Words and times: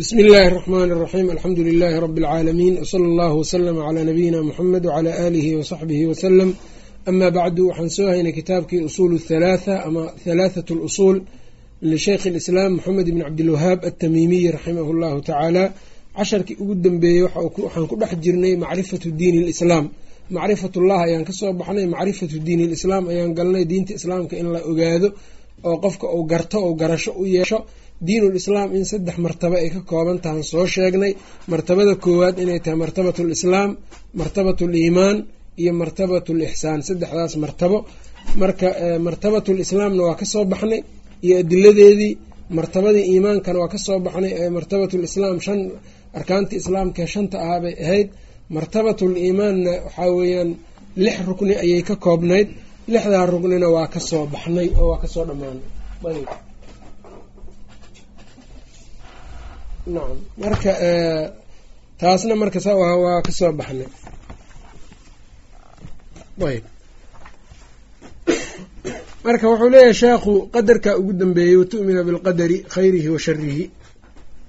bismi 0.00 0.20
illaahi 0.24 0.46
araxmaani 0.52 0.92
araxiim 0.96 1.28
alxamdu 1.34 1.60
lilaahi 1.68 1.98
rabbi 2.04 2.20
alcaalamiin 2.24 2.74
wsala 2.84 3.06
allahu 3.10 3.34
wasalama 3.42 3.80
calaa 3.86 4.04
nabiyina 4.10 4.38
muxamed 4.48 4.84
wacalaa 4.88 5.16
aalihi 5.24 5.50
wasaxbihi 5.60 6.04
wasalam 6.12 6.50
ama 7.10 7.26
bacdu 7.36 7.62
waxaan 7.70 7.90
soo 7.96 8.06
haynay 8.12 8.32
kitaabkii 8.38 8.80
usuulu 8.88 9.16
thalaatha 9.28 9.74
ama 9.88 10.02
thalaathatu 10.24 10.72
lusuul 10.82 11.16
lisheykhi 11.92 12.28
lislaam 12.36 12.70
moxamed 12.76 13.06
ibni 13.10 13.22
cabdilwahaab 13.26 13.78
altamiimiy 13.88 14.44
raximahu 14.56 14.90
llahu 15.02 15.18
tacaala 15.28 15.64
casharkii 16.18 16.56
ugu 16.62 16.74
dambeeyey 16.84 17.22
waxaan 17.26 17.86
ku 17.90 17.94
dhex 18.00 18.12
jirnay 18.24 18.52
macrifatu 18.64 19.08
diini 19.20 19.40
lislaam 19.50 19.84
macrifatullah 20.36 20.98
ayaan 21.06 21.24
ka 21.28 21.32
soo 21.40 21.52
baxnay 21.60 21.86
macrifatu 21.94 22.36
diin 22.46 22.60
lislaam 22.74 23.04
ayaan 23.12 23.30
galnay. 23.38 23.64
Diinta 23.70 23.92
islaamka 23.98 24.34
in 24.42 24.48
la 24.54 24.60
ogaado 24.70 25.08
oo 25.68 25.76
qofka 25.84 26.06
uu 26.16 26.24
garto 26.32 26.56
ou 26.66 26.72
garasho 26.80 27.10
u 27.22 27.24
yeesho 27.36 27.58
diinul 28.06 28.36
islaam 28.40 28.68
in 28.78 28.84
saddex 28.90 29.16
martabo 29.26 29.54
ay 29.62 29.68
ka 29.74 29.80
kooban 29.90 30.18
tahan 30.24 30.42
soo 30.52 30.66
sheegnay. 30.74 31.12
Martabada 31.52 31.94
koowaad 32.04 32.36
inay 32.44 32.60
tahay 32.64 32.78
martabatu 32.84 33.20
lislaam 33.32 33.70
martabatu 34.20 34.64
liimaan 34.74 35.16
iyo 35.60 35.72
martabatu 35.82 36.30
lixsaan 36.40 36.80
saddexdaas 36.88 37.32
martabo. 37.44 37.78
Marka 38.42 38.68
martabatu 39.06 39.50
lislaamna 39.60 40.02
waa 40.08 40.16
ka 40.20 40.24
soo 40.32 40.44
baxnay 40.52 40.80
iyo 41.26 41.34
adiladeedii 41.42 42.12
martabadii 42.58 43.04
iimaankana 43.12 43.58
waa 43.62 43.70
ka 43.74 43.78
soo 43.86 43.98
baxnay 44.06 44.32
martabatu 44.56 44.94
lislaam 45.04 45.36
shan 45.46 45.60
arkaantii 46.18 46.58
islaamka 46.62 47.02
shanta 47.12 47.36
ahaa 47.44 47.60
bay 47.64 47.74
ahayd. 47.84 48.08
Martabatul 48.56 49.14
iimaanna 49.24 49.72
waxaa 49.86 50.10
weeyaan 50.18 50.50
lix 51.04 51.16
rukni 51.28 51.54
ayay 51.64 51.82
ka 51.88 51.94
koobnayd. 52.04 52.48
Lixdaa 52.92 53.24
rugnina 53.32 53.68
waa 53.76 53.86
ka 53.94 54.00
soo 54.08 54.24
baxnay 54.34 54.68
oo 54.80 54.86
waa 54.90 54.98
ka 55.02 55.08
soo 55.14 55.24
dhammaanay 55.28 56.24
nacam 59.86 60.18
marka 60.38 60.72
taasna 62.00 62.34
marka 62.36 62.60
sa 62.60 62.74
waa 62.76 63.22
ka 63.22 63.32
soo 63.32 63.52
baxnay. 63.52 63.88
Ayb. 66.40 66.64
Marka 69.24 69.44
wuxuu 69.50 69.68
leeyahay 69.68 69.94
sheekhu 69.94 70.32
qadarkaa 70.54 70.96
ugu 71.00 71.12
dambeeyey 71.12 71.56
watu'mina 71.56 72.02
bilqadari 72.08 72.64
khayrihi 72.74 73.08
wa 73.08 73.18
sharihi 73.18 73.70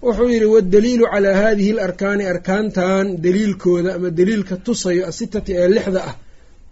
wuxuu 0.02 0.30
yidhi 0.34 0.46
waddaliilu 0.56 1.06
calaa 1.14 1.36
haadihi 1.42 1.72
alarkaani 1.76 2.26
arkaantan 2.34 3.06
daliilkooda 3.24 3.96
ama 3.96 4.10
daliilka 4.10 4.56
tusayo 4.66 5.08
asitati 5.12 5.52
ee 5.54 5.68
lixda 5.68 6.02
ah. 6.10 6.16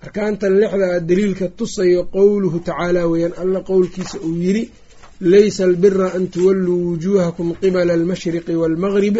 Arkaantan 0.05 0.53
lixda 0.61 0.85
ah 0.95 0.99
daliilka 1.09 1.45
tusayo 1.59 2.03
qowluhu 2.15 2.59
tacaala 2.59 3.07
weeyaan 3.11 3.33
alla 3.41 3.59
qowlkiisa 3.69 4.17
uu 4.27 4.35
yidhi 4.45 4.63
laysa 5.21 5.63
albira 5.65 6.13
an 6.13 6.27
tuwalluu 6.27 6.87
wujuuhakum 6.91 7.53
qibala 7.61 7.93
almashriqi 7.93 8.55
waalmaqrib 8.55 9.17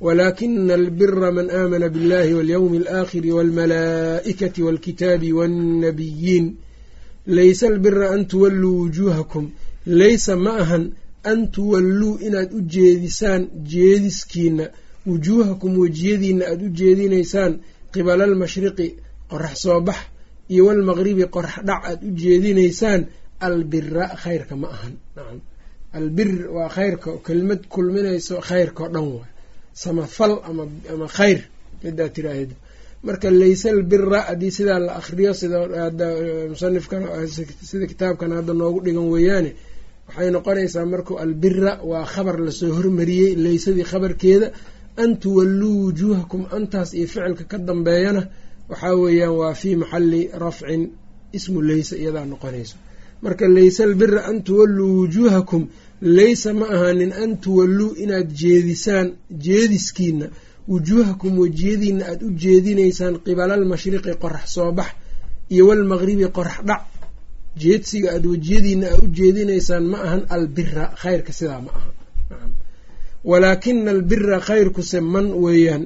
walaakina 0.00 0.74
albira 0.74 1.32
man 1.32 1.50
aamana 1.50 1.88
biاllahi 1.88 2.34
walyowmi 2.34 2.78
alaakhiri 2.78 3.30
waalmalaa'ikati 3.32 4.62
waalkitaabi 4.62 5.32
waannabiyiin 5.32 6.46
laysa 7.26 7.66
albira 7.68 8.10
an 8.10 8.26
tuwalluu 8.26 8.80
wujuuhakum 8.80 9.50
laysa 9.86 10.36
ma 10.36 10.52
ahan 10.62 10.84
an 11.24 11.48
tuwalluu 11.54 12.18
inaad 12.26 12.50
u 12.54 12.60
jeedisaan 12.60 13.42
jeediskiina 13.72 14.66
wujuuhakum 15.06 15.78
wejiyadiina 15.78 16.44
aada 16.46 16.64
u 16.64 16.68
jeedinaysaan 16.68 17.52
qibala 17.92 18.24
almashriqi 18.24 18.88
qorax 19.30 19.54
soo 19.62 19.80
bax 19.80 19.96
iyo 20.48 20.66
walmaqribi 20.66 21.24
qorax 21.34 21.54
dhac 21.68 21.84
aada 21.84 22.06
u 22.06 22.10
jeedinaysaan 22.22 23.00
albira 23.46 24.04
khayrka 24.22 24.54
ma 24.62 24.68
ahan. 24.76 24.94
Nacam. 25.16 25.38
Albir 25.98 26.30
waa 26.56 26.68
khayrka 26.76 27.10
kelimad 27.26 27.62
kulminayso 27.74 28.34
khayrka 28.48 28.80
o 28.84 28.88
dhan 28.94 29.06
waay. 29.14 29.30
Samafal 29.82 30.32
ama 30.48 30.64
ama 30.92 31.06
khayr 31.16 31.40
midaa 31.82 32.08
tiraahd 32.16 32.50
marka 33.06 33.28
layse 33.40 33.66
albira 33.74 34.18
haddii 34.28 34.50
sidaa 34.56 34.78
la 34.86 34.92
akriyo 35.00 35.32
sida 35.40 35.58
musanifkan 36.52 37.02
sida 37.70 37.86
kitaabkan 37.90 38.30
hadda 38.36 38.52
noogu 38.60 38.80
dhigan 38.84 39.06
weeyaane 39.14 39.50
waxay 40.08 40.28
noqonaysaa 40.36 40.86
marku 40.92 41.12
albira 41.24 41.72
waa 41.90 42.04
khabar 42.12 42.36
la 42.46 42.50
soo 42.58 42.70
hormariyey 42.78 43.32
laysadii 43.44 43.84
khabarkeeda 43.90 44.48
an 45.02 45.10
tuwalluu 45.22 45.74
wujuuhakum 45.86 46.42
antaas 46.56 46.90
iyo 46.98 47.06
ficilka 47.12 47.44
ka 47.50 47.58
dambeeyana 47.68 48.22
waxaa 48.70 48.94
weeyaan 49.02 49.34
waa 49.40 49.54
fii 49.60 49.76
maxali 49.82 50.20
rafcin 50.44 50.82
ismu 51.36 51.58
laysa 51.68 51.94
iyadaa 52.02 52.24
noqonayso 52.32 52.76
marka 53.24 53.46
laysa 53.56 53.80
albira 53.88 54.20
an 54.30 54.36
tuwalluu 54.46 54.90
wujuuhakum 55.00 55.62
laysa 56.16 56.50
ma 56.58 56.66
ahaanin 56.74 57.12
an 57.22 57.30
tuwalluu 57.44 57.90
inaad 58.02 58.28
jeedisaan 58.40 59.08
jeediskiina 59.44 60.26
wujuuhakum 60.70 61.32
wejiyadiina 61.42 62.04
aada 62.10 62.24
u 62.26 62.30
jeedinaysaan 62.42 63.14
qibala 63.24 63.52
almashriqi 63.58 64.12
qorax 64.22 64.44
soo 64.54 64.70
bax 64.78 64.90
iyo 65.54 65.64
walmaqribi 65.68 66.26
qorax 66.36 66.58
dhac. 66.68 66.82
Jeedsiga 67.62 68.08
aada 68.14 68.28
wejiyadiina 68.32 68.86
aad 68.94 69.02
u 69.04 69.08
jeedinaysaan 69.18 69.84
ma 69.92 69.98
ahan 70.06 70.22
albira 70.34 70.84
khayrka 71.02 71.32
sidaa 71.38 71.60
ma 71.66 71.70
aha. 71.78 71.90
Walaakina 73.30 73.90
albira 73.96 74.38
khayrkuse 74.46 74.98
man 75.14 75.26
weeyaan. 75.44 75.84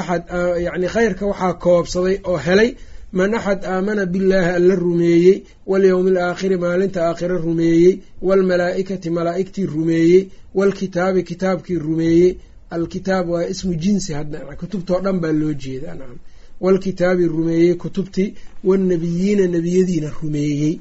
Axad 0.00 0.22
yacni 0.66 0.86
khayrka 0.94 1.24
waxaa 1.30 1.54
koobsaday 1.64 2.16
oo 2.30 2.36
helay 2.46 2.70
man 3.18 3.32
axad 3.38 3.60
aamana 3.72 4.02
billaahi 4.12 4.50
alla 4.58 4.74
rumeeyey 4.84 5.36
walyowmi 5.70 6.10
alaakhiri 6.14 6.56
maalinta 6.64 7.00
aakhire 7.08 7.36
rumeeyey 7.46 7.92
waalmalaa'ikati 8.28 9.08
malaa'igtii 9.18 9.66
rumeeyey 9.74 10.20
waalkitaabi 10.58 11.20
kitaabkii 11.30 11.78
rumeeyey. 11.86 12.30
Alkitaab 12.76 13.26
waa 13.32 13.44
ismu 13.52 13.72
jinsi 13.82 14.10
hadda 14.18 14.38
kutubtao 14.60 14.98
dhan 15.04 15.18
baa 15.22 15.32
loo 15.40 15.52
jeedaa 15.62 15.94
nacam 16.00 16.18
waalkitaabi 16.64 17.24
rumeeyey 17.34 17.74
kutubtii 17.82 18.28
waannabiyiina 18.68 19.44
nebiyadiina 19.54 20.10
rumeeyey. 20.22 20.72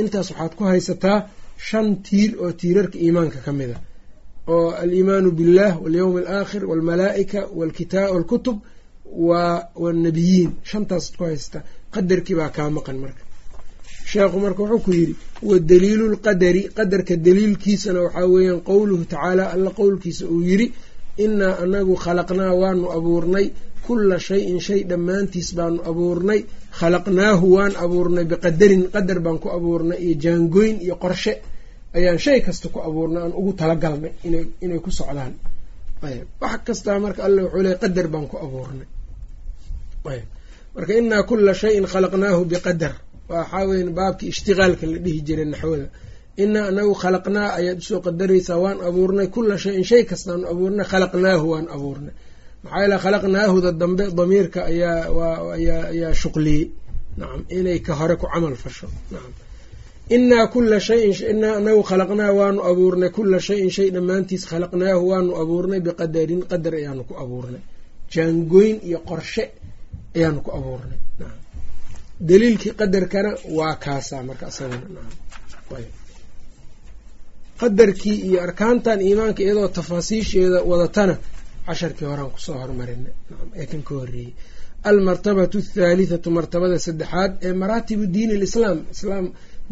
Intaas 0.00 0.28
waxaad 0.30 0.52
ku 0.58 0.64
haysataa 0.70 1.18
shan 1.68 1.86
tiir 2.06 2.30
oo 2.44 2.50
tiirarka 2.60 2.96
iimaanka 3.04 3.38
ka 3.46 3.52
mid 3.58 3.70
a. 3.70 3.78
Oo 4.52 4.68
aliimaanu 4.82 5.30
billah 5.38 5.70
walyowmi 5.84 6.20
alaakhir 6.22 6.62
waalmalaa'ika 6.70 7.40
waalkutub 7.58 8.56
wanabiyiin 9.84 10.50
shantaasaad 10.70 11.16
ku 11.18 11.24
haysataa 11.28 11.62
qadarkii 11.94 12.36
baa 12.40 12.50
kaa 12.56 12.70
maqan 12.76 12.96
marka. 13.02 13.22
Sheekhu 14.10 14.36
marka 14.44 14.60
wuxuu 14.62 14.80
ku 14.86 14.90
yidhi 14.98 15.14
wa 15.48 15.56
daliilu 15.70 16.04
lqadari 16.14 16.62
qadarka 16.78 17.14
daliilkiisana 17.26 17.98
waxaa 18.06 18.26
weeyaan 18.34 18.60
qowluhu 18.68 19.04
tacaala 19.12 19.44
alla 19.54 19.70
qowlkiisa 19.80 20.24
uu 20.34 20.42
yidhi 20.50 20.66
inaa 21.24 21.54
anagu 21.64 21.94
khalaqnaa 22.04 22.52
waanu 22.62 22.86
abuurnay 22.96 23.46
kulla 23.86 24.16
shayin 24.28 24.58
shay 24.66 24.80
dhammaantiis 24.90 25.48
baanu 25.58 25.78
abuurnay 25.90 26.40
khalaqnaahu 26.78 27.46
waan 27.56 27.72
abuurnay 27.84 28.24
biqadarin 28.30 28.82
qadar 28.94 29.18
baan 29.24 29.38
ku 29.42 29.48
abuurnay 29.56 29.98
iyo 30.04 30.14
jaangoyn 30.24 30.76
iyo 30.84 30.94
qorshe 31.02 31.32
ayaan 31.96 32.18
shay 32.24 32.38
kasta 32.46 32.66
ku 32.74 32.78
abuurnay 32.88 33.20
aan 33.24 33.32
ugu 33.40 33.52
talagalnay 33.60 34.12
inay 34.64 34.80
ku 34.84 34.90
socdaan. 34.98 35.32
Wax 36.42 36.60
kastaa 36.66 36.98
marka 37.04 37.20
alla 37.26 37.40
wuxuu 37.44 37.62
leey 37.66 37.76
qadar 37.82 38.06
baan 38.12 38.26
ku 38.30 38.36
abuurnay 38.46 38.88
marka 40.78 40.92
inaa 41.00 41.22
kulla 41.28 41.52
shayin 41.60 41.84
khalaqnaahu 41.92 42.42
biqadar. 42.52 42.92
Waxaa 43.32 43.64
weya 43.68 43.90
baabkii 43.98 44.28
ishtiqaalka 44.32 44.84
la 44.92 44.98
dhihi 45.04 45.20
jiray 45.26 45.44
naxwada. 45.52 45.86
Inaa 46.42 46.64
anagu 46.70 46.94
khalaqnaa 47.02 47.48
ayaad 47.58 47.78
u 47.78 47.82
soo 47.90 48.00
qadaraysaa 48.06 48.58
waan 48.64 48.78
abuurnay. 48.88 49.26
Kulla 49.34 49.54
shayin 49.64 49.84
shay 49.90 50.02
kastaanu 50.10 50.44
abuurnay 50.52 50.86
khalaqnaahu 50.92 51.44
waan 51.52 51.66
abuurnay. 51.76 52.14
Maxaa 52.64 52.80
yeele 52.82 52.96
khalaqnaahuda 53.04 53.70
dambe 53.80 54.04
damiirka 54.18 54.60
ayaa 54.70 55.02
ayaa 55.56 56.12
shuqliyey. 56.22 56.64
Nacam 57.18 57.42
inay 57.58 57.78
ka 57.86 57.92
hore 57.98 58.14
ku 58.20 58.26
camal 58.32 58.54
fasho. 58.62 58.86
Nacam 59.12 59.32
inaa 60.16 60.46
kula 60.52 60.78
shayin 60.88 61.12
inaa 61.32 61.54
anagu 61.60 61.82
khalaqnaa 61.90 62.32
waanu 62.38 62.60
abuurnay. 62.70 63.10
Kulla 63.16 63.38
shayin 63.48 63.70
shay 63.76 63.88
dhammaantiis 63.94 64.44
khalaqnaahu 64.50 65.02
waanu 65.10 65.30
abuurnay. 65.42 65.80
Biqadarin 65.86 66.42
qadar 66.50 66.74
ayaanu 66.80 67.02
ku 67.08 67.14
abuurnay. 67.22 67.62
Jaangoyn 68.12 68.76
iyo 68.88 68.98
qorshe 69.10 69.44
ayaanu 70.16 70.40
ku 70.46 70.50
abuurnay. 70.58 71.00
Daliilkii 72.28 72.72
qadarkana 72.80 73.30
waa 73.58 73.74
kaasaa 73.84 74.22
marka 74.28 74.46
ayb 75.78 75.90
qadarkii 77.60 78.16
iyo 78.28 78.38
arkaantan 78.46 78.98
iimaanka 79.08 79.40
iyadoo 79.44 79.68
tafaasiisheeda 79.78 80.58
wadatana 80.70 81.14
casharkii 81.66 82.06
horaan 82.10 82.30
ku 82.34 82.40
soo 82.46 82.56
hormarinay 82.62 83.12
ee 83.60 83.66
kan 83.70 83.82
ka 83.88 83.92
horreeyey 84.00 84.32
almartabatu 84.90 85.56
athalithatu 85.64 86.28
martabada 86.38 86.76
saddexaad 86.86 87.32
ee 87.46 87.52
maraatibu 87.62 88.04
diini 88.14 88.34
lislaam 88.44 88.78
islaam 88.94 89.24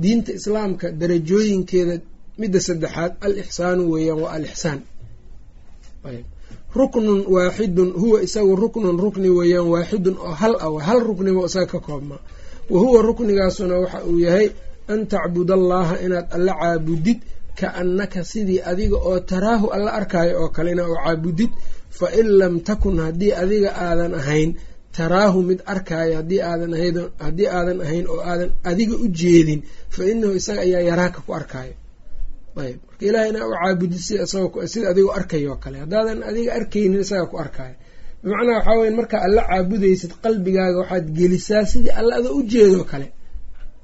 diinta 0.03 0.31
islaamka 0.39 0.87
darajooyinkeeda 1.01 1.95
midda 2.41 2.61
saddexaad 2.69 3.13
al 3.27 3.35
ixsaanu 3.43 3.83
weeyaan 3.93 4.21
waa 4.25 4.33
alixsaan 4.39 4.79
ruknun 6.81 7.21
waaxidun 7.35 7.91
huwa 8.01 8.19
isagu 8.27 8.53
ruknun 8.63 8.97
rukni 9.05 9.29
weeyaan 9.39 9.69
waaxidun 9.75 10.17
oo 10.27 10.33
hal 10.41 10.55
ah 10.67 10.73
hal 10.87 11.01
rukniba 11.09 11.43
isaga 11.49 11.67
ka 11.73 11.79
koobmaa. 11.87 12.21
Wa 12.73 12.79
huwa 12.83 12.99
ruknigaasuna 13.09 13.75
waxa 13.83 13.99
uu 14.11 14.19
yahay 14.27 14.47
an 14.93 15.01
tacbud 15.13 15.51
allaha 15.59 15.95
inaad 16.05 16.27
alla 16.37 16.53
caabudid 16.61 17.19
kaannaka 17.61 18.21
sidii 18.31 18.61
adiga 18.71 18.97
oo 19.09 19.19
taraahu 19.31 19.67
alla 19.77 19.91
arkaayo 19.99 20.35
oo 20.43 20.49
kale 20.57 20.71
inaa 20.75 20.89
u 20.89 20.97
caabudid 21.05 21.51
fa 21.99 22.07
in 22.21 22.27
lam 22.41 22.55
takun 22.69 22.97
haddii 23.05 23.33
adiga 23.43 23.71
aadan 23.87 24.15
ahayn 24.21 24.51
taraahu 24.97 25.39
mid 25.49 25.61
arkaayo 25.73 26.15
haddii 26.21 26.41
aadan 26.43 27.81
ahayn 27.87 28.07
oo 28.13 28.21
aadan 28.31 28.51
adiga 28.71 28.95
u 28.97 29.07
jeedin 29.19 29.61
fa 29.95 30.03
inahu 30.13 30.33
isaga 30.41 30.61
ayaa 30.67 30.81
yaraaka 30.91 31.21
ku 31.27 31.31
arkaayo 31.41 31.75
ayb. 32.63 32.79
Marka 32.89 33.05
ilahay 33.09 33.29
inaa 33.33 33.47
u 33.49 33.53
caabudid 33.61 34.01
sida 34.73 34.89
adiga 34.93 35.11
arkayo 35.19 35.49
oo 35.53 35.57
kale. 35.65 35.77
Haddaadan 35.85 36.21
adiga 36.31 36.51
arkaynin 36.59 37.01
isagaa 37.05 37.27
ku 37.33 37.37
arkaayo 37.45 37.77
bimacnaa 38.23 38.57
waxaa 38.59 38.79
weya 38.81 38.93
markaa 39.01 39.21
alla 39.27 39.43
caabudaysid 39.51 40.13
qalbigaaga 40.25 40.79
waxaad 40.83 41.07
gelisaa 41.19 41.65
sidii 41.73 41.93
alla 42.01 42.13
ada 42.21 42.31
u 42.39 42.41
jeedoo 42.53 42.85
kale. 42.93 43.07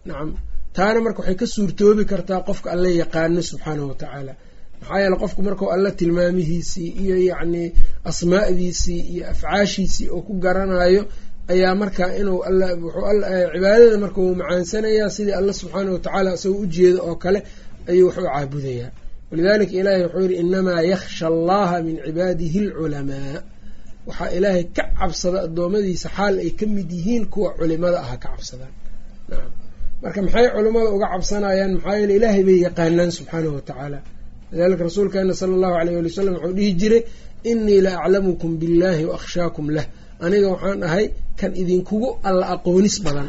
Nacam 0.08 0.30
taana 0.76 0.98
marka 1.04 1.18
waxay 1.22 1.36
ka 1.40 1.46
suurtoobi 1.54 2.04
kartaa 2.12 2.40
qofka 2.48 2.68
alla 2.74 2.88
yaqaano 3.00 3.40
subxaanahu 3.50 3.88
watacaala 3.92 4.32
maxaa 4.80 4.98
yeele 5.02 5.16
qofku 5.22 5.40
markau 5.46 5.68
alla 5.74 5.90
tilmaamihiisii 5.98 6.88
iyo 7.02 7.16
yacnii 7.30 7.66
asmaa'diisii 8.10 9.00
iyo 9.12 9.24
afcaashiisii 9.32 10.06
oo 10.14 10.20
ku 10.26 10.32
garanayo 10.44 11.02
ayaa 11.52 11.74
markaa 11.82 12.10
inuu 12.20 12.38
cibaadada 13.54 13.98
marka 14.04 14.18
uu 14.24 14.34
macaansanayaa 14.40 15.10
sidii 15.16 15.32
alla 15.40 15.52
subxaanahu 15.60 15.94
watacaala 15.96 16.30
isagoo 16.36 16.60
u 16.60 16.66
jeedo 16.74 17.00
oo 17.08 17.16
kale 17.24 17.40
ayuu 17.90 18.06
wax 18.08 18.16
caabudayaa. 18.26 18.90
Walidalika 19.30 19.72
ilaahay 19.80 20.02
wuxuu 20.06 20.24
yihi 20.28 20.40
inamaa 20.44 20.80
yakhsha 20.92 21.26
allaha 21.32 21.76
min 21.86 21.96
cibaadihi 22.06 22.58
alculamaa. 22.66 23.36
Waxaa 24.08 24.30
ilaahay 24.36 24.64
ka 24.76 24.82
cabsada 24.98 25.38
addoommadiisa 25.46 26.08
xaal 26.16 26.34
ay 26.44 26.50
ka 26.58 26.66
mid 26.74 26.88
yihiin 26.96 27.24
kuwa 27.32 27.48
culimada 27.58 27.98
aha 28.04 28.16
ka 28.22 28.28
cabsadaan 28.28 28.72
marka 30.02 30.20
maxay 30.26 30.46
culimmada 30.54 30.90
uga 30.96 31.06
cabsanayaan? 31.14 31.72
Maxaa 31.76 31.96
yeele 32.00 32.14
ilaahay 32.18 32.42
bay 32.48 32.58
yaqaanaan 32.66 33.10
subxaanahu 33.16 33.54
watacaala 33.58 33.98
lidalika 34.52 34.82
rasuulkeena 34.88 35.34
sala 35.40 35.52
allahu 35.56 35.74
alayh 35.80 35.94
ali 35.98 36.08
wasalam 36.10 36.34
wuxuu 36.36 36.52
dhihi 36.58 36.72
jiray 36.80 37.02
inii 37.50 37.80
la 37.86 37.92
aclamukum 38.04 38.50
billahi 38.60 39.02
wa 39.08 39.14
akhshaakum 39.18 39.66
lah. 39.76 39.86
Aniga 40.24 40.48
waxaan 40.54 40.80
ahay 40.88 41.04
kan 41.40 41.52
idinkugu 41.62 42.08
alla 42.28 42.44
aqoonis 42.54 42.96
badan 43.06 43.28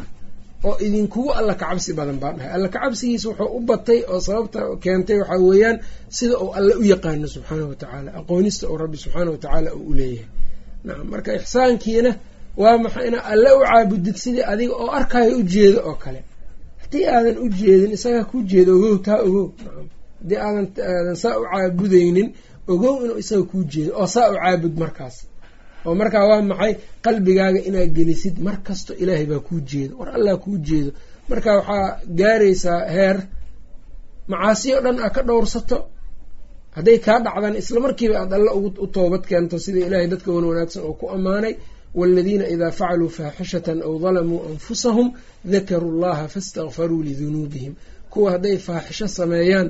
oo 0.68 0.74
idinkugu 0.86 1.30
alla 1.38 1.54
kacabsi 1.60 1.90
badan 1.98 2.18
baan 2.22 2.36
dhahay. 2.38 2.52
Alla 2.56 2.68
kacabsigiisa 2.74 3.26
wuxuu 3.28 3.50
u 3.56 3.60
batay 3.68 4.00
oo 4.12 4.20
sababta 4.26 4.60
keentay 4.82 5.16
waxaa 5.20 5.38
weeyaan 5.48 5.76
sida 6.16 6.34
uu 6.44 6.50
alle 6.58 6.74
u 6.74 6.82
yaqaano 6.92 7.26
subxaanahu 7.34 7.68
watacaala 7.72 8.10
aqoonista 8.20 8.64
uu 8.70 8.76
rabbi 8.82 8.96
subxaana 9.02 9.30
watacaala 9.34 9.70
uu 9.78 9.86
u 9.90 9.94
leeyahay. 9.98 10.26
Nacam 10.86 11.06
marka 11.12 11.30
ixsaankiina 11.38 12.10
waa 12.62 12.78
maxay 12.84 13.06
inaa 13.08 13.24
alle 13.32 13.50
u 13.52 13.60
caabudid 13.68 14.16
sidii 14.22 14.42
adiga 14.52 14.74
oo 14.82 14.88
arkaayo 14.98 15.32
u 15.38 15.42
jeedo 15.52 15.80
oo 15.88 15.94
kale. 16.04 16.20
Haddii 16.82 17.04
aadan 17.14 17.36
u 17.38 17.46
jeedin 17.58 17.90
isagaa 17.96 18.24
ku 18.30 18.36
jeedo 18.50 18.70
ogow 18.76 18.96
taa 19.06 19.20
ogow. 19.26 19.46
Nacam 19.64 19.86
haddii 20.20 20.38
aadan 20.46 20.66
aadan 20.98 21.16
saa 21.22 21.34
u 21.40 21.44
caabudaynin 21.52 22.28
ogow 22.72 22.94
inuu 23.04 23.18
isaga 23.22 23.42
kuu 23.50 23.62
jeedo 23.72 23.90
oo 24.00 24.06
saa 24.14 24.26
u 24.30 24.34
caabud 24.42 24.74
markaas 24.82 25.16
oo 25.86 25.94
markaa 26.00 26.24
waa 26.30 26.42
maxay? 26.50 26.72
Qalbigaaga 27.04 27.60
inaad 27.68 27.90
gelisid 27.98 28.36
mar 28.46 28.56
kasto 28.66 28.92
ilaahay 29.02 29.26
baa 29.32 29.40
kuu 29.48 29.60
jeedo 29.70 29.92
war 30.00 30.08
allah 30.16 30.34
kuu 30.44 30.58
jeedo. 30.68 30.90
Marka 31.30 31.50
waxaa 31.58 31.86
gaaraysaa 32.18 32.80
heer. 32.96 33.16
Macaasiyo 34.30 34.76
dhan 34.84 34.98
aa 35.04 35.10
ka 35.16 35.22
dhowrsato 35.28 35.76
hadday 36.76 36.98
kaa 37.06 37.18
dhacdan 37.24 37.54
isla 37.60 37.78
markiiba 37.86 38.14
aad 38.22 38.32
alle 38.38 38.50
u 38.84 38.86
toobad 38.94 39.22
keento 39.30 39.56
sida 39.64 39.78
ilaahay 39.86 40.08
dadka 40.12 40.28
wan 40.36 40.44
wanaagsan 40.50 40.82
oo 40.88 40.92
ku 41.00 41.06
ammaanay. 41.16 41.54
Waaladiina 41.98 42.44
idaa 42.54 42.70
facaluu 42.78 43.08
faaxishatan 43.18 43.78
aw 43.88 43.92
dalamuu 44.04 44.40
anfusahum 44.50 45.08
dakaruu 45.52 45.94
llaha 46.02 46.24
faistakfaruu 46.32 47.00
lidunuubihim. 47.08 47.72
Kuwa 48.12 48.28
hadday 48.34 48.56
faaxisho 48.66 49.06
sameeyaan 49.18 49.68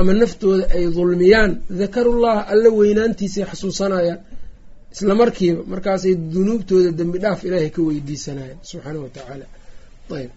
ama 0.00 0.12
naftooda 0.20 0.64
ay 0.76 0.84
dulmiyaan 0.96 1.50
dakarullaha 1.80 2.40
alle 2.52 2.68
weynaantiisay 2.78 3.44
xasuusanayaan 3.50 4.18
isla 4.94 5.14
markiiba 5.20 5.60
markaasay 5.72 6.14
dunuubtooda 6.34 6.90
dembi 6.98 7.18
dhaaf 7.24 7.40
ilaahay 7.46 7.70
ka 7.76 7.80
weydiisanayaan 7.88 8.58
subxaanahu 8.70 9.02
watacaala 9.06 9.46
ayb 10.18 10.30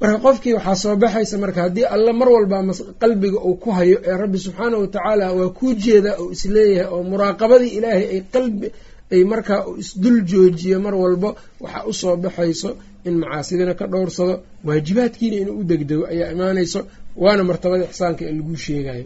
marka 0.00 0.18
qofkii 0.26 0.52
waxaa 0.58 0.76
soo 0.82 0.94
baxaysa 1.02 1.36
marka 1.44 1.60
haddii 1.66 1.86
alle 1.94 2.12
mar 2.20 2.28
walba 2.36 2.56
qalbiga 3.02 3.38
uu 3.48 3.56
ku 3.62 3.68
hayo 3.78 3.96
ee 4.08 4.16
rabbi 4.22 4.38
subxaanahu 4.46 4.80
watacaala 4.84 5.24
waa 5.38 5.48
kuu 5.58 5.72
jeedaa 5.84 6.16
oo 6.22 6.28
is 6.36 6.44
leeyahay 6.54 6.88
oo 6.94 7.00
muraaqabadii 7.12 7.72
ilaahay 7.78 8.04
ay 8.14 8.20
qalbi 8.34 8.66
ay 9.14 9.22
markaa 9.32 9.60
uu 9.68 9.74
isdul 9.82 10.18
joojiyo 10.30 10.76
mar 10.86 10.94
walba 11.02 11.28
waxaa 11.64 11.82
u 11.90 11.92
soo 12.00 12.14
baxayso 12.24 12.70
in 13.08 13.14
macaasidina 13.22 13.72
ka 13.80 13.84
dhowrsado 13.92 14.34
waajibaadkiina 14.66 15.36
inuu 15.42 15.56
u 15.60 15.64
degdego 15.70 16.04
ayaa 16.12 16.28
imaanayso 16.34 16.80
waana 17.22 17.42
martabada 17.50 17.84
ixsaanka 17.90 18.22
ee 18.28 18.32
laguu 18.38 18.56
sheegayo 18.64 19.04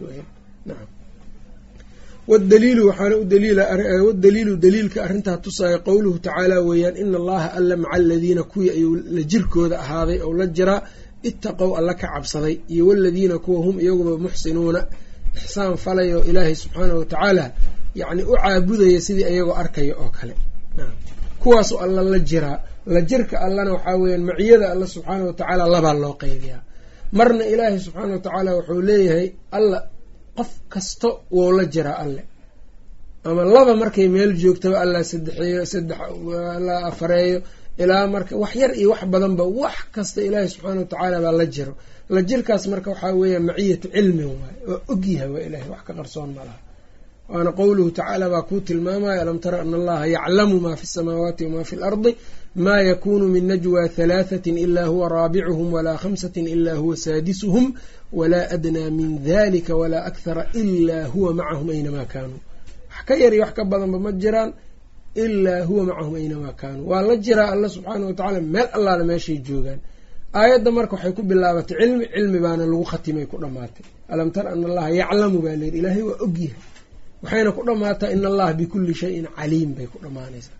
nacam 0.67 0.87
wadaliilu 2.31 2.87
waxaana 2.89 3.15
u 3.17 3.23
daliiladaliilu 3.31 4.53
daliilka 4.63 4.99
arrintaa 5.05 5.37
tusaya 5.45 5.77
qowluhu 5.87 6.17
tacaala 6.25 6.55
weeyaan 6.67 6.97
ina 7.03 7.17
allaha 7.21 7.47
alla 7.57 7.75
maca 7.77 7.93
aladiina 7.97 8.43
kuwii 8.51 8.69
ayuu 8.77 8.95
la 9.15 9.21
jirkooda 9.31 9.75
ahaaday 9.83 10.19
ou 10.25 10.31
la 10.39 10.45
jiraa 10.57 10.81
ittaqow 11.29 11.71
alla 11.79 11.93
ka 12.01 12.07
cabsaday 12.13 12.55
iyo 12.73 12.83
waladiina 12.89 13.35
kuwa 13.43 13.59
hum 13.65 13.75
iyaguba 13.83 14.13
muxsinuuna 14.25 14.81
ixsaan 15.37 15.73
falay 15.83 16.09
oo 16.17 16.23
ilaahay 16.29 16.55
subxaanahu 16.61 16.99
watacaala 16.99 17.45
yacni 17.99 18.23
u 18.23 18.33
caabudaya 18.43 18.99
sidii 19.05 19.21
iyagoo 19.33 19.53
arkaya 19.61 19.93
oo 20.03 20.09
kale 20.17 20.33
kuwaasoo 21.41 21.77
alla 21.85 22.01
la 22.13 22.19
jiraa 22.29 22.57
la 22.93 23.01
jirka 23.09 23.35
allana 23.45 23.71
waxaa 23.75 23.97
weyaan 24.01 24.23
maciyada 24.29 24.65
alla 24.73 24.85
subxaanahu 24.93 25.27
watacaala 25.31 25.63
labaa 25.73 25.93
loo 26.03 26.13
qeybiyaa 26.21 26.61
marna 27.17 27.43
ilaahay 27.53 27.79
subxaana 27.85 28.13
watacaala 28.17 28.49
wuxuu 28.57 28.81
leeyahay 28.89 29.27
alla 29.57 29.77
qof 30.37 30.51
kasto 30.73 31.09
wou 31.35 31.49
la 31.57 31.63
jiraa 31.73 31.97
alle. 32.03 32.21
Ama 33.29 33.43
laba 33.55 33.73
markay 33.81 34.07
meel 34.15 34.31
joogtaba 34.41 34.77
alla 34.83 34.99
saddexeeyo 35.11 35.61
saddex 35.73 35.99
la 36.67 36.75
afareeyo 36.89 37.39
ilaa 37.83 38.05
marka 38.13 38.33
wax 38.43 38.53
yar 38.61 38.71
iyo 38.79 38.87
wax 38.93 39.01
badanba 39.13 39.43
wax 39.61 39.75
kasta 39.95 40.19
ilaahay 40.27 40.49
subxaana 40.53 40.79
watacaala 40.83 41.17
baa 41.25 41.31
la 41.41 41.45
jiro. 41.55 41.73
La 42.13 42.19
jirkaas 42.29 42.63
marka 42.71 42.89
waxaa 42.93 43.13
weeya 43.19 43.39
maciyatu 43.47 43.87
cilmin 43.95 44.25
waay 44.39 44.55
waa 44.69 44.79
ogyahay 44.93 45.29
waa 45.33 45.43
ilahay 45.47 45.69
wax 45.73 45.81
ka 45.87 45.93
qarsoon 45.99 46.29
ma 46.37 46.41
laha 46.47 46.59
waana 47.31 47.51
qowluhu 47.59 47.89
tacaala 47.97 48.25
baa 48.33 48.41
kuu 48.49 48.59
tilmaamaya 48.67 49.21
alam 49.23 49.37
tara 49.43 49.57
ana 49.63 49.77
allaha 49.79 50.05
yaclamu 50.15 50.55
ma 50.65 50.71
fi 50.79 50.85
samaawaati 50.95 51.43
wama 51.45 51.63
fi 51.69 51.75
lardi 51.83 52.11
ma 52.65 52.75
yakunu 52.89 53.25
min 53.33 53.43
najwa 53.49 53.81
halaahatin 53.97 54.57
ila 54.65 54.83
huwa 54.91 55.05
raabicuhum 55.15 55.67
walaa 55.75 55.97
khamsatin 56.03 56.45
ila 56.55 56.73
huwa 56.81 56.95
saadisuhum 57.05 57.65
walaa 58.19 58.45
adnaa 58.55 58.89
min 58.97 59.09
dalika 59.27 59.73
walaa 59.81 60.03
akhara 60.09 60.43
ilaa 60.61 61.05
huwa 61.13 61.29
macahum 61.39 61.67
aynamaa 61.75 62.05
kaanuu 62.13 62.39
wax 62.91 63.05
ka 63.07 63.13
yar 63.21 63.33
iyo 63.33 63.43
wax 63.45 63.53
ka 63.57 63.63
badanba 63.71 63.97
ma 64.05 64.11
jiraan 64.21 64.51
ilaa 65.23 65.61
huwa 65.69 65.83
macahum 65.89 66.13
aynamaa 66.19 66.53
kaanuu 66.61 66.85
waa 66.91 67.01
la 67.07 67.15
jiraa 67.25 67.49
alla 67.53 67.67
subxaana 67.73 68.05
watacaala 68.09 68.41
meel 68.53 68.67
allaale 68.77 69.03
meeshay 69.09 69.37
joogaan 69.47 69.79
aayadda 70.39 70.69
marka 70.77 70.93
waxay 70.95 71.11
ku 71.17 71.23
bilaabatay 71.29 71.77
cilmi 71.81 72.05
cilmi 72.15 72.39
baana 72.45 72.63
lagu 72.71 72.83
khatimay 72.91 73.25
ku 73.31 73.37
dhammaatay 73.43 73.85
alam 74.13 74.29
tara 74.35 74.49
ana 74.55 74.65
allaha 74.69 74.89
yaclamu 75.01 75.37
baa 75.45 75.55
layidhi 75.61 75.77
ilaahay 75.81 76.01
waa 76.09 76.17
ogyahay 76.25 76.74
waxayna 77.25 77.51
ku 77.57 77.61
dhammaataa 77.67 78.09
in 78.15 78.21
allaha 78.29 78.53
bikulli 78.59 78.93
shayin 79.01 79.25
caliim 79.37 79.71
bay 79.77 79.87
ku 79.91 79.97
dhammaanaysaa. 80.03 80.57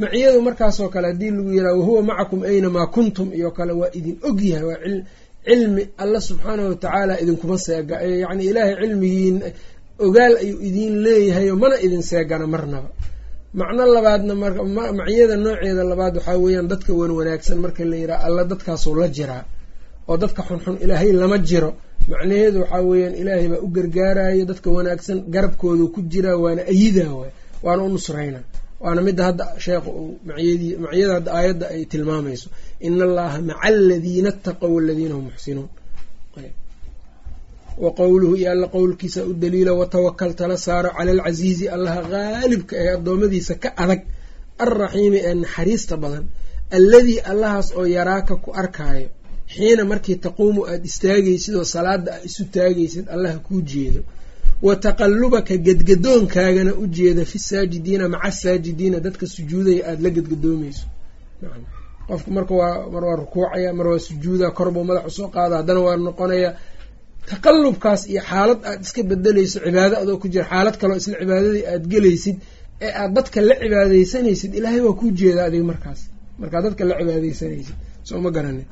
Maciyadu 0.00 0.38
markaasoo 0.46 0.88
kale 0.94 1.06
haddii 1.10 1.30
lagu 1.36 1.50
yiraha 1.56 1.74
wahuwa 1.80 2.02
macakum 2.08 2.40
aynamaa 2.50 2.86
kuntum 2.94 3.28
iyo 3.38 3.50
kale 3.56 3.72
waa 3.80 3.90
idin 3.98 4.16
ogyahay 4.28 4.64
waa 4.68 4.78
cilmi 5.46 5.82
alla 6.02 6.18
subxaanahu 6.28 6.68
watacaala 6.72 7.14
idinkuma 7.22 7.56
seega 7.66 7.96
yacni 8.22 8.44
ilaahay 8.50 8.74
cilmigiin 8.82 9.36
ogaal 10.06 10.34
ayuu 10.42 10.58
idiin 10.68 10.94
leeyahayo 11.04 11.54
mana 11.62 11.76
idin 11.86 12.02
seegana 12.10 12.46
marnaba. 12.54 12.88
Macno 13.58 13.82
labaadna 13.94 14.34
maciyada 14.98 15.36
nooceeda 15.44 15.84
labaad 15.90 16.14
waxaa 16.18 16.36
weeyaan 16.44 16.66
dadka 16.70 16.92
wan 17.00 17.10
wanaagsan 17.18 17.58
marka 17.64 17.82
la 17.90 17.96
yiraha 18.00 18.20
alla 18.26 18.42
dadkaasuu 18.50 18.94
la 19.00 19.08
jiraa 19.16 19.42
oo 20.10 20.16
dadka 20.22 20.42
xunxun 20.48 20.76
ilaahay 20.84 21.10
lama 21.20 21.38
jiro 21.48 21.70
macnaheedu 22.10 22.58
waxaa 22.62 22.82
weeyaan 22.90 23.14
ilaahay 23.20 23.48
baa 23.52 23.60
u 23.66 23.68
gargaarayo 23.76 24.44
dadka 24.50 24.68
wanaagsan 24.76 25.18
garabkoodu 25.34 25.84
ku 25.94 26.00
jiraa 26.12 26.36
waana 26.44 26.62
ayidaa 26.72 27.12
waay 27.18 27.32
waana 27.64 27.82
u 27.82 27.88
nusrayna. 27.94 28.40
Waana 28.84 29.00
midda 29.06 29.22
hadda 29.28 29.44
sheekha 29.64 29.90
uu 30.00 30.10
maciyada 30.26 31.14
hadda 31.18 31.30
aayadda 31.38 31.66
ay 31.74 31.82
tilmaamayso. 31.92 32.48
Ina 32.86 33.04
allaha 33.08 33.36
maca 33.48 33.60
aladiina 33.68 34.28
ataqow 34.34 34.70
waladiina 34.76 35.14
hum 35.16 35.24
muxsinuun. 35.30 35.68
Wa 37.84 37.90
qowluhu 37.98 38.34
iyo 38.40 38.48
alla 38.54 38.66
qowlkiisa 38.76 39.20
u 39.24 39.32
daliila 39.42 39.72
watawakal 39.80 40.30
tala 40.38 40.56
saaro 40.66 40.90
cala 40.96 41.10
alcasiizi 41.16 41.64
allaha 41.76 42.00
qaalibka 42.12 42.74
ee 42.82 42.90
addoommadiisa 42.96 43.54
ka 43.62 43.68
adag 43.82 44.00
alraxiimi 44.64 45.18
ee 45.28 45.34
naxariista 45.42 45.94
badan 46.02 46.24
alladii 46.78 47.18
allahaas 47.30 47.68
oo 47.78 47.86
yaraaka 47.96 48.34
ku 48.44 48.50
arkaayo 48.62 49.08
xiina 49.54 49.82
markii 49.92 50.16
taquumu 50.24 50.60
aada 50.70 50.84
istaagaysid 50.90 51.54
oo 51.60 51.64
salaada 51.74 52.10
a 52.14 52.18
isu 52.28 52.42
taagaysid 52.54 53.04
allaha 53.14 53.38
kuu 53.46 53.60
jeedo. 53.70 54.00
Wa 54.66 54.74
taqallubaka 54.84 55.54
gedgadoonkaagana 55.66 56.72
u 56.74 56.84
jeeda 56.96 57.22
fi 57.30 57.38
saajidiina 57.48 58.04
maca 58.14 58.30
saajidiina 58.42 58.98
dadka 59.06 59.24
sujuudaya 59.34 59.82
aada 59.90 60.02
la 60.04 60.10
gedgadoomayso 60.16 60.86
qofku 62.08 62.30
marka 62.36 62.54
waa 62.60 62.74
mar 62.94 63.02
waa 63.08 63.16
rukuucaya 63.22 63.70
mar 63.78 63.86
waa 63.90 63.98
sujuuda 64.06 64.46
korbuu 64.58 64.84
madax 64.88 65.06
u 65.06 65.10
soo 65.18 65.28
qaada 65.34 65.54
haddana 65.60 65.80
waa 65.86 65.96
noqonaya 66.06 66.50
taqallubkaas 67.30 68.02
iyo 68.12 68.22
xaalad 68.30 68.60
aad 68.70 68.80
iska 68.86 69.02
bedelayso 69.10 69.58
cibaado 69.66 69.94
adoo 70.02 70.16
ku 70.22 70.26
jira 70.32 70.44
xaalad 70.52 70.76
kaleo 70.80 70.96
isla 71.00 71.16
cibaadadii 71.22 71.64
aad 71.72 71.84
gelaysid 71.92 72.36
ee 72.86 72.92
aad 73.02 73.10
dadka 73.16 73.38
la 73.48 73.54
cibaadeysanaysid 73.62 74.50
ilaahay 74.58 74.80
waa 74.86 74.96
kuu 75.00 75.10
jeeda 75.18 75.40
adiga 75.48 75.64
markaas. 75.72 76.00
Markaad 76.40 76.62
dadka 76.66 76.82
la 76.88 76.94
cibaadeysanaysid 77.00 77.74
soo 78.08 78.18
ma 78.24 78.30
garanin 78.36 78.66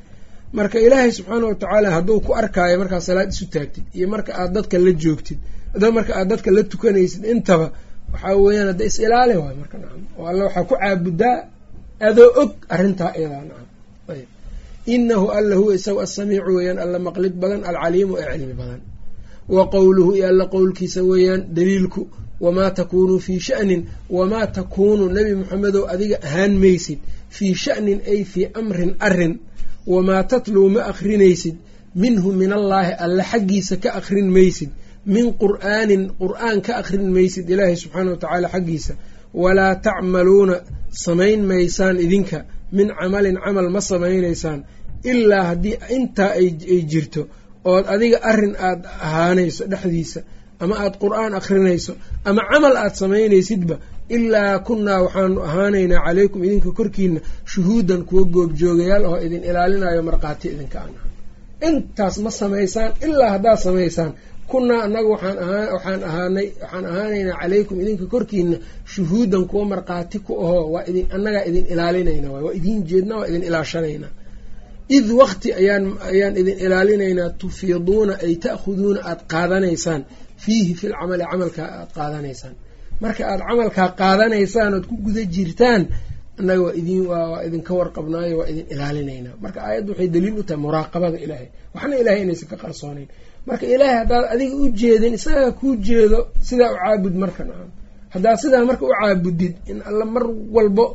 marka 0.57 0.77
ilaahay 0.85 1.11
subxaana 1.17 1.45
wa 1.51 1.55
tacaala 1.61 1.87
hadduu 1.95 2.19
ku 2.25 2.31
arkaayo 2.41 2.75
markaad 2.81 3.01
salaad 3.09 3.29
isu 3.33 3.45
taagtid 3.53 3.83
iyo 3.97 4.07
marka 4.13 4.31
aad 4.41 4.51
dadka 4.57 4.75
la 4.85 4.91
joogtid 5.03 5.39
marka 5.97 6.11
aad 6.19 6.27
dadka 6.31 6.49
la 6.57 6.61
tukanaysid 6.71 7.23
intaba 7.33 7.67
waxaa 8.13 8.35
weeyaan 8.43 8.67
hadda 8.71 8.83
is 8.89 8.97
ilaali 9.05 9.33
waay 9.41 9.55
marka 9.61 9.75
nacam 9.81 10.01
oo 10.19 10.25
alla 10.31 10.43
waxaa 10.47 10.63
ku 10.69 10.75
caabudaa 10.81 11.37
adoo 12.07 12.29
og 12.41 12.51
arrintaa 12.75 13.11
iyadaa 13.19 13.43
nacam 13.49 13.67
ayb 14.13 14.27
inahu 14.95 15.25
alla 15.37 15.55
huwa 15.59 15.71
isagu 15.77 15.99
asamiicu 16.05 16.51
weeyaan 16.57 16.79
alla 16.85 16.97
maqlid 17.07 17.33
badan 17.41 17.61
alcaliimu 17.69 18.13
ee 18.21 18.27
cilmi 18.37 18.53
badan. 18.61 18.81
Wa 19.55 19.63
qowluhu 19.73 20.11
iyo 20.17 20.25
alla 20.31 20.45
qowlkiisa 20.55 21.01
weeyaan 21.11 21.41
daliilku 21.57 22.01
wamaa 22.45 22.71
takuunuu 22.79 23.19
fii 23.25 23.39
sha'nin 23.47 23.81
wamaa 24.17 24.47
takuunu 24.57 25.05
nebi 25.15 25.31
moxamedow 25.39 25.83
adiga 25.93 26.17
ahaan 26.27 26.53
maysid 26.63 26.99
fii 27.35 27.53
sha'nin 27.63 27.99
ay 28.11 28.21
fii 28.31 28.45
amrin 28.59 28.91
arrin 29.07 29.33
wamaa 29.87 30.23
tatluu 30.31 30.69
ma 30.75 30.81
akrinaysid 30.91 31.55
minhu 31.95 32.29
min 32.41 32.51
allaahi 32.59 32.93
alle 33.05 33.23
xaggiisa 33.31 33.75
ka 33.83 33.89
akrin 33.99 34.29
maysid 34.37 34.69
min 35.05 35.25
qur'aanin 35.41 36.03
qur'aan 36.21 36.57
ka 36.65 36.71
akrin 36.81 37.05
maysid 37.17 37.45
ilaahay 37.53 37.75
subxaana 37.83 38.09
wa 38.11 38.17
tacaala 38.23 38.47
xaggiisa 38.55 38.93
walaa 39.33 39.75
tacmaluuna 39.85 40.55
samayn 41.05 41.41
maysaan 41.51 41.95
idinka 42.05 42.39
min 42.77 42.87
camalin 42.99 43.37
camal 43.45 43.67
ma 43.75 43.81
samaynaysaan 43.91 44.59
ilaa 45.11 45.43
haddii 45.49 45.75
intaa 45.95 46.31
ay 46.39 46.47
jirto 46.91 47.21
ood 47.71 47.85
adiga 47.95 48.17
arrin 48.31 48.55
aada 48.67 48.89
ahaanayso 49.07 49.63
dhexdiisa 49.71 50.19
ama 50.63 50.75
aada 50.83 50.97
qur'aan 51.03 51.33
akrinayso 51.39 51.93
ama 52.29 52.41
camal 52.51 52.75
aada 52.83 52.95
samaynaysidba 53.01 53.75
ilaa 54.09 54.59
kunnaa 54.67 55.01
waxaanu 55.05 55.39
ahaanaynaa 55.47 56.01
calaykum 56.05 56.41
idinka 56.47 56.71
korkiina 56.79 57.19
shuhuudan 57.51 58.01
kuwa 58.07 58.23
goobjoogayaal 58.35 59.05
oo 59.11 59.17
idin 59.25 59.43
ilaalinayo 59.49 60.01
markhaati 60.09 60.47
idinka 60.55 60.77
aan 60.83 60.93
intaas 61.67 62.15
ma 62.23 62.31
samaysaan 62.41 62.91
ilaa 63.05 63.29
haddaad 63.35 63.57
samaysaan 63.65 64.11
kunnaa 64.51 64.79
annaga 64.85 65.07
waxaan 65.13 65.37
waxaan 65.73 66.01
ahaanay 66.09 66.47
waxaan 66.61 66.85
ahaanaynaa 66.91 67.37
calaykum 67.41 67.77
idinka 67.83 68.05
korkiina 68.13 68.57
shuhuudan 68.93 69.43
kuwa 69.49 69.65
markhaati 69.71 70.17
ku 70.25 70.31
ahoo 70.45 70.65
waa 70.73 70.83
idin 70.89 71.05
annagaa 71.15 71.43
idin 71.49 71.65
ilaalinayna 71.73 72.27
waay 72.33 72.43
waa 72.47 72.53
idin 72.59 72.77
jeedna 72.89 73.13
waa 73.19 73.27
idin 73.29 73.43
ilaashanaynaa 73.49 74.11
id 74.97 75.07
waqti 75.21 75.49
ayaan 75.59 75.85
ayaan 76.11 76.33
idin 76.41 76.57
ilaalinaynaa 76.65 77.29
tufiiduuna 77.41 78.13
ay 78.25 78.33
ta'khuduuna 78.43 78.99
aada 79.09 79.23
qaadanaysaan. 79.33 80.01
Fiihi 80.43 80.73
fil 80.79 80.93
camali 80.99 81.23
camalkaa 81.31 81.67
aada 81.77 81.91
qaadanaysaan 81.97 82.53
marka 83.03 83.21
aada 83.31 83.43
camalkaa 83.49 83.89
qaadanaysaan 84.01 84.71
ood 84.77 84.85
ku 84.89 84.95
guda 85.05 85.21
jirtaan 85.35 85.81
annaga 86.39 86.61
waa 86.65 86.73
idin 86.81 87.01
waa 87.11 87.39
idinka 87.47 87.71
warqabnaayo 87.79 88.35
waa 88.39 88.47
idin 88.51 88.65
ilaalinaynaa 88.73 89.35
marka 89.43 89.59
aayaddu 89.67 89.89
waxay 89.91 90.09
daliil 90.15 90.35
u 90.41 90.43
tahay 90.47 90.59
muraaqabada 90.65 91.17
ilaahay. 91.25 91.47
Waxna 91.75 91.95
ilahay 92.01 92.21
inaysan 92.25 92.47
ka 92.51 92.55
qarsoonayn. 92.63 93.07
Marka 93.49 93.65
ilaahay 93.73 93.97
haddaad 94.01 94.25
adiga 94.33 94.55
u 94.63 94.65
jeedin 94.81 95.13
isagaa 95.19 95.51
kuu 95.59 95.73
jeedo 95.87 96.19
sidaa 96.47 96.69
u 96.73 96.77
caabud 96.81 97.15
marka 97.23 97.41
nacam. 97.49 97.69
Haddaad 98.13 98.37
sidaa 98.43 98.63
marka 98.69 98.83
u 98.89 98.91
caabudid 98.99 99.53
in 99.71 99.77
alla 99.89 100.05
mar 100.15 100.23
walbo 100.55 100.85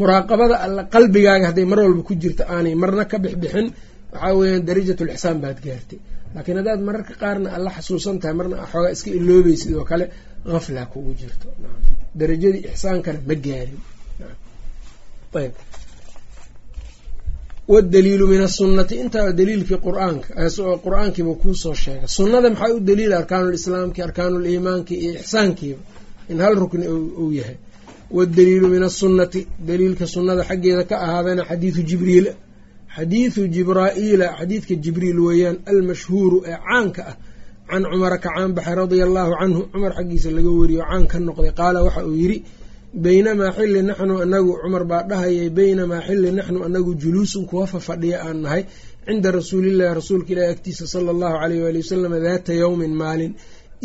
muraaqabada 0.00 0.56
alla 0.66 0.82
qalbigaaga 0.94 1.46
hadday 1.50 1.66
mar 1.72 1.78
walba 1.86 2.02
ku 2.08 2.12
jirto 2.22 2.42
aanay 2.54 2.74
marna 2.82 3.02
ka 3.10 3.16
bixbixin 3.24 3.66
waxaa 4.12 4.32
weeyaan 4.38 4.62
darajatulixsaan 4.68 5.36
baad 5.44 5.58
gaartay. 5.66 5.98
Laakiin 6.34 6.56
haddaad 6.60 6.80
mararka 6.88 7.14
qaarna 7.22 7.48
alla 7.56 7.70
xasuusan 7.76 8.16
tahay 8.22 8.34
marna 8.40 8.56
xoogaa 8.72 8.92
iska 8.96 9.08
iloobaysid 9.18 9.70
oo 9.80 9.84
kale 9.90 10.04
haflaa 10.52 10.86
kugu 10.92 11.12
jirto. 11.20 11.48
Darajadii 12.14 12.62
ixsaankana 12.70 13.18
ma 13.28 13.34
gaarin. 13.34 13.80
Ayb. 15.40 15.52
Wadaliilu 17.68 18.26
min 18.28 18.40
asunati 18.48 18.94
intaa 19.02 19.32
daliilkii 19.38 19.78
qur'aanka 19.86 20.28
qur'aankiiba 20.84 21.34
kuusoo 21.42 21.74
sheegay. 21.82 22.08
Sunnada 22.16 22.48
maxaa 22.50 22.74
u 22.76 22.80
daliila 22.80 23.16
arkaanulislaamki 23.22 24.00
arkaanuliimaanki 24.06 24.94
iyo 25.04 25.12
ixsaankiiba? 25.20 25.82
In 26.28 26.38
hal 26.44 26.54
rukni 26.62 26.86
uu 26.88 27.32
yahay. 27.32 27.56
Wadaliilu 28.16 28.68
min 28.68 28.82
asunati 28.82 29.40
daliilka 29.68 30.06
sunnada 30.06 30.42
xaggeeda 30.48 30.84
ka 30.90 30.96
ahaadana 31.06 31.42
xadiidu 31.50 31.82
jibriil. 31.90 32.26
Xadiidu 32.96 33.48
jibraa'iila 33.54 34.26
xadiidka 34.38 34.74
jibriil 34.84 35.18
weeyaan 35.26 35.56
almashhuuru 35.70 36.38
ee 36.50 36.56
caanka 36.66 37.02
ah 37.10 37.16
can 37.70 37.82
cumara 37.90 38.18
ka 38.24 38.30
caan 38.34 38.50
baxay 38.56 38.74
radia 38.78 39.04
allaahu 39.08 39.32
canhu 39.40 39.60
cumar 39.72 39.92
xaggiisa 39.98 40.28
laga 40.36 40.50
wariyo 40.60 40.82
caan 40.90 41.04
ka 41.10 41.16
noqday 41.26 41.52
qaala 41.58 41.78
waxa 41.86 42.02
uu 42.08 42.14
yidhi 42.22 42.38
baynamaa 43.04 43.50
xilli 43.56 43.80
naxnu 43.88 44.14
anagu 44.24 44.52
cumar 44.62 44.84
baa 44.90 45.02
dhahayay 45.10 45.48
baynamaa 45.58 46.02
xilli 46.06 46.30
naxnu 46.38 46.58
anagu 46.68 46.90
juluusun 47.02 47.44
kuwa 47.48 47.64
fafadhiya 47.72 48.18
aan 48.26 48.38
nahay 48.44 48.62
cinda 49.06 49.28
rasuulillahi 49.38 49.92
rasuulka 50.00 50.30
ilaahi 50.32 50.52
agtiisa 50.54 50.84
sala 50.92 51.08
allahu 51.14 51.36
caleyh 51.42 51.60
waali 51.64 51.78
wasalam 51.84 52.12
daata 52.26 52.52
yowmin 52.62 52.92
maalin 53.02 53.32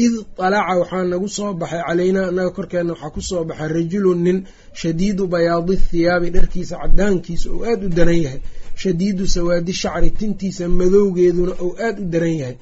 id 0.05 0.13
talaca 0.39 0.73
waxaa 0.81 1.03
nagu 1.13 1.27
soo 1.37 1.51
baxay 1.61 1.81
calaynaa 1.87 2.25
annaga 2.31 2.51
korkeenna 2.57 2.93
waxaa 2.93 3.11
ku 3.15 3.21
soo 3.29 3.43
baxay 3.49 3.67
rajulun 3.77 4.19
nin 4.25 4.37
shadiidu 4.81 5.23
bayaadi 5.33 5.75
thiyaabi 5.89 6.27
dharkiisa 6.35 6.75
cadaankiisa 6.83 7.47
oo 7.55 7.63
aada 7.71 7.83
u 7.85 7.89
daran 7.97 8.19
yahay 8.25 8.41
shadiidu 8.81 9.23
sawaadi 9.35 9.73
shacri 9.81 10.09
tintiisa 10.19 10.63
madowgeeduna 10.79 11.53
ou 11.63 11.69
aada 11.85 11.99
u 12.01 12.05
daran 12.13 12.35
yahay 12.41 12.55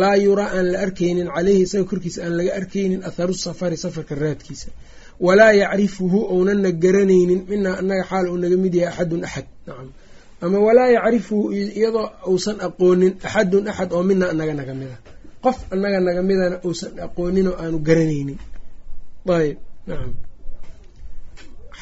laa 0.00 0.16
yuraa 0.24 0.50
aan 0.56 0.66
la 0.72 0.78
arkaynin 0.86 1.28
caleyhi 1.34 1.62
isaga 1.66 1.84
korkiisa 1.90 2.18
aan 2.24 2.34
laga 2.38 2.52
arkaynin 2.60 3.00
atharu 3.08 3.34
safari 3.44 3.76
safarka 3.84 4.14
raadkiisa. 4.22 4.68
Walaa 5.26 5.52
yacrifuhu 5.62 6.18
ounana 6.34 6.70
garanaynin 6.82 7.40
minaa 7.50 7.74
annaga 7.80 8.04
xaal 8.10 8.26
uu 8.32 8.38
naga 8.42 8.56
mid 8.64 8.74
yahay 8.80 8.92
axadun 8.92 9.22
axad. 9.28 9.46
Nacam. 9.66 9.88
Ama 10.44 10.58
walaa 10.66 10.88
yacrifuhu 10.96 11.44
iyadoo 11.78 12.06
uusan 12.30 12.56
aqoonin 12.66 13.12
axadun 13.26 13.64
axad 13.70 13.90
oo 13.96 14.02
mina 14.08 14.26
anaga 14.32 14.54
naga 14.60 14.74
mida. 14.80 14.96
Qof 15.44 15.58
annaga 15.74 15.98
naga 16.06 16.22
midana 16.28 16.56
uusan 16.66 16.92
aqoonin 17.06 17.46
oo 17.50 17.56
aanu 17.62 17.78
garanaynin. 17.88 18.38
Ayb 19.36 19.56
nacam. 19.88 20.12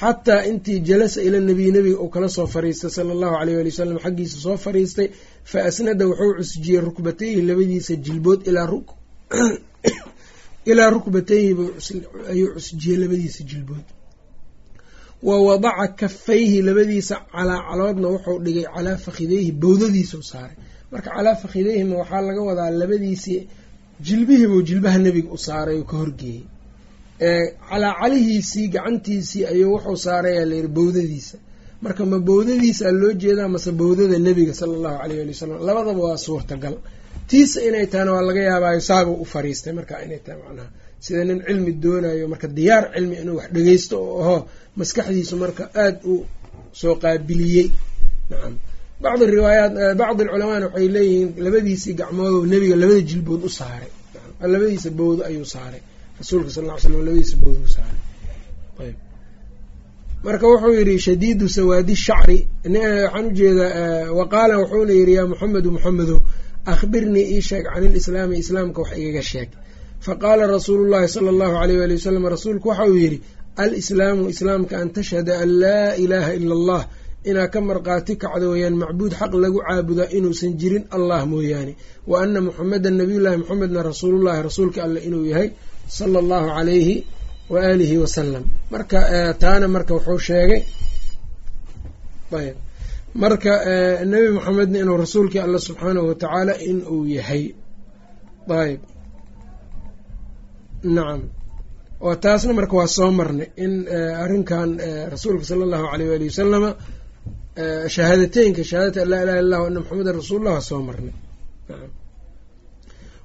Xataa 0.01 0.41
intii 0.51 0.79
jalasa 0.89 1.21
ila 1.27 1.39
nabiy 1.49 1.71
nabiga 1.77 1.99
uu 2.03 2.09
kala 2.15 2.29
soo 2.37 2.47
fariistay 2.55 2.91
sala 2.97 3.11
allahu 3.17 3.35
aleyh 3.41 3.57
ali 3.61 3.71
wasalam 3.73 3.99
xaggiisa 4.05 4.37
soo 4.45 4.57
fariistay 4.65 5.09
fa 5.47 5.65
asnada 5.65 6.07
wuxuu 6.07 6.35
cusjiyey 6.39 6.81
rukbatayhi 6.81 7.43
labadiisa 7.43 7.97
jilbood 7.97 8.41
ilaa 10.67 10.91
rukbatayhi 10.97 11.53
ayuu 12.31 12.55
cusjiyey 12.55 12.99
labadiisa 12.99 13.45
jilbood. 13.45 13.87
Wa 15.23 15.43
wadaca 15.43 15.89
kafayhi 15.97 16.63
labadiisa 16.63 17.17
calaacaloodna 17.33 18.09
wuxuu 18.09 18.39
dhigay 18.39 18.67
calaa 18.75 18.97
fakhideyhi 18.97 19.53
bowdadiisau 19.53 20.23
saaray. 20.23 20.57
Marka 20.91 21.11
calaa 21.11 21.35
fakhideyhima 21.35 21.97
waxaa 21.97 22.21
laga 22.21 22.43
wadaa 22.43 22.71
labadiisii 22.71 23.49
jilbihiibuu 24.01 24.63
jilbaha 24.63 24.99
nebiga 24.99 25.31
u 25.31 25.39
saaray 25.39 25.79
oo 25.79 25.85
ka 25.85 25.97
horgeeyey. 25.97 26.45
Calaacalihiisii 27.71 28.69
gacantiisii 28.69 29.45
ayuu 29.47 29.73
wuxuu 29.75 29.97
saarayaa 29.97 30.45
layidhi 30.45 30.69
bowdadiisa 30.69 31.39
marka 31.85 32.03
ma 32.11 32.19
bowdadiisa 32.29 32.87
loo 33.01 33.13
jeedaa 33.23 33.49
mase 33.55 33.71
bowdada 33.81 34.17
nebiga 34.27 34.55
sala 34.61 34.73
allahu 34.79 34.97
caleyh 35.03 35.21
ali 35.25 35.33
wasalam 35.35 35.59
labadaba 35.69 36.01
waa 36.09 36.17
suurtagal. 36.27 36.75
Tiisa 37.29 37.59
inay 37.69 37.87
tahana 37.93 38.11
waa 38.17 38.23
laga 38.29 38.43
yaabaayo 38.51 38.81
saabuu 38.89 39.17
u 39.23 39.25
fariistay. 39.33 39.73
Marka 39.79 39.95
inay 40.05 40.21
tahay 40.25 40.39
macnaha 40.43 40.69
sida 41.05 41.23
nin 41.29 41.39
cilmi 41.47 41.73
doonayo 41.83 42.25
marka 42.33 42.47
diyaar 42.57 42.85
cilmi 42.95 43.15
inuu 43.23 43.37
wax 43.41 43.49
dhegeysto 43.55 43.97
oo 44.09 44.21
aho 44.25 44.37
maskaxdiisu 44.79 45.35
marka 45.43 45.65
aada 45.83 45.99
u 46.13 46.15
soo 46.81 46.95
qaabiliyey. 47.03 47.67
Nacam 48.31 48.55
bacdi 49.03 49.25
riwaayaat 49.37 49.73
bacdi 50.01 50.21
alculamaana 50.25 50.67
waxay 50.69 50.89
leeyihiin 50.97 51.29
labadiisii 51.45 51.95
gacmoodoo 52.01 52.43
nebiga 52.53 52.77
labada 52.83 53.01
jilbood 53.11 53.43
u 53.49 53.51
saaray. 53.59 53.91
Labadiisa 54.53 54.91
bowdo 54.99 55.21
ayuu 55.29 55.45
saaray. 55.55 55.83
Rasuulka 56.21 56.51
sal 56.55 56.65
ll 56.65 56.73
ly 56.75 56.81
slam 56.83 56.95
labadiisa 57.07 57.37
bowdo 57.45 57.61
u 57.69 57.73
saaray 57.77 58.01
marka 60.27 60.47
wuxuu 60.51 60.75
yidhi 60.79 60.95
shadiidu 61.07 61.47
sawaadi 61.57 61.95
shacri. 62.07 62.39
Waxaan 62.65 63.27
u 63.27 63.31
jeedaa 63.39 64.13
wa 64.19 64.25
qaala 64.33 64.55
wuxuuna 64.61 64.93
yidhi 64.99 65.13
yaa 65.19 65.27
muxamedu 65.33 65.69
muxamedow 65.77 66.19
akhbirnii 66.73 67.27
ii 67.35 67.41
sheeg 67.49 67.65
can 67.73 67.85
ilislaami 67.89 68.35
islaamka 68.43 68.79
wax 68.83 68.93
igaga 69.01 69.23
sheeg. 69.31 69.49
Faqaala 70.07 70.45
rasuulu 70.55 70.85
llahi 70.93 71.09
sala 71.15 71.29
allahu 71.35 71.55
aleyh 71.63 71.79
waali 71.81 71.95
wasalam 71.99 72.25
rasuulku 72.35 72.67
waxa 72.71 72.85
uu 72.91 72.97
yidhi 73.05 73.19
alislaamu 73.63 74.23
islaamka 74.33 74.75
an 74.83 74.89
tashhada 74.97 75.33
an 75.43 75.49
laa 75.63 75.91
ilaaha 76.05 76.33
ila 76.39 76.55
allah 76.59 76.83
inaa 77.31 77.49
ka 77.55 77.59
marqaati 77.69 78.15
kacdo 78.23 78.47
weyaan 78.55 78.77
macbuud 78.83 79.13
xaq 79.21 79.33
lagu 79.45 79.59
caabudaa 79.67 80.09
inuusan 80.17 80.53
jirin 80.61 80.85
allah 80.97 81.21
mooyaane. 81.33 81.73
Wa 82.11 82.17
ana 82.23 82.41
muxamedan 82.47 82.95
nabiyullahi 83.01 83.37
muxamedna 83.43 83.81
rasuulullahi 83.91 84.41
rasuulka 84.49 84.79
alleh 84.87 85.03
inuu 85.09 85.25
yahay 85.33 85.49
sala 85.97 86.17
allahu 86.23 86.47
calayhi 86.57 86.97
wa 87.53 87.59
aalihi 87.69 87.97
wasalam 88.05 88.45
marka 88.73 88.99
taana 89.43 89.67
marka 89.75 89.93
wuxuu 89.97 90.19
sheegay 90.29 90.61
ayb 92.41 92.57
marka 93.23 93.53
nebi 94.13 94.29
moxamedna 94.37 94.79
inuu 94.83 94.97
rasuulkii 95.05 95.41
alla 95.47 95.59
subxaanahu 95.67 96.07
watacaala 96.11 96.53
in 96.71 96.79
uu 96.95 97.05
yahay 97.17 97.45
ayb. 98.63 98.81
Nacam 100.97 101.21
oo 102.07 102.15
taasna 102.25 102.53
marka 102.59 102.75
waa 102.81 102.87
soo 102.97 103.11
marnay 103.19 103.49
in 103.65 103.73
arrinkan 104.25 104.71
rasuulka 105.15 105.45
sala 105.49 105.63
allahu 105.67 105.87
aleyh 105.95 106.09
waali 106.13 106.27
wasalama 106.33 106.71
shahaadateynka 107.95 108.63
shahaadata 108.71 109.01
an 109.05 109.09
laa 109.13 109.23
ilaha 109.25 109.39
illah 109.43 109.59
ana 109.69 109.79
maxamedan 109.83 110.15
rasuulullah 110.21 110.53
waa 110.59 110.69
soo 110.71 110.81
marnay 110.89 111.15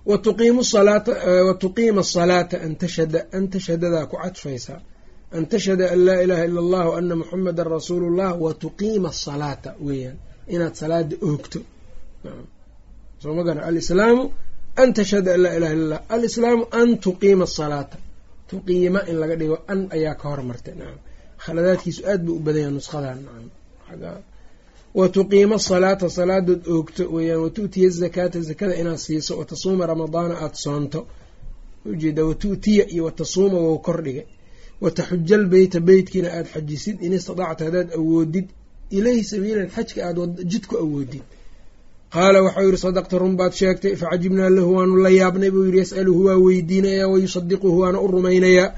wa 0.10 0.16
tuqiimu 0.26 0.62
salaata 0.74 1.12
wa 1.48 1.54
tuqiima 1.64 2.02
asalaata 2.08 2.56
an 2.66 2.74
tashhada 2.82 3.20
an 3.38 3.44
tashhadadaa 3.54 4.06
ku 4.12 4.16
cadfaysaa 4.24 4.80
an 5.38 5.44
tashhada 5.52 5.86
an 5.94 6.00
laa 6.08 6.20
ilaha 6.26 6.44
ila 6.50 6.60
allah 6.66 6.86
ana 7.00 7.16
muxamedan 7.22 7.68
rasuulu 7.76 8.08
llah 8.18 8.32
wa 8.44 8.52
tuqiima 8.64 9.10
asalaata 9.16 9.70
weeyaan. 9.88 10.18
Inaad 10.54 10.74
salaada 10.82 11.16
oogto. 11.28 11.60
Soo 13.22 13.34
ma 13.38 13.44
gara 13.48 13.62
alislaamu 13.70 14.24
an 14.82 14.90
tashhada 14.98 15.30
an 15.36 15.42
laa 15.46 15.54
ilaha 15.58 15.74
illa 15.78 15.86
allah 15.86 16.00
alislaamu 16.16 16.64
an 16.80 16.90
tuqiima 17.06 17.44
asalaata 17.50 17.98
tuqiima 18.50 19.00
in 19.10 19.16
laga 19.22 19.36
dhigo 19.42 19.58
an 19.72 19.80
ayaa 19.96 20.16
ka 20.22 20.26
hormartay. 20.32 20.74
Nacam 20.80 21.00
khaladaadkiisu 21.44 22.02
aad 22.12 22.22
buu 22.26 22.36
u 22.36 22.40
badan 22.46 22.62
yaha 22.66 22.74
nushadan 22.78 23.18
nacam 23.26 24.24
wa 25.00 25.06
tuqiima 25.16 25.56
asalaata 25.62 26.08
salaadood 26.18 26.64
oogto 26.76 27.04
weeyaan 27.16 27.42
watu'tiya 27.46 27.88
azakaata 27.94 28.40
zakada 28.50 28.74
inaad 28.82 28.98
siiso 29.06 29.34
watasuuma 29.40 29.84
ramadaana 29.92 30.36
aada 30.44 30.56
soonto. 30.66 31.00
Ujeeda 31.92 32.24
watu'tiya 32.30 32.84
iyo 32.94 33.04
watasuuma 33.08 33.58
wou 33.66 33.78
kordhigay 33.88 34.26
wataxujal 34.84 35.44
beyta 35.54 35.80
beytkiina 35.88 36.30
aada 36.38 36.50
xajisid 36.54 36.98
in 37.06 37.14
istadacta 37.18 37.64
haddaad 37.68 37.90
awoodid 38.00 38.48
ilayhi 38.98 39.24
sabiilan 39.32 39.70
xajka 39.76 40.00
aada 40.08 40.22
jidku 40.52 40.76
awoodid. 40.84 41.24
Qaala 42.14 42.40
waxau 42.46 42.66
yihi 42.68 42.78
sadaqta 42.86 43.16
run 43.22 43.36
baad 43.40 43.54
sheegtay 43.60 43.94
facajibnaa 44.02 44.50
lahu 44.56 44.72
waanu 44.78 44.96
la 45.06 45.10
yaabnay 45.20 45.52
buu 45.54 45.66
yihi 45.68 45.78
yas'aluhu 45.84 46.22
waa 46.28 46.38
weydiinayaa 46.46 47.08
wayusadiquhu 47.14 47.70
waana 47.82 47.98
u 48.02 48.08
rumaynayaa. 48.14 48.70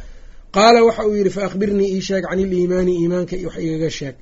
Qaala 0.55 0.79
waxa 0.87 1.03
uu 1.07 1.15
yidhi 1.19 1.29
fa 1.35 1.41
akhbirnii 1.47 1.89
ii 1.95 2.01
sheeg 2.07 2.23
can 2.29 2.39
iliimaani 2.43 2.91
iimaanka 3.01 3.35
wax 3.47 3.57
igaga 3.65 3.89
sheeg. 3.97 4.15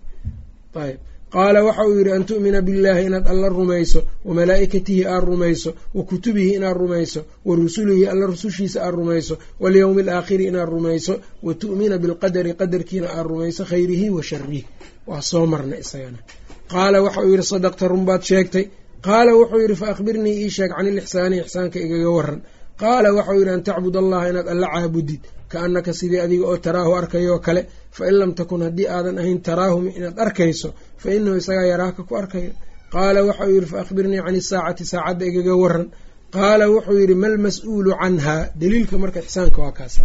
Ayb 0.84 1.00
qaala 1.36 1.60
waxa 1.68 1.84
uu 1.90 1.98
yidhi 2.00 2.12
an 2.18 2.24
tu'mina 2.30 2.60
billaahi 2.68 3.04
inaad 3.10 3.28
alla 3.34 3.48
rumayso 3.58 4.00
wa 4.28 4.32
malaa'ikatihi 4.40 5.04
aad 5.14 5.24
rumayso 5.32 5.70
wa 5.96 6.02
kutubihi 6.10 6.52
inaad 6.58 6.78
rumayso 6.84 7.22
wa 7.48 7.54
rusulihi 7.62 8.04
alla 8.12 8.26
rusushiisa 8.34 8.78
aad 8.86 8.96
rumayso 9.00 9.34
walyowmi 9.64 10.02
alaakhiri 10.06 10.44
inaad 10.52 10.70
rumayso 10.76 11.14
wa 11.46 11.52
tu'mina 11.62 11.96
bilqadari 12.04 12.52
qadarkiina 12.62 13.08
aad 13.18 13.26
rumayso 13.32 13.62
khayrihi 13.70 14.08
wa 14.16 14.22
sharihi 14.30 14.64
waa 15.10 15.22
soo 15.32 15.46
marna 15.52 15.76
isagana. 15.84 16.20
Qaala 16.72 16.98
waxa 17.06 17.22
uu 17.26 17.32
yidhi 17.34 17.44
sadaqta 17.54 17.86
run 17.92 18.04
baad 18.10 18.22
sheegtay. 18.30 18.66
Qaala 19.08 19.32
wuxuu 19.40 19.60
yidhi 19.64 19.76
fa 19.82 19.88
akhbirnii 19.94 20.36
ii 20.44 20.50
sheeg 20.56 20.72
can 20.76 20.88
ilixsaani 20.92 21.36
ixsaanka 21.44 21.78
igaga 21.86 22.10
waran 22.18 22.40
qaala 22.82 23.10
waxau 23.18 23.36
yidhi 23.40 23.52
an 23.56 23.62
tacbud 23.68 23.96
allaha 24.02 24.26
inaad 24.32 24.48
alla 24.54 24.68
caabudid 24.74 25.22
ka 25.52 25.58
annaka 25.66 25.92
sidii 26.00 26.20
adiga 26.26 26.46
oo 26.52 26.58
taraahu 26.66 26.92
arkayoo 27.00 27.40
kale 27.46 27.62
fa 27.96 28.02
in 28.10 28.16
lam 28.22 28.32
takun 28.40 28.62
haddii 28.68 28.88
aadan 28.96 29.16
ahayn 29.22 29.40
taraahum 29.48 29.84
inaad 29.98 30.18
arkayso 30.26 30.70
fa 31.02 31.08
inahu 31.18 31.36
isagaa 31.42 31.66
yaraaka 31.74 32.02
ku 32.10 32.14
arkayo 32.22 32.52
qaala 32.94 33.20
waxau 33.30 33.50
yidhi 33.56 33.68
fa 33.74 33.78
akhbirnii 33.84 34.22
can 34.26 34.36
isaacati 34.42 34.84
saacadda 34.92 35.24
igaga 35.30 35.54
waran 35.64 35.86
qaala 36.36 36.66
wuxuu 36.74 36.98
yidhi 37.04 37.16
mal 37.24 37.36
mas'uulu 37.46 37.92
canhaa? 38.02 38.42
Daliilka 38.62 38.96
marka 39.04 39.20
ixsaanka 39.26 39.60
waa 39.66 39.74
kaasa 39.80 40.04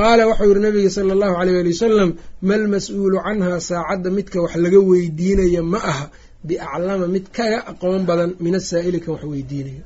qaala 0.00 0.22
waxau 0.30 0.48
yihi 0.50 0.60
nabiga 0.66 0.90
sala 0.96 1.12
allahu 1.16 1.34
aleyh 1.40 1.56
ali 1.62 1.70
wasalam 1.74 2.10
mal 2.50 2.64
mas'uulu 2.74 3.16
canhaa 3.26 3.58
saacadda 3.70 4.08
midka 4.18 4.38
wax 4.44 4.52
laga 4.64 4.80
weydiinaya 4.90 5.62
ma 5.72 5.80
aha. 5.92 6.06
Biaclama 6.48 7.06
mid 7.14 7.26
kaga 7.36 7.58
aqoon 7.70 8.02
badan 8.08 8.30
min 8.44 8.54
asaa'ili 8.60 8.98
kan 9.04 9.12
wax 9.16 9.24
weydiinayo. 9.32 9.84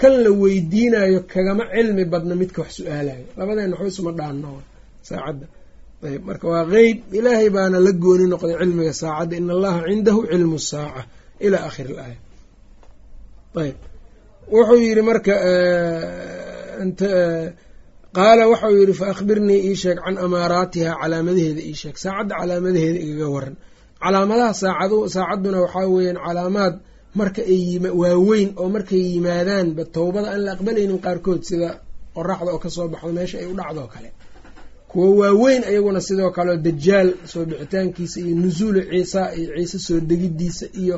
Kan 0.00 0.12
la 0.24 0.30
weydiinayo 0.42 1.18
kagama 1.32 1.64
cilmi 1.74 2.04
badna 2.12 2.34
midka 2.42 2.58
wax 2.62 2.70
su'aalayo. 2.80 3.24
Labadeenna 3.38 3.74
waxba 3.76 3.88
isuma 3.92 4.12
dhaanno 4.18 4.50
saacadda 5.08 5.46
ayb 6.08 6.22
marka 6.28 6.46
waa 6.52 6.64
qeyb 6.72 6.98
ilaahay 7.18 7.48
baana 7.56 7.78
la 7.86 7.92
gooni 8.02 8.24
noqday 8.32 8.54
cilmiga 8.60 8.92
saacadda. 9.02 9.34
In 9.40 9.48
allaha 9.56 9.78
cindahu 9.88 10.20
cilmu 10.30 10.58
saaca 10.70 11.02
ilaa 11.46 11.62
aakhiri 11.66 11.92
ilaaya 11.94 12.18
ayb 13.64 13.76
wuxuu 14.54 14.78
yidhi 14.86 15.02
marka 15.10 15.32
qaala 18.16 18.42
waxau 18.52 18.72
yidhi 18.80 18.94
fa 19.00 19.06
akhbirnii 19.14 19.60
ii 19.68 19.76
sheeg 19.82 19.98
can 20.04 20.16
amaaraatiha 20.24 20.92
calaamadaheeda 21.02 21.60
ii 21.70 21.74
sheeg. 21.82 21.96
Saacadda 22.04 22.34
calaamadaheeda 22.40 22.98
igaga 23.06 23.28
waran 23.34 23.54
calaamadaha 24.02 24.52
saacad 24.62 24.92
saacadduna 25.16 25.58
waxaa 25.64 25.86
weeyaan 25.94 26.18
calaamaad 26.26 26.74
marka 27.20 27.42
ay 27.54 27.62
waaweyn 28.02 28.48
oo 28.60 28.68
markay 28.76 29.02
yimaadaanba 29.14 29.82
towbada 29.96 30.28
aan 30.34 30.42
la 30.46 30.50
aqbalaynin 30.56 30.98
qaarkood 31.06 31.42
sida 31.50 31.68
qoraxda 32.16 32.50
oo 32.54 32.58
ka 32.64 32.68
soo 32.76 32.86
baxdo 32.92 33.10
meesha 33.18 33.36
ay 33.42 33.46
u 33.52 33.54
dhacdoo 33.60 33.88
kale 33.94 34.08
kuwo 34.90 35.08
waaweyn 35.20 35.62
ayaguna 35.70 36.00
sidoo 36.00 36.30
kaleo 36.36 36.56
dajaal 36.56 37.08
soo 37.30 37.44
bixitaankiisa 37.44 38.20
iyo 38.20 38.34
nusuulu 38.36 38.80
ciisa 38.90 39.22
iyo 39.38 39.50
ciise 39.56 39.78
soo 39.86 40.00
degidiisa 40.00 40.66
iyo 40.82 40.96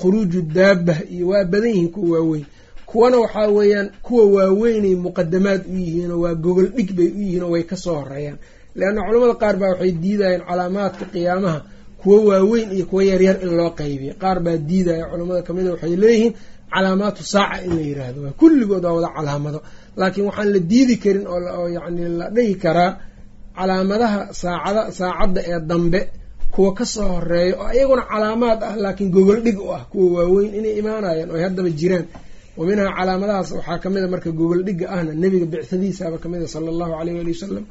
khuruuju 0.00 0.40
daabah 0.56 0.98
iyo 1.14 1.28
waa 1.28 1.44
badan 1.44 1.68
yihiin 1.70 1.88
kuwa 1.94 2.18
waaweyn. 2.18 2.44
Kuwana 2.86 3.16
waxaa 3.18 3.48
weeyaan 3.56 3.88
kuwa 4.02 4.24
waaweynay 4.34 4.94
muqadamaad 4.94 5.62
u 5.68 5.76
yihiinoo 5.76 6.20
waa 6.24 6.34
gogol 6.34 6.68
dhig 6.76 6.90
bay 6.96 7.06
u 7.08 7.18
yihiin 7.20 7.42
oo 7.42 7.50
way 7.54 7.62
ka 7.62 7.76
soo 7.76 7.94
horeeyaan. 8.00 8.38
Leanna 8.74 9.02
culamada 9.06 9.34
qaar 9.42 9.56
baa 9.60 9.68
waxay 9.72 9.92
diidayeen 10.02 10.40
calaamaadka 10.48 11.04
qiyaamaha 11.12 11.58
kuwo 12.02 12.18
waaweyn 12.30 12.72
iyo 12.76 12.86
kuwo 12.86 13.02
yaryar 13.10 13.36
in 13.42 13.52
loo 13.58 13.70
qaybiyo. 13.70 14.14
Qaar 14.22 14.38
baa 14.40 14.56
diidaya 14.56 15.04
culamada 15.10 15.42
kamida 15.42 15.70
waxay 15.74 15.96
leeyihiin 16.02 16.34
calaamaatu 16.72 17.22
saaca 17.32 17.62
in 17.64 17.72
la 17.76 17.80
yiraahdo. 17.88 18.22
Waa 18.22 18.30
kulligood 18.40 18.84
waa 18.84 18.92
wada 18.92 19.08
calaamado. 19.16 19.60
Laakiin 19.96 20.26
waxaan 20.26 20.52
la 20.52 20.58
diidi 20.58 20.96
karin 20.96 21.26
oo 21.26 21.68
yacni 21.68 22.08
la 22.18 22.26
dhihi 22.30 22.54
karaa 22.54 22.90
calaamadaha 23.60 24.20
saacada 24.42 24.82
saacadda 24.98 25.40
ee 25.52 25.60
dambe 25.70 26.00
kuwa 26.54 26.70
ka 26.78 26.84
soo 26.94 27.08
horreeya 27.14 27.54
oo 27.62 27.70
iyaguna 27.76 28.02
calaamaad 28.12 28.60
ah 28.68 28.74
laakiin 28.82 29.10
gogol 29.16 29.40
dhig 29.46 29.58
u 29.60 29.68
ah 29.76 29.82
kuwa 29.90 30.08
waaweyn 30.16 30.52
inay 30.58 30.74
imaanayaan 30.80 31.28
oo 31.32 31.36
ay 31.38 31.42
haddaba 31.46 31.70
jiraan. 31.80 32.06
Wa 32.58 32.62
minhaa 32.68 32.92
calaamadahaas 32.98 33.50
waxaa 33.56 33.78
kamida 33.84 34.06
marka 34.14 34.30
gogol 34.40 34.60
dhigga 34.66 34.86
ahna 34.94 35.12
nebiga 35.22 35.46
bicadiisaaba 35.52 36.16
kamida 36.22 36.46
sala 36.52 36.68
allahu 36.74 36.92
aleyh 37.00 37.14
waali 37.18 37.30
wasalam 37.36 37.64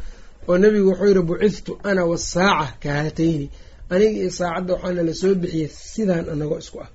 oo 0.49 0.55
nebigu 0.63 0.87
wuxuu 0.89 1.07
yihi 1.11 1.21
bucithtu 1.29 1.71
ana 1.89 2.01
wasaaca 2.11 2.73
ka 2.83 2.89
haatayni 2.97 3.45
aniga 3.93 4.17
iyo 4.21 4.31
saacadda 4.39 4.71
waxaana 4.75 5.01
la 5.07 5.13
soo 5.21 5.33
bixiyey 5.41 5.67
sidaan 5.93 6.25
anagoo 6.33 6.57
isku 6.63 6.77
ah. 6.85 6.89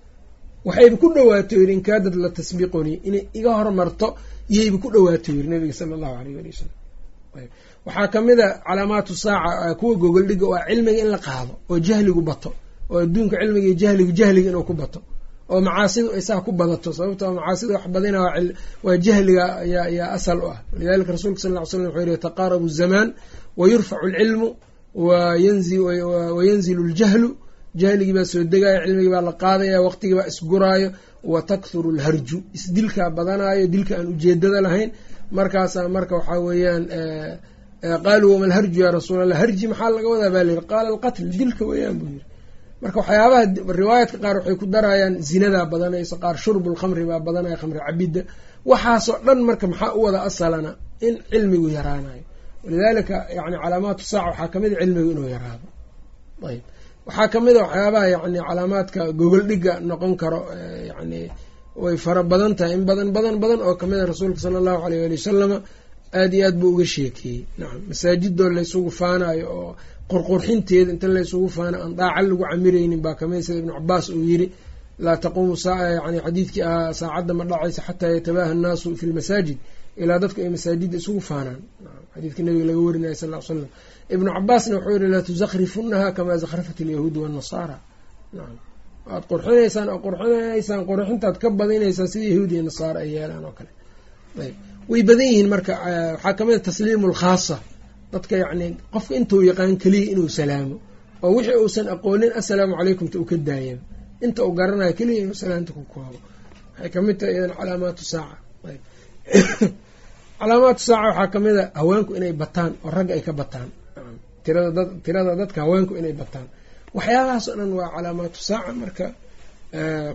Waxayba 0.66 0.96
ku 1.02 1.08
dhawaato 1.16 1.54
yiri 1.60 1.72
inkaadad 1.78 2.14
la 2.24 2.28
tasbiqunii 2.38 2.96
inay 3.08 3.22
iga 3.38 3.50
hormarto 3.58 4.08
iyayba 4.52 4.76
ku 4.82 4.88
dhawaato 4.94 5.28
yiri 5.36 5.48
nabiga 5.52 5.74
sala 5.80 5.92
allahu 5.98 6.14
aleyh 6.20 6.36
ali 6.40 6.48
wasalam 6.52 6.72
waxaa 7.86 8.08
ka 8.12 8.18
mid 8.26 8.38
a 8.40 8.48
calaamaatu 8.66 9.12
saaca 9.24 9.74
kuwa 9.78 9.94
gogol 10.02 10.24
dhiga 10.30 10.46
waa 10.52 10.62
cilmiga 10.68 11.00
in 11.04 11.08
la 11.14 11.18
qaado 11.26 11.52
oo 11.70 11.78
jahligu 11.86 12.22
bato 12.28 12.50
oo 12.92 12.98
adduunka 13.04 13.36
cilmiga 13.40 13.66
iyo 13.68 13.74
jahligu 13.82 14.12
jahliga 14.18 14.48
inuu 14.50 14.62
ku 14.68 14.74
bato 14.82 15.00
oo 15.52 15.60
macaasidu 15.66 16.08
ay 16.16 16.20
saa 16.28 16.40
ku 16.46 16.50
badato. 16.60 16.88
Sababtoo 16.96 17.30
macaasida 17.38 17.72
wax 17.76 17.84
badina 17.94 18.18
waa 18.86 18.96
jahliga 19.06 19.44
yaa 19.96 20.08
asal 20.16 20.38
u 20.38 20.46
ah. 20.52 20.58
Walidalika 20.72 21.10
rasuulka 21.14 21.40
sal 21.42 21.52
ly 21.56 21.66
slam 21.70 21.82
wuxuu 21.86 22.00
yihi 22.06 22.18
taqaarabu 22.26 22.66
zamaan 22.78 23.08
wayurfacu 23.60 24.06
alcilmu 24.08 24.48
wayanzilu 26.36 26.82
ljahlu 26.88 27.28
jahligii 27.80 28.12
baa 28.16 28.24
soo 28.32 28.42
degaya 28.52 28.78
cilmigii 28.84 29.10
baa 29.14 29.20
la 29.28 29.32
qaadaya 29.42 29.78
waqtigii 29.86 30.14
baa 30.18 30.26
isguraayo 30.32 30.88
wa 31.32 31.40
takhuru 31.50 31.90
lharju 31.98 32.38
isdilkaa 32.56 33.08
badanaayo 33.16 33.64
dilka 33.74 33.92
aan 33.98 34.06
ujeedada 34.14 34.60
lahayn. 34.66 34.90
Markaasaa 35.38 35.88
marka 35.96 36.14
waxaa 36.18 36.40
weeyaan 36.46 36.82
qaaluu 38.04 38.30
wama 38.34 38.46
lharju 38.52 38.78
yaa 38.84 38.92
rasuul 38.98 39.20
allah 39.24 39.38
harji 39.42 39.66
maxaa 39.70 39.90
laga 39.96 40.08
wadaa 40.12 40.30
baa 40.34 40.44
layiri 40.48 40.64
qaala 40.72 40.88
alqatl 40.94 41.24
dilka 41.38 41.62
weeyaan 41.70 41.96
buu 42.00 42.08
yiri 42.14 42.24
marka 42.82 42.96
waxyaabaha 43.00 43.42
riwaayaadka 43.80 44.18
qaar 44.24 44.34
waxay 44.38 44.56
ku 44.60 44.66
darayaan 44.74 45.14
zinadaa 45.30 45.64
badanayso 45.72 46.14
qaar 46.24 46.36
shurbulkhamri 46.44 47.04
baa 47.10 47.20
badanaya 47.26 47.56
khamri 47.60 47.80
cabidda. 47.86 48.22
Waxaasoo 48.70 49.16
dhan 49.26 49.38
marka 49.48 49.64
maxaa 49.72 49.90
u 49.98 50.00
wada 50.06 50.18
asalana? 50.28 50.70
In 51.06 51.14
cilmigu 51.30 51.68
yaraanayo. 51.76 52.22
Walidaalika 52.64 53.16
yani 53.38 53.56
calaamaatu 53.62 54.02
saaca 54.12 54.28
waxaa 54.30 54.48
ka 54.52 54.56
mid 54.62 54.72
a 54.72 54.76
cilmigu 54.82 55.10
inuu 55.14 55.28
yaraado. 55.34 55.66
Ayb 56.50 56.62
waxaa 57.06 57.28
ka 57.32 57.38
mid 57.46 57.56
a 57.56 57.62
waxyaabaha 57.66 58.06
yani 58.14 58.38
calaamaadka 58.48 59.00
gogol 59.20 59.42
dhiga 59.50 59.72
noqon 59.88 60.12
karo 60.22 60.40
yani 60.90 61.20
way 61.82 61.96
fara 62.04 62.22
badan 62.30 62.52
tahay. 62.58 62.74
In 62.78 62.84
badan 62.88 63.08
badan 63.16 63.36
badan 63.42 63.60
oo 63.66 63.74
ka 63.80 63.86
mid 63.90 63.98
a 64.02 64.06
rasuulka 64.12 64.40
sala 64.44 64.56
allahu 64.62 64.80
aleyh 64.86 65.00
ali 65.06 65.16
wasalama 65.20 65.56
aada 66.18 66.34
iyo 66.38 66.46
aad 66.48 66.56
buu 66.60 66.70
uga 66.74 66.86
sheekeeyey. 66.94 67.40
Nacam 67.58 67.80
masaajidoo 67.90 68.48
laysugu 68.56 68.90
faanayo 69.00 69.46
oo 69.58 69.70
qurqurxinteeda 70.10 70.90
inta 70.94 71.08
laysugu 71.16 71.48
faana 71.56 71.76
aan 71.84 71.92
daaca 72.00 72.20
lagu 72.28 72.44
camireynin 72.50 73.00
baa 73.04 73.14
ka 73.18 73.24
mid 73.30 73.42
sida 73.46 73.58
ibnu 73.62 73.72
cabaas 73.78 74.06
uu 74.16 74.24
yiri 74.30 74.46
laa 75.04 75.16
taquumu 75.24 75.54
saaca 75.64 75.86
yani 76.06 76.18
xadiidkii 76.26 76.62
ahaa 76.70 76.92
saacadda 77.00 77.32
ma 77.38 77.44
dhacaysa 77.50 77.80
xataa 77.88 78.10
yatabaaha 78.16 78.50
annaasu 78.56 78.88
fi 79.00 79.04
lmasaajid 79.10 79.58
ilaa 80.02 80.18
dadku 80.22 80.38
ay 80.44 80.50
masaajidda 80.56 80.96
isugu 81.02 81.20
faanaan 81.30 81.60
xadiidka 82.14 82.42
nabiga 82.42 82.64
laga 82.70 82.80
warinaya 82.86 83.14
sal 83.14 83.42
slam. 83.42 83.68
Ibnu 84.08 84.28
cabaasna 84.36 84.76
wuxuu 84.76 84.96
yihi 84.96 85.08
laa 85.14 85.22
tusakhrifunaha 85.22 86.12
kamaa 86.12 86.36
zakhrafat 86.36 86.80
alyahuudu 86.80 87.22
waannasaara 87.22 87.76
nacam 88.32 88.58
waad 89.06 89.24
qurxinaysaan 89.30 89.88
oo 89.88 89.98
qurxinaysaan 90.06 90.82
qurxintaad 90.88 91.36
ka 91.42 91.50
badinaysaan 91.50 92.08
sida 92.08 92.24
yahuudiya 92.32 92.62
nasaara 92.62 93.00
ay 93.00 93.10
yeelaan 93.16 93.44
oo 93.44 93.52
kale. 93.58 93.70
Ayb. 94.40 94.54
Way 94.88 95.02
badan 95.08 95.26
yihiin 95.30 95.48
marka 95.48 95.72
waxaa 96.14 96.34
ka 96.38 96.44
mid 96.44 96.54
a 96.56 96.60
tasliimu 96.68 97.06
lkhaasa 97.12 97.56
dadka 98.12 98.34
yacni 98.42 98.66
qofka 98.92 99.14
intuu 99.18 99.42
yaqaan 99.50 99.76
keliya 99.82 100.12
inuu 100.12 100.28
salaamo 100.28 100.76
oo 101.22 101.30
wixii 101.36 101.58
uusan 101.62 101.86
aqoonin 101.94 102.32
assalaamu 102.40 102.76
calaykumta 102.78 103.18
uu 103.18 103.28
ka 103.30 103.36
daayaba 103.36 103.82
inta 104.24 104.40
uu 104.46 104.52
garanayo 104.58 104.92
keliya 104.98 105.20
inuu 105.24 105.34
salaamta 105.42 105.72
ku 105.72 105.82
koobo. 105.92 106.18
Waxay 106.72 106.90
ka 106.94 106.98
mid 107.02 107.16
tahay 107.18 107.34
idan 107.38 107.52
calaamaatu 107.58 108.04
saaca. 108.12 108.36
Ayb 108.68 108.80
calaamaatu 110.40 110.80
saaca 110.88 111.08
waxaa 111.08 111.28
ka 111.32 111.38
mid 111.44 111.56
a 111.62 111.64
haweenku 111.80 112.12
inay 112.18 112.32
bataan 112.42 112.72
oo 112.84 112.90
ragga 112.96 113.12
ay 113.16 113.22
ka 113.28 113.32
bataan. 113.40 113.68
Tirada 115.04 115.32
dadka 115.40 115.58
haweenku 115.64 115.92
inay 116.00 116.12
bataan. 116.20 116.46
Waxyaabahaas 116.96 117.46
oo 117.50 117.56
dhan 117.60 117.70
waa 117.78 117.88
calaamaatu 117.94 118.38
saaca 118.48 118.72
marka 118.82 119.06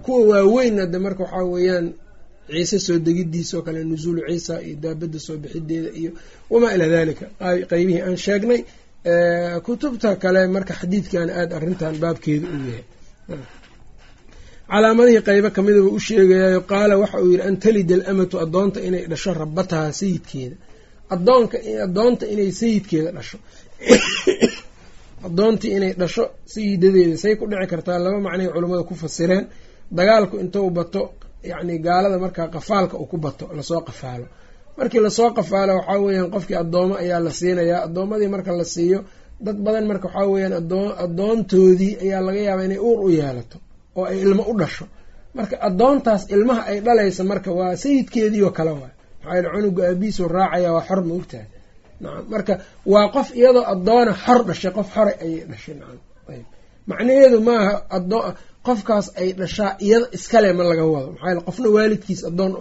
kuwa 0.06 0.20
waaweynna 0.32 0.84
de 0.94 0.98
marka 1.06 1.24
waxaa 1.26 1.46
weeyaan 1.54 1.88
ciise 2.52 2.78
soo 2.86 2.98
degidiisa 3.06 3.54
oo 3.58 3.64
kale 3.68 3.80
nusuulu 3.90 4.22
ciisa 4.30 4.54
iyo 4.68 4.76
daabadda 4.84 5.20
soo 5.26 5.36
bixideeda 5.44 5.90
iyo 6.00 6.12
wamaa 6.52 6.72
ilaa 6.76 6.88
dalika 6.96 7.26
qeybihii 7.70 8.02
aan 8.08 8.18
sheegnay 8.26 8.62
kutubta 9.66 10.10
kale 10.24 10.42
marka 10.56 10.74
xadiidkan 10.80 11.30
aada 11.40 11.54
arrintan 11.58 11.96
baabkeeda 12.04 12.48
uu 12.56 12.62
yahay 12.72 12.84
calaamadihii 14.70 15.22
qeybo 15.22 15.50
kamida 15.50 15.80
uu 15.82 15.96
u 15.96 16.00
sheegayayo 16.00 16.62
qaala 16.62 16.98
waxa 16.98 17.22
uu 17.22 17.32
yidhi 17.32 17.48
an 17.48 17.58
talida 17.58 17.96
alamatu 17.96 18.40
addoonta 18.40 18.80
inay 18.88 19.06
dhasho 19.12 19.34
rabataha 19.34 19.94
sayidkeeda. 20.00 20.56
Adoonka 21.10 21.58
addoonta 21.86 22.26
inay 22.26 22.52
sayidkeeda 22.52 23.12
dhasho. 23.12 23.38
Addoontii 25.28 25.72
inay 25.78 25.94
dhasho 25.94 26.24
sayidadeeda 26.46 27.18
say 27.18 27.36
ku 27.36 27.48
dhici 27.48 27.68
kartaa 27.68 28.00
laba 28.00 28.20
macnay 28.20 28.48
culammada 28.48 28.84
ku 28.84 28.96
fasireen. 28.96 29.48
Dagaalku 29.92 30.38
intuu 30.38 30.70
bato 30.70 31.02
yacni 31.44 31.80
gaalada 31.80 32.20
markaa 32.20 32.48
qafaalka 32.48 32.98
uu 32.98 33.06
ku 33.06 33.18
bato 33.18 33.50
la 33.54 33.64
soo 33.64 33.82
qafaalo. 33.82 34.26
Markii 34.78 35.00
la 35.00 35.10
soo 35.10 35.32
qafaalo 35.32 35.74
waxaa 35.78 36.00
weeyaan 36.00 36.32
qofkii 36.32 36.56
addoomo 36.56 36.96
ayaa 36.96 37.20
la 37.20 37.32
siinayaa. 37.32 37.84
Addoommadii 37.88 38.28
marka 38.28 38.58
la 38.58 38.64
siiyo 38.64 39.04
dad 39.40 39.58
badan 39.58 39.88
marka 39.88 40.08
waxaa 40.08 40.28
weeyaan 40.28 40.54
addoontoodii 41.06 41.98
ayaa 42.02 42.22
laga 42.22 42.40
yaabaa 42.40 42.66
inay 42.66 42.80
uur 42.80 43.00
u 43.06 43.10
yeelato 43.10 43.58
oo 43.98 44.06
ay 44.12 44.18
ilmo 44.26 44.44
u 44.52 44.54
dhasho. 44.60 44.86
Marka 45.38 45.56
addoontaas 45.68 46.24
ilmaha 46.36 46.62
ay 46.72 46.78
dhalaysa 46.86 47.22
marka 47.32 47.50
waa 47.60 47.76
sayidkeedii 47.84 48.44
oo 48.48 48.52
kale 48.58 48.72
waay. 48.80 48.94
Maxaa 49.24 49.36
yaele 49.36 49.50
cunuga 49.56 49.82
aabihiisuu 49.90 50.28
raacaya 50.36 50.70
waa 50.76 50.84
xor 50.88 51.00
ma 51.08 51.14
ogtahay. 51.20 51.48
Nacam 52.02 52.26
marka 52.34 52.54
waa 52.94 53.08
qof 53.16 53.28
iyadoo 53.40 53.66
addoona 53.74 54.14
xor 54.24 54.40
dhashay 54.48 54.72
qof 54.78 54.88
xore 54.96 55.14
ayay 55.24 55.42
dhashay 55.52 55.76
nacam 55.82 56.00
ayb 56.32 56.46
macnaheedu 56.90 57.38
maaha 57.50 57.74
adoo 57.98 58.22
qofkaas 58.68 59.08
ay 59.22 59.30
dhashaa 59.40 59.72
iyada 59.86 60.08
iskale 60.18 60.50
ma 60.58 60.64
laga 60.70 60.86
wado. 60.94 61.08
Maxaa 61.14 61.28
yaele 61.30 61.42
qofna 61.48 61.68
waalidkiis 61.76 62.22
addoon 62.30 62.52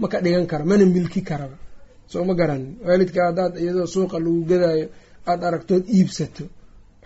ma 0.00 0.06
ka 0.12 0.18
dhigan 0.24 0.46
karo 0.50 0.64
mana 0.70 0.84
milki 0.96 1.20
karaba. 1.30 1.56
Soo 2.12 2.24
ma 2.28 2.34
garanin. 2.40 2.72
Waalidka 2.86 3.20
haddaad 3.28 3.52
iyadoo 3.62 3.86
suuqa 3.94 4.16
lagu 4.24 4.40
gadaayo 4.50 4.86
aada 5.30 5.44
aragtood 5.48 5.84
iibsato 5.96 6.44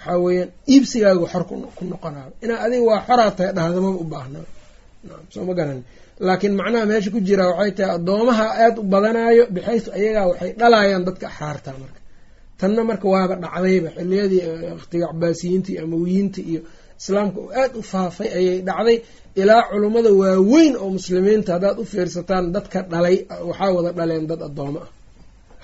waxaa 0.07 0.19
weeyaan 0.25 0.51
iibsigaagu 0.73 1.25
xor 1.33 1.43
ku 1.49 1.55
noqonayo 1.93 2.31
inaa 2.45 2.59
adiga 2.65 2.85
waa 2.91 3.01
xoraa 3.09 3.31
tahay 3.37 3.53
dhahdamaba 3.57 3.99
u 4.05 4.05
baahnaa 4.13 4.47
soo 5.33 5.45
ma 5.49 5.53
garanin 5.59 5.85
laakiin 6.27 6.55
macnaha 6.61 6.85
meesha 6.91 7.11
ku 7.15 7.21
jiraa 7.29 7.49
waxay 7.53 7.73
tahay 7.79 7.91
addoomaha 7.99 8.45
aada 8.63 8.79
u 8.81 8.85
badanayo 8.93 9.45
bixaysu 9.55 9.89
ayagaa 9.99 10.25
waxay 10.31 10.51
dhalayaan 10.61 11.03
dadka 11.09 11.27
axaarta 11.31 11.71
marka. 11.83 12.01
Tanna 12.61 12.83
marka 12.91 13.07
waaba 13.15 13.35
dhacdayba 13.45 13.89
xiliyadii 13.97 14.43
waqtiga 14.79 15.07
cabaasiyiinta 15.13 15.69
iyo 15.73 15.81
amawiyiinta 15.87 16.41
iyo 16.51 16.61
islaamka 17.01 17.39
oo 17.45 17.51
aada 17.61 17.77
u 17.79 17.83
faafay 17.93 18.29
ayay 18.39 18.59
dhacday. 18.69 18.97
Ilaa 19.41 19.63
culummada 19.71 20.11
waaweyn 20.21 20.75
oo 20.83 20.89
muslimiinta 20.97 21.51
haddaad 21.57 21.77
u 21.83 21.85
fiirsataan 21.93 22.45
dadka 22.57 22.79
dhalay 22.93 23.17
waxaa 23.49 23.71
wada 23.77 23.91
dhaleen 23.99 24.25
dad 24.31 24.41
addoomo 24.49 24.79
ah. 24.87 24.91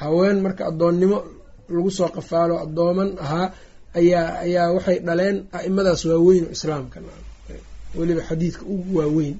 Haween 0.03 0.38
marka 0.44 0.62
addoonnimo 0.70 1.18
lagu 1.74 1.90
soo 1.98 2.09
qafaalo 2.16 2.55
addooman 2.64 3.11
ahaa 3.24 3.46
ayaa 3.98 4.29
ayaa 4.44 4.68
waxay 4.76 4.98
dhaleen 5.07 5.37
a'imadaas 5.59 6.03
waaweyn 6.11 6.44
oo 6.48 6.53
islaamka. 6.57 6.98
Weliba 7.98 8.22
xadiidka 8.29 8.62
ugu 8.72 8.90
waaweyn. 8.98 9.37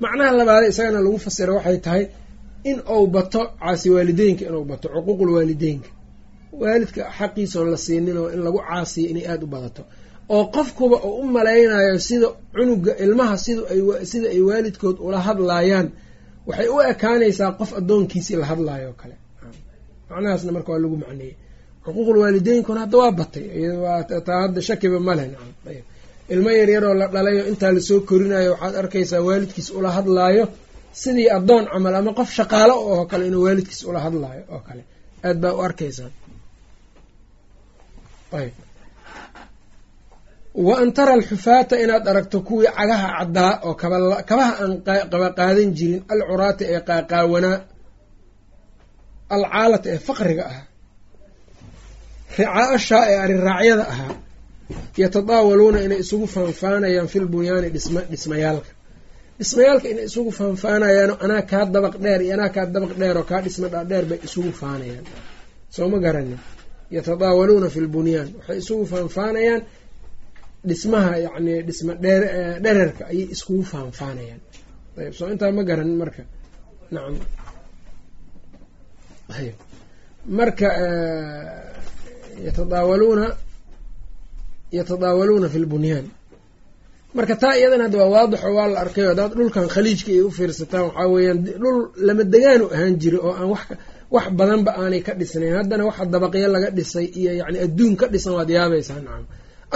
Macnaha 0.00 0.32
labaade 0.38 0.66
isagana 0.72 1.00
lagu 1.04 1.18
fasira 1.26 1.52
waxay 1.58 1.78
tahay 1.86 2.04
in 2.70 2.78
uu 2.94 3.06
bato 3.14 3.40
caasi 3.60 3.88
waalideynka 3.94 4.42
inuu 4.48 4.64
bato 4.70 4.86
cuquuqul 4.94 5.30
waalideynka. 5.36 5.88
Waalidka 6.60 7.02
xaqiisa 7.18 7.56
oon 7.60 7.70
la 7.70 7.76
siinin 7.84 8.16
oo 8.22 8.28
in 8.34 8.40
lagu 8.46 8.58
caasiyo 8.68 9.06
inay 9.12 9.26
aada 9.30 9.44
u 9.44 9.46
badato. 9.54 9.82
Oo 10.34 10.44
qofkuba 10.54 10.96
uu 11.08 11.20
u 11.20 11.24
malaynayo 11.36 11.94
sida 12.08 12.28
cunuga 12.54 12.92
ilmaha 13.04 13.36
sida 14.10 14.28
ay 14.34 14.40
waalidkood 14.48 14.96
ula 15.06 15.18
hadlaayaan 15.26 15.88
waxay 16.48 16.68
u 16.68 16.76
ekaanaysaa 16.92 17.52
qof 17.58 17.70
addoonkiisii 17.78 18.36
la 18.40 18.46
hadlaayo 18.50 18.88
oo 18.88 18.96
kale. 19.00 19.16
Macnahaasna 20.10 20.50
marka 20.56 20.70
waa 20.72 20.78
lagu 20.84 20.96
macneeyey 21.02 21.34
xuquuqul 21.86 22.16
waalideynkuna 22.22 22.80
hadda 22.84 22.96
waa 23.02 23.12
batay. 23.20 23.44
Taa 24.26 24.40
hadda 24.44 24.60
shakiba 24.68 24.98
maleh 25.08 25.26
ilmo 26.34 26.50
yaryaroo 26.60 26.94
la 27.00 27.06
dhalayo 27.14 27.42
intaa 27.50 27.72
la 27.76 27.80
soo 27.88 28.00
korinayo 28.08 28.50
waxaad 28.52 28.74
arkaysaa 28.82 29.20
waalidkiis 29.28 29.68
ula 29.78 29.90
hadlaayo 29.96 30.44
sidii 31.02 31.28
addoon 31.36 31.64
camal 31.72 31.94
ama 32.00 32.12
qof 32.18 32.30
shaqaalo 32.38 32.74
oo 32.92 33.02
kale 33.10 33.24
inuu 33.30 33.42
waalidkiis 33.46 33.80
ula 33.90 34.00
hadlaayo 34.06 34.42
oo 34.54 34.60
kale. 34.68 34.82
Aad 35.26 35.36
baa 35.42 35.52
u 35.52 35.60
arkaysaa. 35.68 36.10
Wa 40.66 40.74
an 40.82 40.90
tara 40.96 41.12
alxufaata 41.18 41.74
inaad 41.84 42.04
aragto 42.10 42.38
kuwii 42.48 42.70
cagaha 42.78 43.08
caddaa 43.18 43.52
oo 43.66 43.74
kabaha 44.28 44.52
aan 44.62 44.72
qaba 45.12 45.28
qaadan 45.38 45.70
jirin 45.78 46.02
alcuraata 46.12 46.64
ee 46.74 46.80
qaaqaawanaa 46.88 47.58
alcaalata 49.36 49.88
ee 49.94 49.98
faqriga 50.08 50.44
ahaa 50.50 50.65
ricaa-ashaa 52.38 53.02
ee 53.12 53.16
ariraacyada 53.24 53.84
ahaa 53.92 54.14
yatadaawaluuna 55.02 55.78
inay 55.86 55.98
isugu 56.04 56.26
faanfaanayaan 56.34 57.08
fil 57.12 57.26
bunyaani 57.34 57.68
dhisma 57.74 58.00
dhismayaalka. 58.12 58.70
Dhismayaalka 59.40 59.86
inay 59.92 60.04
isugu 60.10 60.30
faanfaanayaano 60.38 61.14
anaa 61.24 61.42
kaa 61.50 61.64
dabaq 61.74 61.94
dheer 62.04 62.20
iyo 62.26 62.34
anaa 62.36 62.48
kaa 62.56 62.66
dabaq 62.74 62.92
dheer 63.00 63.16
oo 63.20 63.24
kaa 63.30 63.40
dhisma 63.46 63.66
dhaadheer 63.74 64.04
bay 64.10 64.18
isugu 64.26 64.50
faanayaan. 64.60 65.04
Soo 65.74 65.88
ma 65.92 65.98
garanin? 66.04 66.38
Yatadaawaluuna 66.96 67.68
fi 67.74 67.80
lbunyaan 67.86 68.28
waxay 68.38 68.58
isugu 68.62 68.84
faanfaanayaan 68.92 69.62
dhismaha 70.68 71.12
yacni 71.26 71.54
dhisma 71.68 71.92
dheer 72.04 72.22
dhererka 72.64 73.02
ayay 73.12 73.26
iskugu 73.34 73.62
faanfaanayaan 73.72 74.40
ayb 75.00 75.12
soo 75.18 75.28
intaa 75.32 75.52
ma 75.56 75.62
garanin 75.68 75.96
marka. 76.02 76.22
Nacam 76.94 77.14
marka 80.38 80.68
yatadaawaluuna 82.46 83.26
yatadaawaluuna 84.78 85.48
fi 85.52 85.58
lbunyaan 85.64 86.06
marka 87.16 87.34
taa 87.42 87.54
iyadana 87.58 87.84
hadda 87.86 87.98
waa 88.02 88.10
waadixo 88.16 88.48
waa 88.56 88.68
la 88.72 88.78
arkayo 88.84 89.08
haddaad 89.12 89.32
dhulkan 89.38 89.66
khaliijka 89.74 90.10
ay 90.16 90.20
u 90.20 90.30
fiirsataan 90.36 90.84
waxaa 90.88 91.08
weeyaan 91.14 91.38
dhul 91.62 91.78
lama 92.06 92.24
degaanu 92.34 92.64
ahaan 92.74 92.94
jira 93.02 93.18
oo 93.28 93.32
aan 93.40 93.48
wax 94.14 94.26
badanba 94.38 94.70
aanay 94.82 95.00
ka 95.06 95.12
dhisnayn. 95.20 95.54
Haddana 95.60 95.82
waxa 95.88 96.04
dabaqyo 96.14 96.48
laga 96.54 96.68
dhisay 96.78 97.06
iyo 97.20 97.32
yacni 97.40 97.58
adduun 97.66 97.94
ka 98.00 98.06
dhisan 98.12 98.32
waad 98.38 98.50
yaabaysaa 98.56 99.00
nacam 99.06 99.24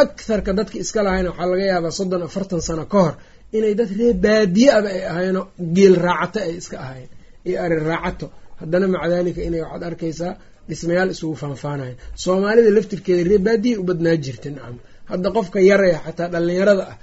aktharka 0.02 0.50
dadka 0.58 0.76
iska 0.84 1.00
lahayna 1.06 1.28
waxaa 1.32 1.46
laga 1.52 1.64
yaabaa 1.72 1.90
soddon 1.98 2.22
afartan 2.28 2.60
sano 2.68 2.84
ka 2.92 2.98
hor 3.04 3.14
inay 3.56 3.74
dad 3.78 3.90
reer 3.98 4.14
baadiye 4.24 4.68
aba 4.78 4.88
ay 4.96 5.02
ahayno 5.12 5.42
geel 5.76 5.94
raacato 6.06 6.38
ay 6.46 6.52
iska 6.60 6.76
ahayn 6.84 7.08
iyo 7.48 7.56
ari 7.64 7.76
raacato. 7.90 8.26
Haddana 8.60 8.86
maca 8.92 9.08
daalika 9.12 9.40
inay 9.48 9.60
waxaad 9.64 9.82
arkaysaa 9.90 10.32
dhismayaal 10.70 11.10
isugu 11.14 11.34
faanfaanayan 11.42 11.96
soomaalida 12.24 12.70
laftirkeeda 12.76 13.22
reer 13.30 13.42
baadiye 13.48 13.74
u 13.82 13.84
badnaa 13.88 14.16
jirta 14.24 14.48
nacam 14.56 14.76
hadda 15.10 15.28
qofka 15.36 15.58
yaraya 15.70 15.98
xataa 16.06 16.28
dhallinyarada 16.34 16.84
ah. 16.92 16.96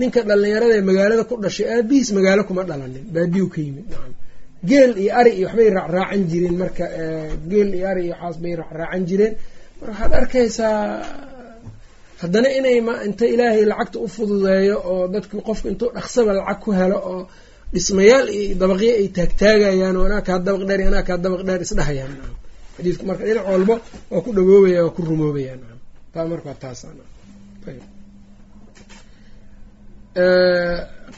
Ninka 0.00 0.20
dhallinyarada 0.28 0.74
ee 0.78 0.84
magaalada 0.90 1.22
ku 1.30 1.34
dhashay 1.44 1.66
aabihiis 1.74 2.08
magaalo 2.18 2.42
kuma 2.48 2.62
dhalanin 2.70 3.04
baadiyu 3.14 3.46
ka 3.54 3.58
yimid 3.66 3.86
nacam 3.92 4.12
geel 4.68 4.92
iyo 5.02 5.10
ari 5.20 5.30
iyo 5.38 5.46
waxbay 5.48 5.68
raacraacan 5.76 6.22
jireen 6.30 6.56
marka 6.62 6.84
geel 7.50 7.68
iyo 7.78 7.86
ari 7.92 8.02
iyo 8.06 8.14
waxaas 8.14 8.36
bay 8.42 8.52
raacraacan 8.60 9.02
jireen. 9.08 9.34
Mar 9.80 9.88
waxaad 9.92 10.12
arkaysaa 10.20 10.76
haddana 12.22 12.48
inay 12.58 12.78
ma 12.88 12.94
inta 13.08 13.24
ilaahay 13.34 13.64
lacagta 13.70 13.98
u 14.04 14.08
fududeeyo 14.14 14.76
oo 14.90 15.02
dadki 15.14 15.36
qofka 15.48 15.66
intuu 15.72 15.90
dhaqsaba 15.96 16.30
lacag 16.38 16.58
ku 16.64 16.70
helo 16.78 16.98
oo 17.12 17.20
dhismayaal 17.74 18.26
iyo 18.38 18.54
dabaqyo 18.62 18.90
ay 19.00 19.06
taagtaagayaan 19.16 19.96
anaa 20.06 20.22
kaa 20.28 20.38
dabaq 20.46 20.62
dheer 20.68 20.80
anaa 20.90 21.04
kaa 21.08 21.18
dabaq 21.24 21.42
dheer 21.48 21.60
isdhahayaan 21.66 22.12
nacam 22.76 22.84
xadiidku 22.84 23.04
marka 23.08 23.24
dhinac 23.28 23.46
walba 23.52 23.74
waa 24.12 24.20
ku 24.24 24.30
dhawoobaya 24.36 24.78
waa 24.84 24.94
ku 24.96 25.00
rumoobaya 25.08 25.52
nacam 25.60 25.78
taa 26.14 26.24
marka 26.30 26.46
waa 26.50 26.60
taasa 26.64 26.86
ayb 27.68 27.82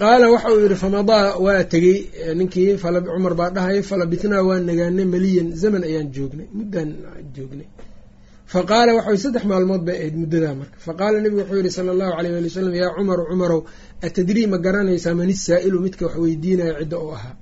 qaala 0.01 0.27
waxa 0.35 0.49
uu 0.55 0.61
yidhi 0.64 0.77
famadaa 0.85 1.38
waa 1.44 1.62
tegey. 1.73 1.99
Ninkii 2.38 2.79
cumar 2.83 3.35
baa 3.40 3.51
dhahay 3.57 3.79
falabitnaa 3.90 4.42
waa 4.49 4.61
nagaanay 4.68 5.07
maliyan 5.14 5.49
zaman 5.62 5.83
ayaan 5.88 6.09
joognay 6.16 6.47
muddaan 6.59 6.90
joognay. 7.37 7.68
Fa 8.53 8.61
qaala 8.71 8.90
waxay 8.99 9.18
saddex 9.25 9.44
maalmood 9.51 9.83
bay 9.87 9.97
ahayd 10.01 10.16
muddadaa 10.23 10.55
marka. 10.61 10.77
Fa 10.87 10.92
qaala 11.01 11.16
nebigu 11.23 11.40
wuxuu 11.42 11.59
yihi 11.62 11.71
sala 11.77 11.90
allahu 11.94 12.12
aleyh 12.18 12.33
waali 12.35 12.49
wasalam 12.51 12.75
yaa 12.83 12.90
cumaru 12.97 13.23
cumarow 13.31 13.61
atadrii 14.07 14.47
ma 14.53 14.59
garanaysaa 14.64 15.14
man 15.21 15.29
isaa'ilu 15.37 15.77
midka 15.85 16.03
wax 16.07 16.16
weydiinaya 16.23 16.73
cidda 16.81 16.97
uu 17.05 17.12
ahaa 17.18 17.35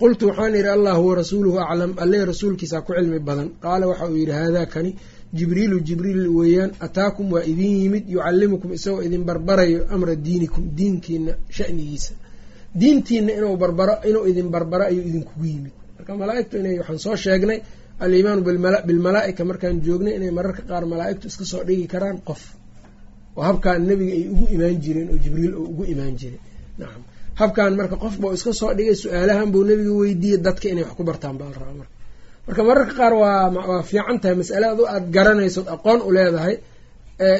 qultu 0.00 0.24
waxaan 0.30 0.54
idhi 0.60 0.68
allah 0.76 0.96
wa 1.06 1.14
rasuuluhu 1.20 1.58
aclam. 1.64 1.90
Alle 2.02 2.18
rasuulkiisaa 2.30 2.82
ku 2.86 2.92
cilmi 2.96 3.18
badan. 3.28 3.48
Qaala 3.64 3.84
waxa 3.90 4.04
uu 4.10 4.16
yidhi 4.22 4.32
haadaa 4.40 4.66
kani 4.74 4.90
jibriilu 5.38 5.76
jibriil 5.88 6.22
weeyaan 6.38 6.70
ataakum 6.86 7.26
waa 7.34 7.44
idin 7.52 7.72
yimid 7.82 8.04
yucallimukum 8.14 8.70
isagoo 8.76 9.02
idin 9.06 9.22
barbarayo 9.28 9.80
amra 9.94 10.14
diinikum 10.26 10.64
diinkiina 10.78 11.32
shanigiisa. 11.56 12.12
Diintiina 12.80 13.30
inuu 13.38 13.56
barbaro 13.62 13.94
inuu 14.08 14.24
idin 14.30 14.48
barbaro 14.54 14.84
ayuu 14.90 15.04
idinkugu 15.10 15.44
yimid. 15.52 15.72
Marka 15.98 16.12
malaaigtu 16.20 16.54
inay 16.60 16.76
waxaan 16.80 16.98
soo 17.04 17.16
sheegnay 17.24 17.58
alimaanu 18.04 18.40
bilmalaa-ika 18.88 19.42
markaan 19.50 19.76
joognay 19.86 20.14
inay 20.18 20.30
mararka 20.38 20.62
qaar 20.70 20.84
malaa-igtu 20.92 21.26
iska 21.30 21.44
soo 21.52 21.62
dhigi 21.68 21.86
karaan 21.92 22.18
qof. 22.28 22.42
Oo 23.36 23.42
habkaan 23.48 23.80
nebiga 23.88 24.12
ay 24.18 24.24
ugu 24.32 24.44
imaan 24.54 24.76
jireen 24.84 25.08
oo 25.12 25.18
jibriil 25.24 25.52
oo 25.60 25.64
ugu 25.72 25.82
imaan 25.92 26.14
jiray 26.20 26.40
nacam 26.80 27.02
habkan 27.40 27.72
marka 27.78 27.96
qof 28.02 28.14
bau 28.22 28.32
iska 28.36 28.52
soo 28.60 28.70
dhigay 28.78 28.96
su'aalahan 29.02 29.48
buu 29.52 29.64
nebiga 29.68 29.92
weydiiyey 30.00 30.38
dadka 30.46 30.66
inay 30.72 30.84
wax 30.88 30.94
ku 30.98 31.02
bartaan 31.08 31.34
baa 31.40 31.48
la 31.52 31.56
rabaa 31.60 31.76
marka. 31.80 31.94
Marka 32.46 32.62
mararka 32.68 32.94
qaar 33.00 33.14
waa 33.22 33.82
fiican 33.90 34.16
tahay 34.22 34.36
masale 34.40 34.66
adu 34.72 34.82
aada 34.92 35.06
garanaysood 35.16 35.68
aqoon 35.74 36.00
u 36.08 36.10
leedahay 36.16 36.54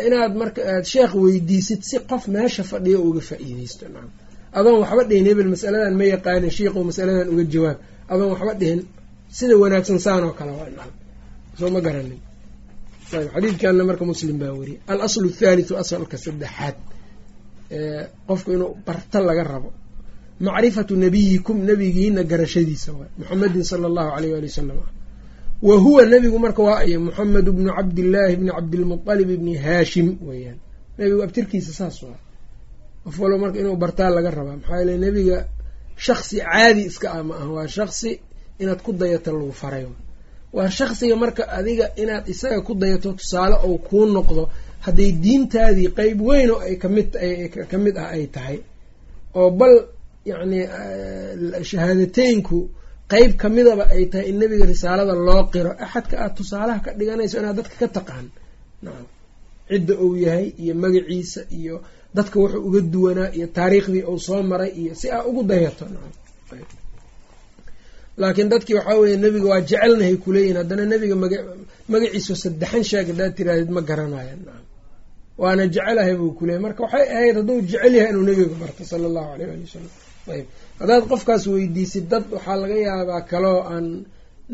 inaad 0.07 0.33
marka 0.43 0.61
aad 0.73 0.85
sheekh 0.93 1.13
weydiisid 1.23 1.81
si 1.89 1.97
qof 2.11 2.23
meesha 2.35 2.63
fadhiyo 2.71 2.99
uga 3.09 3.21
faa-iideysto 3.29 3.85
nacam 3.95 4.11
adoon 4.59 4.77
waxba 4.83 5.03
dhihin 5.11 5.27
hebel 5.31 5.49
masaladan 5.55 5.95
ma 6.01 6.05
yaqaanin 6.15 6.51
shiiqu 6.57 6.79
masaladan 6.91 7.27
uga 7.33 7.45
jawaab. 7.55 7.79
Adoon 8.13 8.29
waxba 8.35 8.53
dhihin 8.61 8.81
sida 9.37 9.55
wanaagsan 9.63 9.99
saan 10.07 10.23
oo 10.29 10.35
kale 10.39 10.53
waa 10.59 10.69
nacam 10.79 10.95
soo 11.59 11.71
ma 11.75 11.81
garanin. 11.87 12.21
Xadiidkanna 13.11 13.83
marka 13.91 14.05
muslim 14.13 14.37
baa 14.43 14.53
weriyay 14.61 14.81
al 14.93 15.01
aslu 15.07 15.29
asalka 15.83 16.17
saddexaad 16.25 16.77
qofku 18.29 18.49
inuu 18.57 18.71
barto 18.87 19.19
laga 19.29 19.45
rabo. 19.45 19.71
Macrifatu 20.41 20.93
nabiyikum 20.97 21.57
nabigiina 21.69 22.23
garashadiisa 22.31 22.91
waay. 22.99 23.11
Muxamedin 23.19 23.65
sala 23.71 23.87
allahu 23.91 24.11
aleyh 24.17 24.33
waali 24.35 24.49
wasalam 24.51 24.79
wa 25.63 25.75
huwa 25.85 26.03
nebigu 26.13 26.39
marka 26.39 26.63
waa 26.63 26.79
ayo 26.85 27.01
muxamed 27.01 27.47
bnu 27.57 27.71
cabdillaahi 27.77 28.37
bni 28.41 28.51
cabdilmualib 28.57 29.29
bni 29.41 29.55
haashim 29.65 30.09
weeyaan. 30.29 30.59
Nebigu 30.99 31.23
abtirkiisa 31.27 31.73
saas 31.79 31.97
waa 32.03 32.19
qof 33.05 33.17
walba 33.23 33.39
marka 33.43 33.59
inuu 33.63 33.77
bartaa 33.83 34.11
laga 34.17 34.31
rabaa 34.39 34.57
maxaa 34.61 34.79
yeele 34.81 34.95
nebiga 35.05 35.39
shaksi 36.07 36.37
caadi 36.45 36.83
iska 36.91 37.07
ah 37.17 37.23
ma 37.29 37.35
aha 37.41 37.49
waa 37.57 37.67
shaksi 37.77 38.11
inaad 38.63 38.81
ku 38.85 38.91
dayato 39.01 39.31
lagu 39.33 39.53
faray 39.63 39.85
waa 40.57 40.69
shaksiga 40.79 41.17
marka 41.23 41.43
adiga 41.59 41.87
inaad 42.03 42.25
isaga 42.33 42.61
ku 42.67 42.73
dayato 42.83 43.09
tusaale 43.19 43.57
ou 43.67 43.79
kuu 43.89 44.05
noqdo 44.17 44.43
hadday 44.87 45.11
diintaadii 45.25 45.89
qeyb 45.99 46.19
weyn 46.29 46.51
oo 46.55 46.61
ay 46.69 46.75
ka 46.83 46.89
mid 46.97 47.09
ka 47.95 48.03
ah 48.05 48.11
ay 48.17 48.25
tahay 48.35 48.59
oo 49.41 49.49
bal 49.61 49.75
yacni 50.31 50.61
shahaadateynku 51.71 52.59
qeyb 53.13 53.31
kamidaba 53.43 53.85
ay 53.95 54.05
tahay 54.13 54.27
in 54.31 54.37
nebiga 54.41 54.65
risaalada 54.73 55.15
loo 55.29 55.43
qiro 55.53 55.71
axadka 55.85 56.15
aad 56.25 56.33
tusaalaha 56.39 56.79
ka 56.85 56.91
dhiganayso 56.99 57.37
inaad 57.41 57.57
dadka 57.61 57.77
ka 57.83 57.89
taqaan. 57.97 58.27
Nacam 58.85 59.07
cidda 59.69 59.95
uu 60.05 60.15
yahay 60.25 60.47
iyo 60.63 60.75
magaciisa 60.83 61.41
iyo 61.59 61.75
dadka 62.17 62.37
wuxuu 62.43 62.63
uga 62.69 62.81
duwanaa 62.93 63.31
iyo 63.37 63.47
taariikhdii 63.57 64.05
uu 64.13 64.19
soo 64.27 64.41
maray 64.51 64.71
iyo 64.81 64.93
si 65.01 65.07
aa 65.15 65.23
ugu 65.29 65.43
dayato. 65.51 65.85
Nacam 65.95 66.13
laakiin 68.21 68.49
dadkii 68.53 68.75
waxaa 68.79 68.99
weeye 69.01 69.17
nebiga 69.25 69.49
waa 69.53 69.61
jecelnahay 69.71 70.17
kuleeyihin 70.25 70.57
haddana 70.61 70.85
nebiga 70.93 71.17
maga 71.23 71.39
magaciisu 71.93 72.33
saddexan 72.45 72.83
sheeg 72.91 73.07
haddaad 73.11 73.33
tirahdid 73.39 73.71
ma 73.77 73.81
garanayan 73.89 74.41
nacam 74.47 74.66
waana 75.43 75.63
jecelahay 75.75 76.15
buu 76.21 76.33
kuleeyay 76.39 76.63
marka 76.67 76.81
waxay 76.85 77.05
ahayd 77.15 77.35
hadduu 77.41 77.59
jecel 77.71 77.95
yahay 77.99 78.11
inuu 78.13 78.25
nebiga 78.29 78.55
barto 78.63 78.83
sala 78.91 79.05
allahu 79.11 79.29
aleyh 79.35 79.49
ali 79.55 79.63
wasalam 79.67 79.93
ayb 80.35 80.47
haddaad 80.81 81.03
qofkaas 81.11 81.45
weydiisid 81.55 82.05
dad 82.13 82.25
waxaa 82.35 82.57
laga 82.63 82.77
yaabaa 82.89 83.21
kaloo 83.31 83.59
aan 83.73 83.87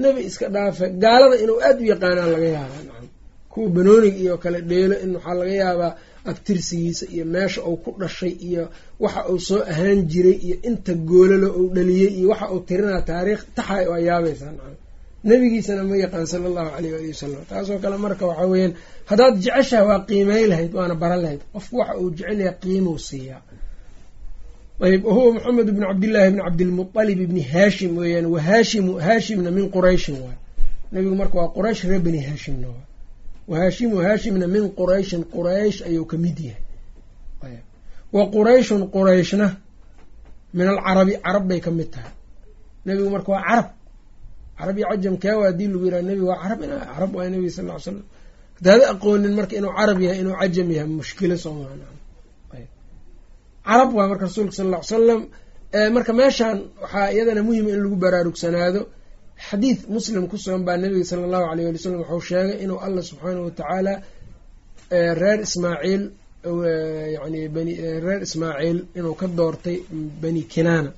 nebi 0.02 0.20
iska 0.28 0.46
dhaafa 0.54 0.86
gaalada 1.02 1.36
inuu 1.44 1.58
aada 1.66 1.80
u 1.84 1.86
yaqaanaa 1.92 2.28
laga 2.34 2.48
yaabaa. 2.56 2.82
Nacam 2.88 3.06
kuwa 3.52 3.68
banoonig 3.76 4.14
iyo 4.24 4.34
kale 4.42 4.58
dheelo 4.70 4.94
in 5.04 5.10
waxaa 5.16 5.34
laga 5.40 5.54
yaabaa 5.62 5.92
agtirsigiisa 6.30 7.04
iyo 7.14 7.24
meesha 7.34 7.60
uu 7.70 7.76
ku 7.84 7.90
dhashay 8.00 8.32
iyo 8.48 8.64
waxa 9.04 9.20
uu 9.32 9.40
soo 9.48 9.60
ahaan 9.72 9.98
jiray 10.12 10.36
iyo 10.46 10.56
inta 10.68 10.92
goolalo 11.08 11.48
uu 11.60 11.68
dhaliyey 11.76 12.10
iyo 12.18 12.26
waxa 12.32 12.46
uu 12.54 12.60
tirinaa 12.68 13.02
taariikh 13.10 13.42
taxay 13.56 13.84
waa 13.92 14.00
yaabaysaa 14.08 14.52
nacam 14.56 14.74
nebigiisana 15.28 15.82
ma 15.90 15.96
yaqaan 16.04 16.26
sala 16.32 16.46
allahu 16.50 16.70
aleyh 16.76 16.94
ali 16.98 17.08
wasalam 17.14 17.42
taasoo 17.50 17.78
kale 17.82 17.96
marka 18.04 18.24
waxaa 18.30 18.46
weeyaan 18.52 18.72
haddaad 19.10 19.34
jeceshaha 19.44 19.84
waa 19.88 20.00
qiimey 20.08 20.44
lahayd 20.50 20.72
waana 20.78 20.94
baran 21.02 21.20
lahayd. 21.24 21.40
Qofku 21.54 21.74
waxa 21.80 21.94
uu 22.02 22.10
jecel 22.16 22.38
yahay 22.40 22.56
qiimuu 22.62 22.98
siiyaa. 23.08 23.42
Ayb 24.86 25.04
wahuwa 25.06 25.34
maxamed 25.34 25.68
bnu 25.74 25.86
cabdillaahi 25.90 26.30
bni 26.32 26.42
cabdilmualib 26.46 27.18
ibni 27.26 27.42
haashim 27.52 27.92
weeyaan 28.00 28.26
wahaashimu 28.34 28.92
haashimna 29.06 29.50
min 29.56 29.66
qurayshin 29.74 30.16
waay. 30.24 30.38
Nebigu 30.92 31.14
marka 31.20 31.36
waa 31.40 31.48
quraysh 31.56 31.82
reer 31.88 32.00
bani 32.06 32.20
haashimna 32.28 32.66
waay. 32.72 32.86
Wahaashimu 33.50 33.96
haashimna 34.04 34.46
min 34.54 34.64
qurayshin 34.78 35.22
quraysh 35.34 35.78
ayuu 35.88 36.04
ka 36.10 36.16
mid 36.24 36.38
yahay. 36.48 37.58
Wa 38.14 38.22
qurayshun 38.34 38.82
qurayshna 38.94 39.46
min 40.56 40.66
alcarabi 40.72 41.14
carab 41.24 41.44
bay 41.48 41.60
ka 41.60 41.70
mid 41.78 41.88
tahay. 41.94 42.12
Nebigu 42.86 43.10
marka 43.14 43.30
waa 43.34 43.42
carab 43.48 43.68
carab 44.62 44.76
iyo 44.78 44.86
cajam 44.92 45.14
keewa 45.22 45.42
haddii 45.48 45.68
lagu 45.72 45.84
yiraha 45.86 46.02
nebigu 46.08 46.26
waa 46.32 46.40
carab 46.42 46.60
in 46.64 46.70
carab 46.94 47.10
waay 47.16 47.28
nebiga 47.34 47.52
sal 47.56 47.66
ly 47.70 47.74
slam 47.84 47.98
hadaada 48.58 48.84
aqoonin 48.94 49.32
marka 49.38 49.54
inuu 49.58 49.72
carab 49.78 49.98
yahay 50.04 50.18
inuu 50.22 50.36
cajam 50.40 50.68
yahay 50.76 50.88
mushkilo 51.00 51.36
sooma 51.44 51.66
carab 53.68 53.88
waa 53.96 54.06
marka 54.10 54.24
rasuulka 54.28 54.54
sal 54.58 54.68
ll 54.72 54.76
salam 54.96 55.20
marka 55.96 56.12
meeshaan 56.20 56.58
waxaa 56.82 57.08
iyadana 57.14 57.42
muhima 57.48 57.68
in 57.74 57.80
lagu 57.84 57.96
baraarugsanaado. 58.04 58.82
Xadiid 59.48 59.78
muslim 59.96 60.28
ku 60.30 60.36
sugan 60.44 60.62
baa 60.66 60.76
nabiga 60.82 61.04
sala 61.10 61.22
allahu 61.28 61.46
aleyh 61.52 61.66
ali 61.68 61.76
wasalam 61.78 62.00
wuxuu 62.02 62.22
sheegay 62.30 62.56
inuu 62.64 62.78
allah 62.86 63.02
subxaanahu 63.10 63.44
watacaala 63.48 63.94
reer 65.22 65.38
ismaaciil 65.46 66.02
yani 67.16 67.40
bani 67.56 67.72
reer 68.06 68.20
ismaaciil 68.28 68.78
inuu 68.98 69.14
ka 69.20 69.26
doortay 69.38 69.76
bani 70.22 70.42
kinaana 70.52 70.90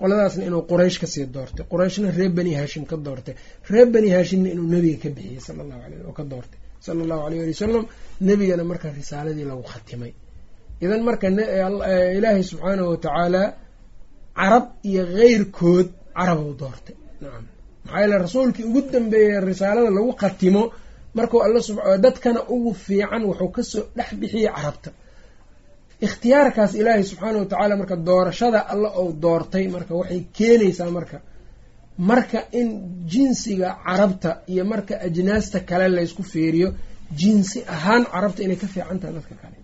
qoladaasna 0.00 0.42
inuu 0.48 0.62
quraysh 0.70 0.98
ka 1.02 1.06
sii 1.12 1.26
doortay. 1.34 1.64
Qurayshna 1.72 2.08
reer 2.18 2.30
bani 2.38 2.52
haashim 2.58 2.84
ka 2.90 2.96
doortay. 3.06 3.34
Reer 3.72 3.86
bani 3.94 4.08
haashimna 4.14 4.48
inuu 4.54 4.66
nebiga 4.74 4.98
ka 5.04 5.08
bixiyey 5.16 5.40
sala 5.46 5.60
allahu 5.64 5.80
aleyh 5.86 6.00
oo 6.08 6.12
ka 6.18 6.24
doortay. 6.32 6.58
Sala 6.84 7.00
allahu 7.04 7.22
aleyh 7.26 7.40
ali 7.44 7.52
wasalam 7.56 7.84
nebigana 8.28 8.64
marka 8.70 8.86
risaaladii 8.98 9.46
lagu 9.50 9.62
khatimay. 9.72 10.12
Idan 10.84 11.00
marka 11.08 11.26
ilaahay 12.18 12.42
subxaanahu 12.50 12.88
watacaala 12.92 13.42
carab 14.38 14.64
iyo 14.90 15.02
keyrkood 15.16 15.88
carabuu 16.18 16.54
doortay. 16.62 16.96
Nacam 17.22 17.44
maxaa 17.84 18.00
yeele 18.02 18.16
rasuulkii 18.26 18.64
ugu 18.68 18.80
dambeeyey 18.94 19.40
risaalada 19.50 19.90
lagu 19.98 20.12
khatimo 20.22 20.62
markuu 21.16 21.38
alla 21.46 21.60
dadkana 22.04 22.40
ugu 22.54 22.70
fiican 22.84 23.22
wuxuu 23.30 23.50
ka 23.56 23.62
soo 23.72 23.84
dhex 23.96 24.08
bixiyey 24.20 24.48
carabta 24.56 24.90
ikhtiyaarkaas 26.06 26.72
ilaahay 26.80 27.04
subxaanahu 27.10 27.42
watacaala 27.44 27.74
marka 27.80 27.96
doorashada 28.08 28.58
alla 28.72 28.88
ou 29.00 29.06
doortay 29.24 29.64
marka 29.74 29.92
waxay 30.00 30.20
keenaysaa 30.38 30.90
marka 30.98 31.18
marka 32.10 32.38
in 32.60 32.68
jinsiga 33.12 33.68
carabta 33.86 34.30
iyo 34.52 34.64
marka 34.72 34.94
ajnaasta 35.06 35.58
kale 35.68 35.86
laysku 35.96 36.22
fiiriyo 36.32 36.68
jinsi 37.20 37.58
ahaan 37.74 38.02
carabta 38.12 38.40
inay 38.46 38.56
ka 38.62 38.66
fiican 38.74 38.98
tahay 39.00 39.14
dadka 39.18 39.34
kale. 39.42 39.56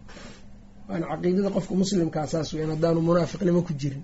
Waana 0.89 1.07
caqiidada 1.11 1.51
qofka 1.57 1.73
muslimkaa 1.83 2.27
saas 2.33 2.49
weyan 2.55 2.71
haddaanu 2.75 3.01
munaafiqnimo 3.09 3.61
ku 3.69 3.73
jirin. 3.81 4.03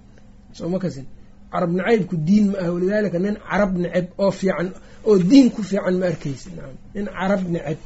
Soo 0.57 0.69
ma 0.73 0.79
kasin? 0.85 1.07
Carab 1.53 1.71
nacaybku 1.79 2.15
diin 2.29 2.47
ma 2.53 2.57
aha 2.63 2.71
walidaalika 2.77 3.19
nin 3.25 3.35
carab 3.51 3.73
neceb 3.83 4.07
oo 4.25 4.31
fiican 4.41 4.69
oo 5.09 5.17
diin 5.31 5.47
ku 5.55 5.61
fiican 5.71 5.95
ma 6.01 6.07
arkaysid. 6.13 6.53
Nin 6.95 7.07
carab 7.19 7.43
neceb 7.55 7.79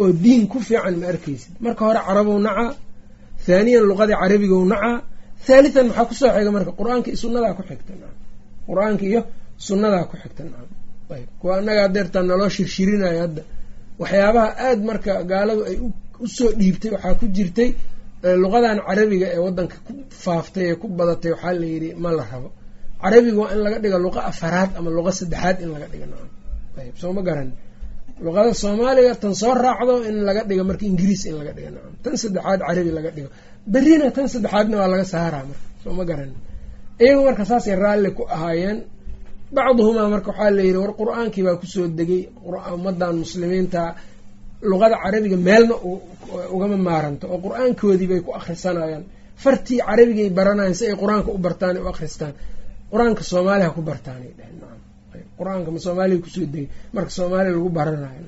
oo 0.00 0.08
diin 0.24 0.42
ku 0.52 0.58
fiican 0.68 0.94
ma 1.00 1.06
arkaysid. 1.12 1.52
Marka 1.64 1.82
hore 1.86 2.00
carabow 2.08 2.38
nacaa 2.46 2.70
thaaniyan 3.46 3.84
luqadii 3.90 4.16
carabigou 4.22 4.62
nacaa 4.72 4.96
thaalithan 5.46 5.86
maxaa 5.88 6.06
ku 6.10 6.14
soo 6.20 6.30
xiga 6.36 6.50
marka 6.56 6.70
qur'aanka 6.80 7.08
iyo 7.10 7.18
sunnadaa 7.24 7.52
ku 7.58 7.62
xigta 7.68 7.92
qur'aanka 8.68 9.04
iyo 9.10 9.20
sunnadaa 9.66 10.04
ku 10.10 10.14
xigta 10.22 10.42
nacam 10.52 10.68
kuwa 11.40 11.52
annaga 11.58 11.80
adeertaa 11.88 12.22
naloo 12.30 12.50
shirshirinayo 12.56 13.18
hadda 13.24 13.42
waxyaabaha 14.00 14.48
aada 14.66 14.82
marka 14.90 15.12
gaaladu 15.30 15.62
ay 15.70 15.76
u 16.24 16.26
soo 16.36 16.50
dhiibtay 16.58 16.90
waxaa 16.94 17.14
ku 17.20 17.24
jirtay 17.36 17.70
luqadan 18.42 18.78
carabiga 18.88 19.26
ee 19.34 19.40
wadanka 19.46 19.76
ku 19.86 19.92
faaftay 20.24 20.64
ee 20.70 20.76
ku 20.80 20.86
badatay 20.98 21.30
waxaa 21.34 21.52
la 21.62 21.66
yidhi 21.74 21.88
ma 22.02 22.10
la 22.18 22.24
rabo 22.32 22.48
carabiga 23.02 23.38
waa 23.42 23.50
in 23.54 23.60
laga 23.66 23.78
dhigo 23.82 23.98
luqa 24.06 24.20
afaraad 24.30 24.70
ama 24.78 24.88
luqa 24.96 25.10
saddexaad 25.20 25.56
in 25.64 25.68
laga 25.74 25.86
dhigo 25.92 26.06
nacam 26.12 26.28
ayb 26.80 26.94
soo 27.02 27.12
ma 27.16 27.22
garan 27.28 27.48
luqada 28.24 28.50
soomaaliga 28.62 29.14
tan 29.22 29.34
soo 29.40 29.54
raacdo 29.64 29.94
in 30.08 30.16
laga 30.28 30.42
dhigo 30.48 30.64
marka 30.70 30.84
ingiriis 30.90 31.22
in 31.28 31.34
laga 31.40 31.52
dhigo. 31.56 31.70
Nacam 31.76 31.94
tan 32.04 32.14
saddexaad 32.22 32.60
carabi 32.66 32.90
laga 32.98 33.10
dhigo. 33.16 33.28
Berrina 33.72 34.06
tan 34.16 34.26
saddexaadna 34.32 34.76
waa 34.80 34.88
laga 34.94 35.04
saaraa 35.14 35.44
marka 35.50 35.66
soo 35.82 35.92
ma 35.98 36.04
iyagu 37.04 37.22
marka 37.28 37.44
saasay 37.50 37.74
raalli 37.84 38.10
ku 38.16 38.22
ahaayeen 38.36 38.78
bacduhumaa 39.56 40.08
marka 40.14 40.28
waxaa 40.30 40.50
la 40.58 40.62
yidhi 40.68 40.78
war 40.84 40.92
qur'aankii 41.00 41.44
baa 41.46 41.56
ku 41.60 41.66
soo 41.74 41.86
degay 41.98 42.22
ummadan 42.76 43.14
muslimiinta 43.24 43.82
luqada 44.70 44.96
carabiga 45.02 45.36
meelna 45.48 45.74
ugama 46.54 46.76
maaranto 46.88 47.24
oo 47.32 47.38
qur'aankoodii 47.46 48.08
bay 48.12 48.20
ku 48.26 48.30
akhrisanayaan. 48.38 49.04
Fartii 49.42 49.80
carabigay 49.88 50.28
baranayan 50.38 50.74
si 50.78 50.84
ay 50.90 50.96
qur'aanka 51.02 51.28
u 51.36 51.38
bartaan 51.46 51.76
u 51.82 51.88
akhristaan. 51.92 52.34
Qur'aanka 52.92 53.22
soomaaliha 53.30 53.70
ku 53.76 53.80
nacam 54.60 54.79
qur'aanka 55.40 55.68
ma 55.74 55.78
soomaaliya 55.86 56.20
ku 56.24 56.28
soo 56.34 56.46
degay? 56.54 56.66
Marka 56.94 57.10
soomaaliya 57.18 57.52
lagu 57.56 57.68
baranayo 57.78 58.22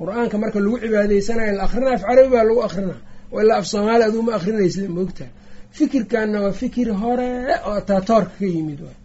qur'aanka 0.00 0.36
marka 0.42 0.58
lagu 0.64 0.76
cibaadaysanayo 0.82 1.52
la 1.58 1.62
akrinaya 1.66 1.94
af 1.98 2.02
carabi 2.08 2.28
baa 2.34 2.44
lagu 2.48 2.60
akrinaa 2.68 3.00
oo 3.32 3.40
ilaa 3.42 3.58
af 3.62 3.66
soomaali 3.72 4.02
aduu 4.08 4.22
ma 4.26 4.32
akrinaysid 4.38 4.84
moogtaha 4.96 5.30
fikirkanna 5.78 6.38
waa 6.44 6.52
fikir 6.62 6.88
hore 7.02 7.28
oo 7.68 7.74
atatoorka 7.80 8.34
ka 8.40 8.46
yimid 8.54 8.80
waay. 8.86 8.98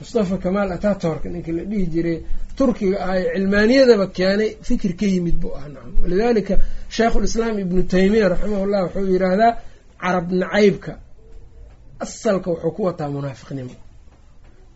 Mustafa 0.00 0.36
kamaal 0.44 0.70
atatorka 0.76 1.26
ninkii 1.34 1.52
la 1.58 1.62
dhihi 1.70 1.86
jiray 1.94 2.18
turkiga 2.58 2.96
ah 3.08 3.14
ee 3.20 3.26
cilmaaniyadaba 3.34 4.06
keenay 4.16 4.50
fikir 4.68 4.92
ka 5.00 5.06
yimid 5.12 5.36
buu 5.42 5.52
ah 5.60 5.66
nacam 5.72 5.92
walidaalika 6.02 6.54
sheikhulislaam 6.96 7.54
ibnu 7.64 7.80
taymiya 7.92 8.26
raximahullah 8.32 8.80
wuxuu 8.86 9.06
yidhaahdaa 9.14 9.50
carab 10.02 10.26
nacaybka 10.42 10.92
asalka 12.04 12.48
wuxuu 12.52 12.70
ku 12.76 12.80
wataa 12.88 13.08
munaafiqnimo 13.16 13.74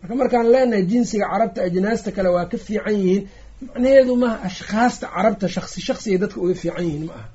marka 0.01 0.15
markaan 0.21 0.47
leenahay 0.53 0.83
jinsiga 0.91 1.25
carabta 1.31 1.59
ajnaasta 1.67 2.09
kale 2.15 2.29
waa 2.35 2.45
ka 2.51 2.57
fiican 2.65 2.95
yihiin 3.01 3.23
macnaheedu 3.67 4.13
maaha 4.23 4.37
ashkhaasta 4.49 5.05
carabta 5.15 5.45
shaqsi 5.55 5.79
shaqsigay 5.87 6.17
dadka 6.23 6.37
uga 6.43 6.55
fiican 6.61 6.85
yihiin 6.87 7.05
ma 7.09 7.13
aha. 7.19 7.27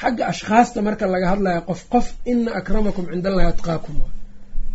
Xagga 0.00 0.24
ashkhaasta 0.32 0.78
marka 0.86 1.04
laga 1.14 1.26
hadlayo 1.32 1.60
qof 1.68 1.80
qof 1.92 2.06
ina 2.30 2.50
akramakum 2.60 3.04
cind 3.10 3.26
allahi 3.30 3.48
atqaakum. 3.54 3.94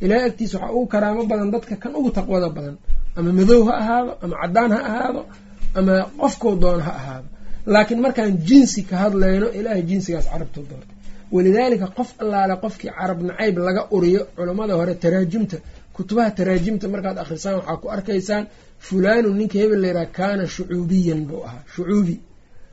Ilaahay 0.04 0.26
agtiisa 0.30 0.56
waxaa 0.62 0.74
ugu 0.78 0.88
karaamo 0.94 1.22
badan 1.32 1.50
dadka 1.56 1.76
kan 1.84 1.92
ugu 2.00 2.10
taqwada 2.18 2.50
badan. 2.58 2.76
Ama 3.18 3.32
madow 3.40 3.62
ha 3.68 3.74
ahaado 3.82 4.12
ama 4.24 4.36
caddaan 4.42 4.72
ha 4.76 4.80
ahaado 4.90 5.22
ama 5.80 5.94
qofkuu 6.22 6.56
doon 6.64 6.82
ha 6.88 6.92
ahaado. 7.00 7.28
Laakiin 7.74 8.00
markaan 8.06 8.32
jinsi 8.50 8.80
ka 8.90 8.96
hadlayno 9.04 9.48
ilaahay 9.60 9.84
jinsigaas 9.90 10.28
carabtuu 10.34 10.64
doortay. 10.70 10.96
Walidaalika 11.36 11.88
qof 11.98 12.10
allaale 12.24 12.56
qofkii 12.64 12.92
carab 13.00 13.20
nacayb 13.30 13.56
laga 13.68 13.82
uriyo 13.96 14.22
culammada 14.38 14.74
hore 14.80 14.94
taraajimta 15.04 15.58
kutubaha 16.00 16.32
taraajimta 16.38 16.86
markaad 16.94 17.18
akhrisaan 17.24 17.56
waxaa 17.60 17.78
ku 17.82 17.88
arkaysaan 17.96 18.44
fulaanu 18.88 19.30
ninka 19.40 19.58
hebel 19.62 19.82
layidhaha 19.84 20.08
kaana 20.20 20.44
shucuubiyan 20.56 21.22
buu 21.30 21.42
ahaa 21.48 21.64
shucuubi. 21.76 22.16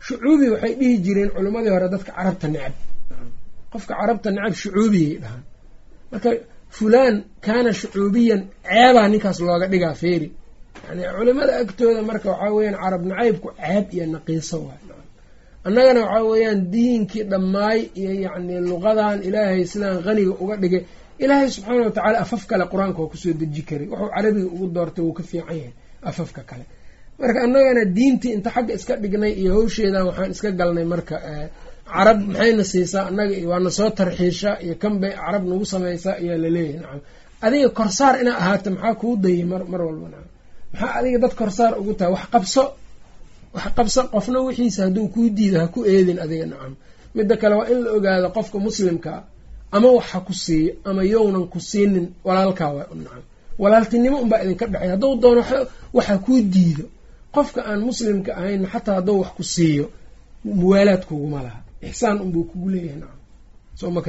Shucuubi 0.07 0.47
waxay 0.55 0.73
dhihi 0.81 0.95
jireen 1.05 1.31
culimmadii 1.35 1.73
hore 1.75 1.89
dadka 1.95 2.11
carabta 2.19 2.47
necab. 2.55 2.75
Qofka 3.73 3.93
carabta 4.01 4.29
necab 4.37 4.55
shucuubiyay 4.63 5.15
dhahaan. 5.23 5.43
Marka 6.13 6.31
fulaan 6.77 7.15
kaana 7.47 7.71
shucuubiyan 7.81 8.41
ceebaa 8.69 9.09
ninkaas 9.13 9.39
looga 9.47 9.67
dhigaa 9.73 9.95
feeri. 10.03 10.29
Yani 10.89 11.03
culimada 11.19 11.53
agtooda 11.63 12.03
marka 12.11 12.29
waxaa 12.33 12.53
weyaan 12.57 12.77
carab 12.83 13.03
nacaybku 13.11 13.49
ceeb 13.61 13.87
iyo 13.95 14.05
naqiiso 14.15 14.59
waay. 14.67 14.81
Annagana 15.67 16.01
waxaa 16.07 16.25
weeyaan 16.31 16.61
diinkii 16.73 17.25
dhammaay 17.33 17.81
iyo 18.01 18.13
yacni 18.25 18.55
luqadan 18.71 19.19
ilaahay 19.29 19.63
sidaan 19.73 19.99
qaniga 20.07 20.33
uga 20.43 20.57
dhigay 20.63 20.83
ilaahay 21.23 21.49
subxaana 21.55 21.83
wa 21.87 21.91
tacaala 21.97 22.19
afaf 22.25 22.43
kale 22.51 22.65
qur'aanka 22.73 22.99
waa 23.03 23.11
ku 23.13 23.17
soo 23.23 23.33
deji 23.41 23.63
karay. 23.69 23.87
Wuxuu 23.93 24.09
carabiga 24.15 24.47
ugu 24.55 24.67
doortay 24.77 25.03
wuu 25.07 25.13
ka 25.19 25.23
fiican 25.31 25.57
yahay 25.61 25.73
afafka 26.11 26.43
kale. 26.51 26.65
Marka 27.21 27.39
annagana 27.47 27.83
diintii 27.97 28.33
inta 28.37 28.51
xagga 28.55 28.73
iska 28.79 28.95
dhignay 29.03 29.33
iyo 29.41 29.51
hawsheedan 29.57 30.03
waxaan 30.09 30.31
iska 30.35 30.51
galnay 30.59 30.85
marka 30.93 31.17
carab 31.93 32.19
maxayna 32.29 32.65
siisaa 32.73 33.05
annaga 33.11 33.35
waana 33.51 33.71
soo 33.79 33.91
tarxiisha 33.99 34.51
iyo 34.65 34.75
kan 34.83 34.95
bay 35.01 35.13
carab 35.23 35.43
nagu 35.51 35.65
samaysaa 35.73 36.15
ayaa 36.21 36.39
la 36.45 36.49
leeyahay 36.57 36.81
nacam 36.83 37.01
adiga 37.47 37.69
korsaar 37.79 38.15
inaa 38.23 38.37
ahaata 38.43 38.69
maxaa 38.75 38.95
kuu 39.01 39.15
dayay 39.25 39.45
mar 39.51 39.81
walba 39.89 40.07
nacam 40.13 40.29
maxaa 40.73 40.93
adiga 40.99 41.19
dad 41.25 41.35
korsaar 41.41 41.73
ugu 41.81 41.93
tahay? 41.99 42.13
Wax 42.17 42.27
qabso 42.35 42.63
wax 43.57 43.67
qabso 43.79 44.01
qofna 44.15 44.39
wixiisa 44.47 44.81
hadduu 44.87 45.07
kuu 45.15 45.29
diido 45.37 45.57
ha 45.63 45.67
ku 45.75 45.81
eedin 45.93 46.19
adiga 46.25 46.47
nacam 46.53 46.73
midda 47.17 47.35
kale 47.41 47.55
waa 47.61 47.69
in 47.73 47.79
la 47.85 47.91
ogaado 47.97 48.29
qofka 48.37 48.57
muslimkaa 48.67 49.19
ama 49.77 49.89
wax 49.97 50.07
ha 50.13 50.19
ku 50.27 50.33
siiyo 50.45 50.73
ama 50.89 51.03
yownan 51.15 51.45
ku 51.53 51.59
siinin 51.71 52.07
walaalkaa 52.27 52.71
waa 52.77 52.87
nacam 53.01 53.23
walaaltinimo 53.63 54.17
unbaa 54.25 54.43
idinka 54.45 54.67
dhexey 54.73 54.89
hadduu 54.93 55.15
doono 55.23 55.43
waxa 55.97 56.15
kuu 56.25 56.41
diido. 56.55 56.85
Qofka 57.35 57.61
aan 57.71 57.81
muslimka 57.89 58.31
ahayn 58.41 58.63
xataa 58.73 58.95
hadduu 58.99 59.19
wax 59.23 59.31
ku 59.39 59.43
siiyo 59.55 59.85
muwaalaad 60.59 61.03
kuguma 61.09 61.41
laha. 61.47 61.61
Ixsaan 61.89 62.17
unbuu 62.25 62.45
kugu 62.51 62.69
leeyahay 62.73 62.99
nacam. 63.03 63.21
Soo 63.79 63.91
ma 63.95 64.01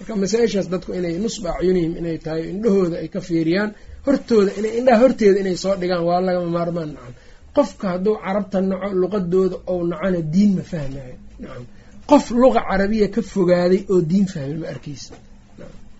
marka 0.00 0.16
masaa-ishaas 0.22 0.68
dadku 0.72 0.90
inay 0.98 1.14
nusba 1.24 1.48
acyunihim 1.58 1.92
inay 2.00 2.18
tahay 2.24 2.42
indhahooda 2.52 2.96
ay 3.02 3.08
ka 3.14 3.20
fiiriyaan 3.28 3.70
hortooda 4.06 4.50
inay 4.58 4.72
indhaha 4.78 5.00
horteeda 5.02 5.38
inay 5.44 5.56
soo 5.62 5.74
dhigaan 5.80 6.04
waa 6.08 6.20
lagama 6.26 6.48
maarmaan 6.56 6.90
nacam. 6.96 7.14
Qofka 7.56 7.86
hadduu 7.92 8.14
carabta 8.24 8.58
naco 8.70 8.88
luqadooda 9.02 9.56
ou 9.70 9.78
nacona 9.90 10.20
diin 10.32 10.50
ma 10.58 10.62
fahmayo 10.70 11.14
nacam 11.42 11.64
qof 12.10 12.26
luqa 12.42 12.60
carabiya 12.68 13.06
ka 13.14 13.20
fogaaday 13.32 13.80
oo 13.92 14.00
diin 14.10 14.26
fahmay 14.32 14.58
ma 14.62 14.66
arkeysa 14.74 15.14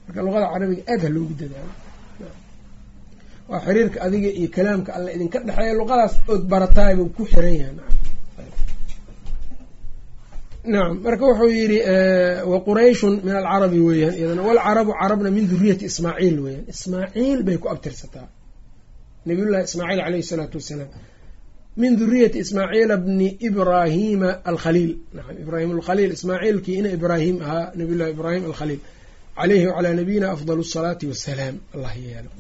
marka 0.06 0.20
luqada 0.26 0.46
carabiga 0.54 0.82
aad 0.92 1.00
ha 1.04 1.08
loogu 1.16 1.34
dadaalo. 1.40 1.72
Waa 3.50 3.60
xiriirka 3.66 3.98
adiga 4.06 4.30
iyo 4.40 4.48
kalaamka 4.56 4.90
alla 4.96 5.10
idinka 5.16 5.38
dhexeeya 5.46 5.74
luqadaas 5.80 6.14
ood 6.32 6.42
barataaybu 6.52 7.04
ku 7.16 7.22
xiran 7.32 7.54
yahay. 7.60 7.74
Nacam 10.72 10.94
marka 11.06 11.24
wuxuu 11.30 11.50
yidhi 11.60 11.78
wa 12.52 12.58
qurayshun 12.66 13.14
min 13.26 13.34
alcarabi 13.40 13.78
weeyaan 13.88 14.14
iyadana 14.20 14.42
walcarabu 14.48 14.90
carabna 15.00 15.28
min 15.36 15.44
duriyati 15.52 15.84
ismaaciil 15.90 16.36
weeyaan. 16.44 16.64
Ismaaciil 16.74 17.38
bay 17.46 17.56
ku 17.62 17.66
abtirsataa. 17.74 18.26
Nabiyullahi 19.28 19.64
ismaaciil 19.68 20.00
caleyhi 20.04 20.22
isalaatu 20.26 20.54
wassalaam 20.60 20.90
min 21.76 21.96
duriyati 21.96 22.38
ismaaciila 22.38 22.96
bni 22.96 23.36
ibrahima 23.40 24.30
alkhaliil. 24.44 24.92
Ibraahim 25.42 25.70
alkhaliil 25.78 26.12
ismaaciilkii 26.12 26.78
ina 26.78 26.90
ibraahim 26.90 27.42
ahaa 27.42 27.72
nabiyullahi 27.78 28.10
ibraahim 28.10 28.44
alkhaliil. 28.50 28.80
Caleyhi 29.36 29.66
wacalaa 29.66 29.94
nabiyina 30.00 30.26
afdal 30.34 30.60
asalaati 30.60 31.06
wassalaam 31.06 31.56
allah 31.74 31.92
yeelo. 32.04 32.30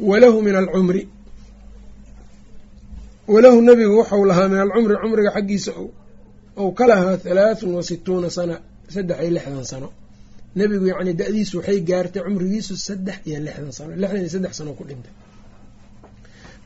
Walahu 0.00 0.42
min 0.42 0.54
alcumri. 0.54 1.08
Walahu 3.28 3.58
nabigu 3.68 3.94
waxau 4.00 4.24
lahaa 4.30 4.48
min 4.48 4.58
alcumri 4.64 4.94
cumriga 5.02 5.30
xaggiisa 5.36 5.72
ou 6.56 6.68
ka 6.78 6.84
lahaa 6.90 7.16
halaathun 7.24 7.74
wa 7.74 7.82
situuna 7.82 8.28
sana 8.30 8.54
saddex 8.94 9.18
iyo 9.20 9.30
lixdan 9.36 9.64
sano. 9.64 9.88
Nebigu 10.56 10.86
yacni 10.92 11.12
da-diisu 11.20 11.54
waxay 11.58 11.80
gaartay 11.80 12.22
cumrigiisu 12.26 12.74
saddex 12.76 13.18
iyo 13.28 13.38
lixdan 13.46 13.72
sano 13.78 13.90
lixdan 13.96 14.20
iyo 14.24 14.28
saddex 14.34 14.52
sano 14.58 14.72
ku 14.78 14.84
dhintay 14.88 15.12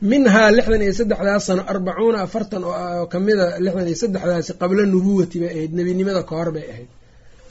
minhaa 0.01 0.51
lixdan 0.57 0.81
iyo 0.85 0.93
saddexdaas 0.99 1.43
sano 1.47 1.63
arbacuuna 1.73 2.19
afartan 2.27 2.63
oo 2.63 3.05
kamida 3.13 3.45
lixdan 3.65 3.87
iyo 3.91 3.97
saddexdaasi 4.03 4.51
qabla 4.61 4.83
nubuwati 4.93 5.37
bay 5.41 5.49
ahayd 5.55 5.71
nebinimada 5.77 6.21
ka 6.29 6.33
hor 6.39 6.49
bay 6.55 6.65
ahayd. 6.73 6.89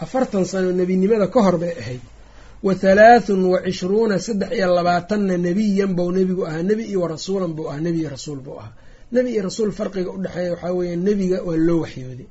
Afartan 0.05 0.45
sano 0.51 0.71
nebinimada 0.81 1.27
ka 1.35 1.41
hor 1.45 1.57
bay 1.63 1.75
ahayd. 1.83 2.01
Wa 2.67 2.73
halaathun 2.83 3.43
wa 3.53 3.59
cishruuna 3.67 4.17
saddex 4.27 4.51
iyo 4.59 4.69
labaatanna 4.79 5.35
nebiyan 5.47 5.93
bou 5.99 6.09
nebigu 6.17 6.43
ahaa 6.49 6.63
nebi 6.69 6.85
iyo 6.91 6.99
warasuulan 7.05 7.53
buu 7.57 7.67
ahaa 7.71 7.81
nebi 7.87 7.99
iyo 8.03 8.11
rasuul 8.17 8.41
buu 8.47 8.59
ahaa. 8.61 8.73
Nebi 9.15 9.29
iyo 9.35 9.43
rasuul 9.49 9.71
farqiga 9.79 10.11
u 10.11 10.19
dhexeeya 10.25 10.51
waxaa 10.55 10.73
weeye 10.79 10.97
nebiga 11.07 11.39
waa 11.49 11.57
loo 11.67 11.81
waxyooday 11.85 12.29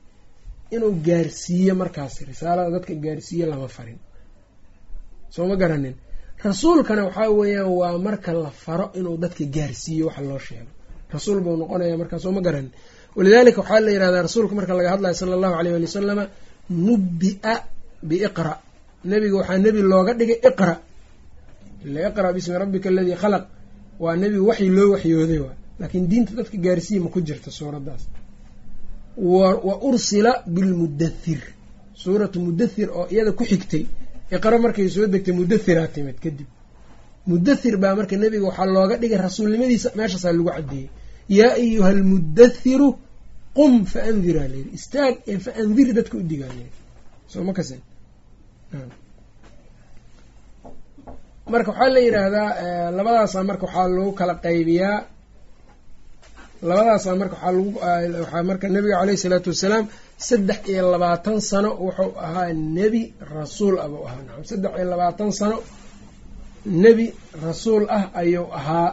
inuu 0.76 0.92
gaarsiiyo 1.08 1.74
markaas 1.82 2.16
risaalada 2.30 2.70
dadka 2.76 2.94
gaarsiiyo 3.06 3.46
lama 3.52 3.68
farin. 3.76 4.00
Soo 5.34 5.46
ma 5.50 5.56
garanin 5.62 5.96
rasuulkana 6.44 7.04
waxaa 7.06 7.30
weeyaan 7.40 7.70
waa 7.80 7.98
marka 7.98 8.34
la 8.34 8.50
faro 8.50 8.92
inuu 9.00 9.18
dadka 9.18 9.46
gaarsiiyo 9.56 10.06
waxa 10.08 10.22
loo 10.22 10.40
sheego. 10.40 10.70
Rasuul 11.14 11.40
buu 11.42 11.56
noqonaya 11.58 11.98
markaa 11.98 12.20
soo 12.20 12.32
ma 12.32 12.42
garanin 12.42 12.72
walidaalika 13.16 13.62
waxaa 13.62 13.80
la 13.86 13.92
yihahdaa 13.92 14.22
rasuulka 14.28 14.54
marka 14.56 14.74
laga 14.78 14.90
hadlayo 14.94 15.14
sala 15.20 15.34
allahu 15.38 15.54
aleyh 15.60 15.74
ali 15.76 15.86
wasalama 15.86 16.24
nubbi-a 16.70 17.54
biiqra. 18.10 18.54
Nebiga 19.10 19.36
waxaa 19.40 19.58
nebi 19.66 19.82
looga 19.92 20.14
dhigay 20.20 20.40
iqra. 20.50 20.76
Iqra 22.10 22.30
bismi 22.36 22.56
rabbika 22.62 22.88
aladii 22.92 23.16
khalaq. 23.22 23.44
Waa 24.04 24.16
nebi 24.22 24.38
waxyi 24.50 24.70
loo 24.78 24.88
waxyooday 24.94 25.40
waa. 25.46 25.56
Laakiin 25.80 26.06
diinta 26.10 26.32
dadka 26.40 26.58
gaarsiiya 26.66 27.02
ma 27.04 27.10
ku 27.14 27.20
jirta 27.28 27.50
suuraddaas. 27.58 28.04
Wa 29.18 29.74
ursila 29.90 30.32
bilmudathir 30.56 31.42
suuratu 32.02 32.38
mudathir 32.46 32.88
oo 33.00 33.06
iyada 33.14 33.32
ku 33.32 33.44
xigtay 33.52 33.84
iqra 34.36 34.58
markay 34.66 34.88
soo 34.96 35.06
degtay 35.14 35.34
mudathiraa 35.40 35.88
timid 35.96 36.18
kadib. 36.24 36.48
Mudathir 37.30 37.76
baa 37.84 37.94
marka 38.00 38.16
nebiga 38.22 38.46
waxaa 38.50 38.68
looga 38.76 38.96
dhigay 39.02 39.20
rasuulnimadiisa 39.28 39.90
meeshaasaa 39.98 40.34
lagu 40.38 40.50
cadeeyey 40.58 40.88
yaa 41.38 41.54
ayuha 41.62 41.90
almudathiru 41.96 42.88
qum 43.58 43.74
fa 43.92 44.00
andiraa 44.10 44.48
layidhi 44.54 44.72
istaag 44.80 45.14
ee 45.32 45.38
fa 45.46 45.52
andir 45.62 45.88
dadka 45.98 46.16
u 46.18 46.24
digaa 46.32 46.52
layidhi 46.58 46.80
soo 47.32 47.44
ma 47.48 47.54
kasen 47.58 47.80
marka 51.54 51.70
waxaa 51.72 51.90
la 51.96 52.00
yidhaahdaa 52.06 52.50
labadaasaa 52.98 53.44
marka 53.50 53.66
waxaa 53.68 53.88
lagu 53.98 54.12
kala 54.20 54.34
qaybiyaa 54.46 54.98
labadaasaa 56.62 57.16
marka 57.22 57.36
waxaa 57.36 58.22
waxaa 58.22 58.44
marka 58.50 58.66
nabiga 58.76 58.96
caleyhi 59.00 59.18
isalaatu 59.20 59.50
wassalaam 59.54 59.86
saddex 60.28 60.60
iyo 60.72 60.84
labaatan 60.94 61.38
sano 61.50 61.70
wuxuu 61.86 62.12
ahaa 62.26 62.54
nebi 62.78 63.02
rasuul 63.36 63.76
ah 63.80 63.88
ahaa. 64.08 64.22
Nacam 64.28 64.44
saddex 64.50 64.72
iyo 64.78 64.86
labaatan 64.94 65.30
sano 65.40 65.58
nebi 66.84 67.06
rasuul 67.46 67.84
ah 67.98 68.04
ayuu 68.22 68.48
ahaa. 68.60 68.90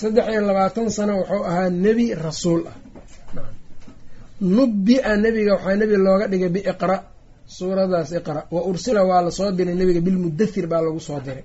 Saddex 0.00 0.26
iyo 0.32 0.40
labaatan 0.48 0.86
sano 0.96 1.12
wuxuu 1.20 1.42
ahaa 1.50 1.68
nebi 1.84 2.06
rasuul 2.26 2.62
ah. 2.70 2.76
Nubbi-a 4.56 5.12
nebiga 5.24 5.52
waxaa 5.56 5.76
nebi 5.80 5.94
looga 6.06 6.26
dhigay 6.32 6.50
biiqra 6.56 6.96
suuradaas 7.56 8.10
iqra. 8.18 8.40
Wa 8.54 8.60
ursila 8.70 9.00
waa 9.08 9.22
la 9.26 9.30
soo 9.38 9.50
diray 9.56 9.74
nebiga 9.80 10.00
bilmudathir 10.06 10.66
baa 10.72 10.82
lagu 10.86 11.00
soo 11.08 11.20
diray 11.26 11.44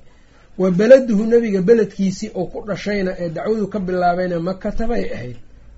wa 0.62 0.68
beladuhu 0.80 1.24
nebiga 1.32 1.62
beledkiisii 1.68 2.30
oo 2.40 2.46
ku 2.52 2.58
dhashayna 2.70 3.12
ee 3.24 3.30
dacwadu 3.36 3.66
ka 3.74 3.80
bilaabayna 3.88 4.36
makata 4.50 4.84
bay 4.92 5.04
ahayd. 5.16 5.38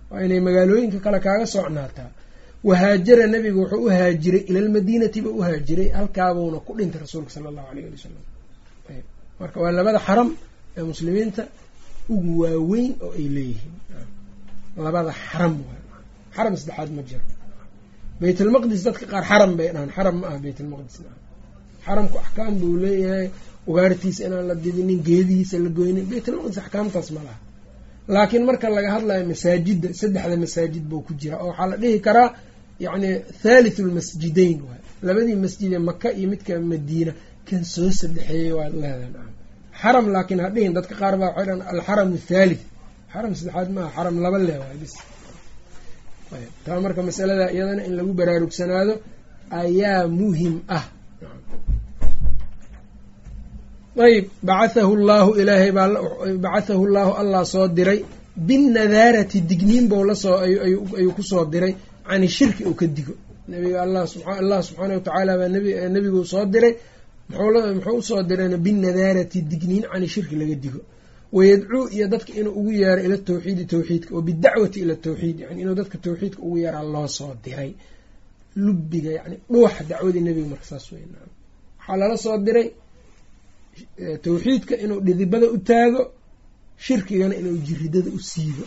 Waa 0.10 0.22
inay 0.26 0.40
magaalooyinka 0.48 1.00
kale 1.06 1.20
kaaga 1.26 1.46
socnaataa 1.54 2.10
wahaajara 2.68 3.26
nebigu 3.34 3.60
wuxuu 3.64 3.86
u 3.86 3.90
haajiray 3.98 4.42
ilalmadiinati 4.50 5.20
buu 5.26 5.34
u 5.40 5.42
haajiray 5.48 5.88
halkaabuuna 5.98 6.60
ku 6.66 6.72
dhintay 6.78 7.00
rasuulka 7.04 7.30
sala 7.36 7.48
allahu 7.52 7.68
aleyh 7.72 7.86
ali 7.88 7.96
wasalam 7.98 8.24
marka 9.40 9.58
waa 9.64 9.72
labada 9.78 10.00
xaram 10.08 10.30
ee 10.78 10.84
muslimiinta 10.92 11.44
ugu 12.14 12.32
waaweyn 12.44 12.92
oo 13.06 13.12
ay 13.20 13.28
leeyihiin. 13.36 13.74
Labada 14.86 15.12
xaram 15.30 15.54
xaram 16.36 16.54
saddexaad 16.60 16.90
ma 16.98 17.02
jiro. 17.10 17.26
Baytlmaqdis 18.22 18.82
dadka 18.88 19.06
qaar 19.12 19.24
xaram 19.30 19.52
bay 19.58 19.68
dhahaan 19.74 19.92
xaram 19.98 20.16
ma 20.22 20.26
aha 20.30 20.38
baytlmaqdis 20.46 20.96
xaramku 21.86 22.16
axkaam 22.24 22.54
buu 22.62 22.76
leeyahay 22.84 23.26
ugaartiisa 23.70 24.22
inaan 24.28 24.46
la 24.52 24.56
didinin 24.64 25.00
geedihiisa 25.08 25.56
la 25.66 25.70
goynin 25.78 26.06
baytlmaqdis 26.12 26.58
axkaamtaas 26.64 27.10
ma 27.16 27.22
laha. 27.28 27.40
Laakiin 28.16 28.44
marka 28.50 28.68
laga 28.78 28.90
hadlayo 28.96 29.24
masaajidda 29.34 29.88
saddexda 30.02 30.36
masaajid 30.46 30.84
buu 30.90 31.02
ku 31.08 31.12
jira 31.22 31.36
oo 31.44 31.48
waxaa 31.52 31.68
la 31.72 31.76
dhihi 31.82 32.00
karaa 32.08 32.30
yacni 32.86 33.10
thalithu 33.44 33.82
lmasjideyn 33.90 34.58
waay 34.68 34.82
labadii 35.08 35.38
masjid 35.46 35.70
ee 35.78 35.82
maka 35.90 36.08
iyo 36.18 36.28
midka 36.34 36.54
madiina 36.72 37.12
kan 37.48 37.64
soo 37.74 37.90
sadexeeyey 38.00 38.52
waad 38.58 38.74
leedahay. 38.84 39.32
Xaram 39.82 40.06
laakiin 40.16 40.40
ha 40.44 40.48
dhihin 40.56 40.74
dadka 40.78 40.94
qaar 41.02 41.16
baa 41.22 41.30
waxay 41.36 41.46
dhahan 41.48 41.62
alxaram 41.74 42.10
athalith 42.20 42.64
xaram 43.14 43.32
saddexaad 43.40 43.70
maaha 43.76 43.90
xaram 43.96 44.16
laba 44.26 44.38
le 44.48 44.56
waay 44.62 44.78
bis 44.84 44.94
taa 46.66 46.80
marka 46.86 47.02
masalada 47.10 47.46
iyadana 47.56 47.82
in 47.88 47.94
lagu 48.00 48.12
baraarugsanaado 48.20 48.94
ayaa 49.62 50.00
muhiim 50.20 50.56
ah 50.78 50.86
ayb 53.98 54.26
bacathahu 54.44 54.96
llahu 55.08 55.32
ilaahay 55.42 55.72
baa 55.72 55.88
bacathahu 56.46 56.86
llahu 56.88 57.12
allah 57.22 57.46
soo 57.46 57.68
diray. 57.68 58.00
Binnadaarati 58.38 59.42
digniin 59.50 59.88
bou 59.90 60.04
la 60.04 60.16
soo 60.16 60.38
ayuu 60.38 61.12
ku 61.16 61.24
soo 61.24 61.46
diray. 61.46 61.76
Cani 62.08 62.28
shirki 62.28 62.64
uu 62.66 62.74
ka 62.74 62.86
digo. 62.88 63.14
Nabiga 63.48 63.82
allah 63.84 64.08
subxaana 64.08 64.94
watacaala 64.98 65.38
baa 65.40 65.50
nebiguu 65.96 66.26
soo 66.26 66.46
diray. 66.46 66.74
Muxuu 67.30 67.98
u 67.98 68.02
soo 68.02 68.22
dirayna 68.24 68.58
binnadaarati 68.58 69.42
digniin 69.52 69.84
cani 69.92 70.08
shirki 70.08 70.36
laga 70.36 70.56
digo. 70.56 70.80
Wayadcuu 71.34 71.88
iyo 71.96 72.08
dadka 72.08 72.34
inuu 72.40 72.52
ugu 72.60 72.72
yeero 72.72 73.02
ila 73.06 73.18
tawxiidi 73.18 73.66
tawxiidka 73.66 74.16
oo 74.16 74.22
bidacwati 74.22 74.80
ila 74.84 74.96
tawxiid 74.96 75.40
yani 75.40 75.62
inuu 75.62 75.76
dadka 75.80 75.98
tawxiidka 75.98 76.42
ugu 76.46 76.58
yeeraa 76.58 76.84
loo 76.84 77.08
soo 77.08 77.34
diray. 77.44 77.72
Lubiga 78.56 79.12
yani 79.12 79.36
dhuuxa 79.52 79.84
dacwadii 79.90 80.22
nebiga 80.28 80.48
marka 80.52 80.66
saas 80.72 80.92
wey 80.92 81.04
waxaa 81.80 81.98
lala 82.02 82.18
soo 82.18 82.38
diray 82.38 82.68
tawxiidka 84.24 84.74
inuu 84.84 85.00
dhidibada 85.06 85.48
u 85.56 85.58
taago 85.70 86.02
shirkigana 86.86 87.36
inuu 87.42 87.58
jiridada 87.68 88.10
u 88.18 88.20
siibo 88.20 88.66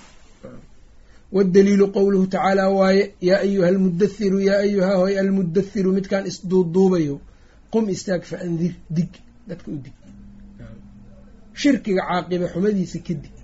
wadaliilu 1.33 1.87
qowluhu 1.97 2.27
tacaala 2.27 2.69
waaye 2.79 3.05
yaa 3.29 3.41
ayuha 3.47 3.69
almudathiru 3.69 4.41
yaa 4.49 4.59
ayuha 4.67 4.93
hoy 4.97 5.19
almudathiru 5.23 5.93
midkaan 5.97 6.27
isduuduubayo 6.31 7.17
qum 7.73 7.85
istaag 7.95 8.23
fa 8.31 8.37
andir 8.47 8.75
dig 8.97 9.11
dadka 9.49 9.71
u 9.71 9.79
dig. 9.85 9.97
Shirkiga 11.63 12.03
caaqiba 12.09 12.47
xumadiisa 12.53 12.99
ka 13.07 13.15
dig. 13.23 13.35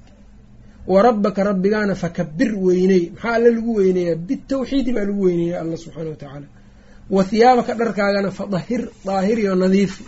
Wa 0.86 1.02
rabbaka 1.02 1.44
rabbigaana 1.50 1.94
fakabir 2.02 2.50
weyney 2.66 3.02
maxaa 3.14 3.34
alle 3.36 3.50
lagu 3.56 3.70
weyneeyaa? 3.78 4.16
Bitawxiidi 4.28 4.90
baa 4.96 5.04
lagu 5.08 5.22
weyneeya 5.26 5.60
alla 5.62 5.76
subxaana 5.76 6.10
wa 6.10 6.16
tacaala. 6.22 6.46
Wa 7.10 7.22
hiyaabaka 7.30 7.72
dharkaagana 7.80 8.30
fadahir 8.38 8.82
daahiriyo 9.06 9.54
nadiifi 9.54 10.04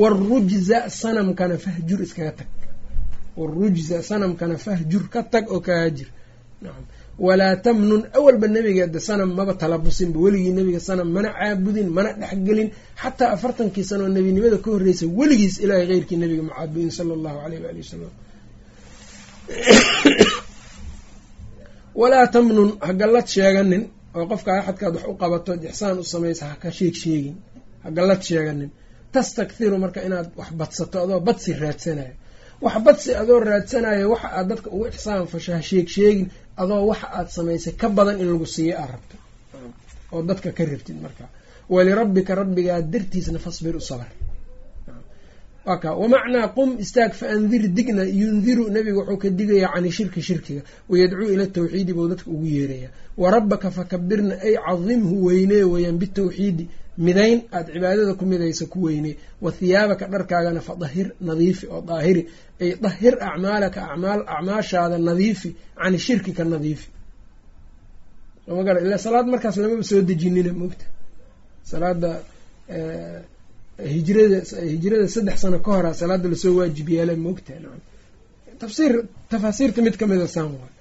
warujza 0.00 0.78
sanamkana 1.00 1.56
fahjur 1.64 2.00
iskaga 2.06 2.32
tag 2.38 2.48
warujza 3.40 3.96
sanamkana 4.08 4.56
fahjur 4.64 5.04
ka 5.12 5.20
tag 5.32 5.44
oo 5.54 5.60
ka 5.66 5.72
haajir 5.80 6.08
nacam 6.62 6.84
walaa 7.26 7.56
tamnun 7.64 8.02
awalba 8.18 8.46
nebigeeda 8.54 9.00
sanam 9.08 9.30
maba 9.38 9.54
talabusinba 9.62 10.18
weligii 10.24 10.52
nebiga 10.58 10.80
sanam 10.88 11.08
mana 11.14 11.28
caabudin 11.38 11.88
mana 11.96 12.10
dhexgelin 12.20 12.68
xataa 13.02 13.30
afartankii 13.36 13.84
sanoo 13.90 14.08
nebinimada 14.16 14.58
ka 14.64 14.68
horreysa 14.74 15.04
weligiis 15.18 15.56
ilaahay 15.64 15.86
keyrkii 15.90 16.16
nebiga 16.22 16.42
ma 16.48 16.52
caabudin 16.58 16.90
sala 16.96 17.12
allahu 17.18 17.38
aleyh 17.46 17.60
waali 17.64 17.80
wasalam 17.84 18.12
walaa 22.00 22.26
tamnun 22.34 22.70
ha 22.86 22.90
gallad 23.00 23.26
sheeganin 23.34 23.82
oo 24.18 24.24
qofka 24.30 24.50
axadkaad 24.60 24.94
wax 24.96 25.04
u 25.06 25.14
qabato 25.22 25.52
ixsaan 25.68 25.96
u 25.98 26.04
samaysa 26.12 26.44
ha 26.50 26.56
ka 26.62 26.68
sheeg 26.78 26.94
sheegin 27.02 27.36
ha 27.82 27.88
gallad 27.96 28.20
sheeganin 28.28 28.70
tastakhiru 29.14 29.76
marka 29.84 30.00
inaad 30.06 30.28
wax 30.38 30.50
badsato 30.60 30.96
adoo 31.04 31.20
badsi 31.26 31.50
raadsanayo. 31.62 32.14
Wax 32.64 32.76
badsi 32.86 33.10
adoo 33.22 33.40
raadsanayo 33.48 34.04
waxa 34.12 34.28
aad 34.38 34.46
dadka 34.50 34.68
ugu 34.74 34.86
ixsaan 34.92 35.26
fasho 35.32 35.52
ha 35.56 35.60
adoo 36.62 36.86
waxa 36.90 37.06
aad 37.18 37.28
samaysay 37.36 37.74
ka 37.80 37.88
badan 37.96 38.20
in 38.20 38.28
lagu 38.32 38.46
siiyo 38.54 38.74
aad 38.82 38.90
rabto. 38.94 39.16
Oo 40.12 40.22
dadka 40.22 40.48
ka 40.52 40.64
rabtid 40.72 40.98
marka. 41.04 41.24
Walirabbika 41.68 42.34
rabbigaa 42.34 42.80
dartiisna 42.92 43.38
fasbir 43.38 43.76
u 43.76 43.80
sabr 43.80 44.08
wamacnaa 46.02 46.48
qum 46.56 46.76
istaag 46.84 47.12
fa 47.14 47.26
andir 47.34 47.68
digna 47.76 48.04
yundiru 48.04 48.68
nabiga 48.70 48.98
wuxuu 49.00 49.16
ka 49.22 49.28
digayaa 49.30 49.72
cani 49.74 49.90
shirki 49.96 50.20
shirkiga. 50.22 50.62
Wayadcuu 50.90 51.32
ila 51.34 51.46
tawxiidi 51.46 51.92
buu 51.96 52.08
dadka 52.08 52.30
ugu 52.30 52.46
yeerayaa 52.46 52.90
wa 53.16 53.30
rabbaka 53.30 53.70
fakabirna 53.70 54.34
ay 54.46 54.54
cadimhu 54.66 55.24
weynee 55.26 55.64
weyaan 55.72 55.98
bitawxiidi 55.98 56.68
midayn 56.98 57.42
aada 57.52 57.72
cibaadada 57.72 58.14
ku 58.14 58.24
midaysa 58.24 58.66
ku 58.72 58.78
weynee 58.86 59.16
wa 59.40 59.50
hiyaabaka 59.50 60.06
dharkaagana 60.12 60.60
fadahir 60.60 61.06
nadiifi 61.20 61.66
oo 61.66 61.80
daahiri 61.80 62.22
ay 62.60 62.70
dahir 62.84 63.14
acmaalaka 63.28 63.80
acmaal 63.92 64.20
acmaashaada 64.36 64.98
nadiifi 64.98 65.50
cani 65.82 65.98
shirki 65.98 66.32
ka 66.32 66.44
nadiifi. 66.44 66.88
Soo 68.46 68.56
ma 68.56 68.62
gara 68.62 68.80
ila 68.80 68.98
salaad 68.98 69.26
markaas 69.26 69.56
lamaba 69.56 69.82
soo 69.90 70.02
dejinina 70.08 70.52
mogta 70.52 70.84
salaada 71.70 72.10
hijrada 73.94 74.38
hijrada 74.72 75.08
saddex 75.08 75.36
sano 75.42 75.58
ka 75.64 75.70
hora 75.76 75.90
salaada 75.94 76.28
la 76.28 76.36
soo 76.36 76.54
waajib 76.58 76.88
yeela 76.88 77.14
nacam. 77.16 77.80
Tafsiir 78.60 78.92
tafaasiirta 79.30 79.82
mid 79.82 79.96
ka 80.00 80.06
mida 80.06 80.28
saan 80.28 80.52
waay 80.60 80.72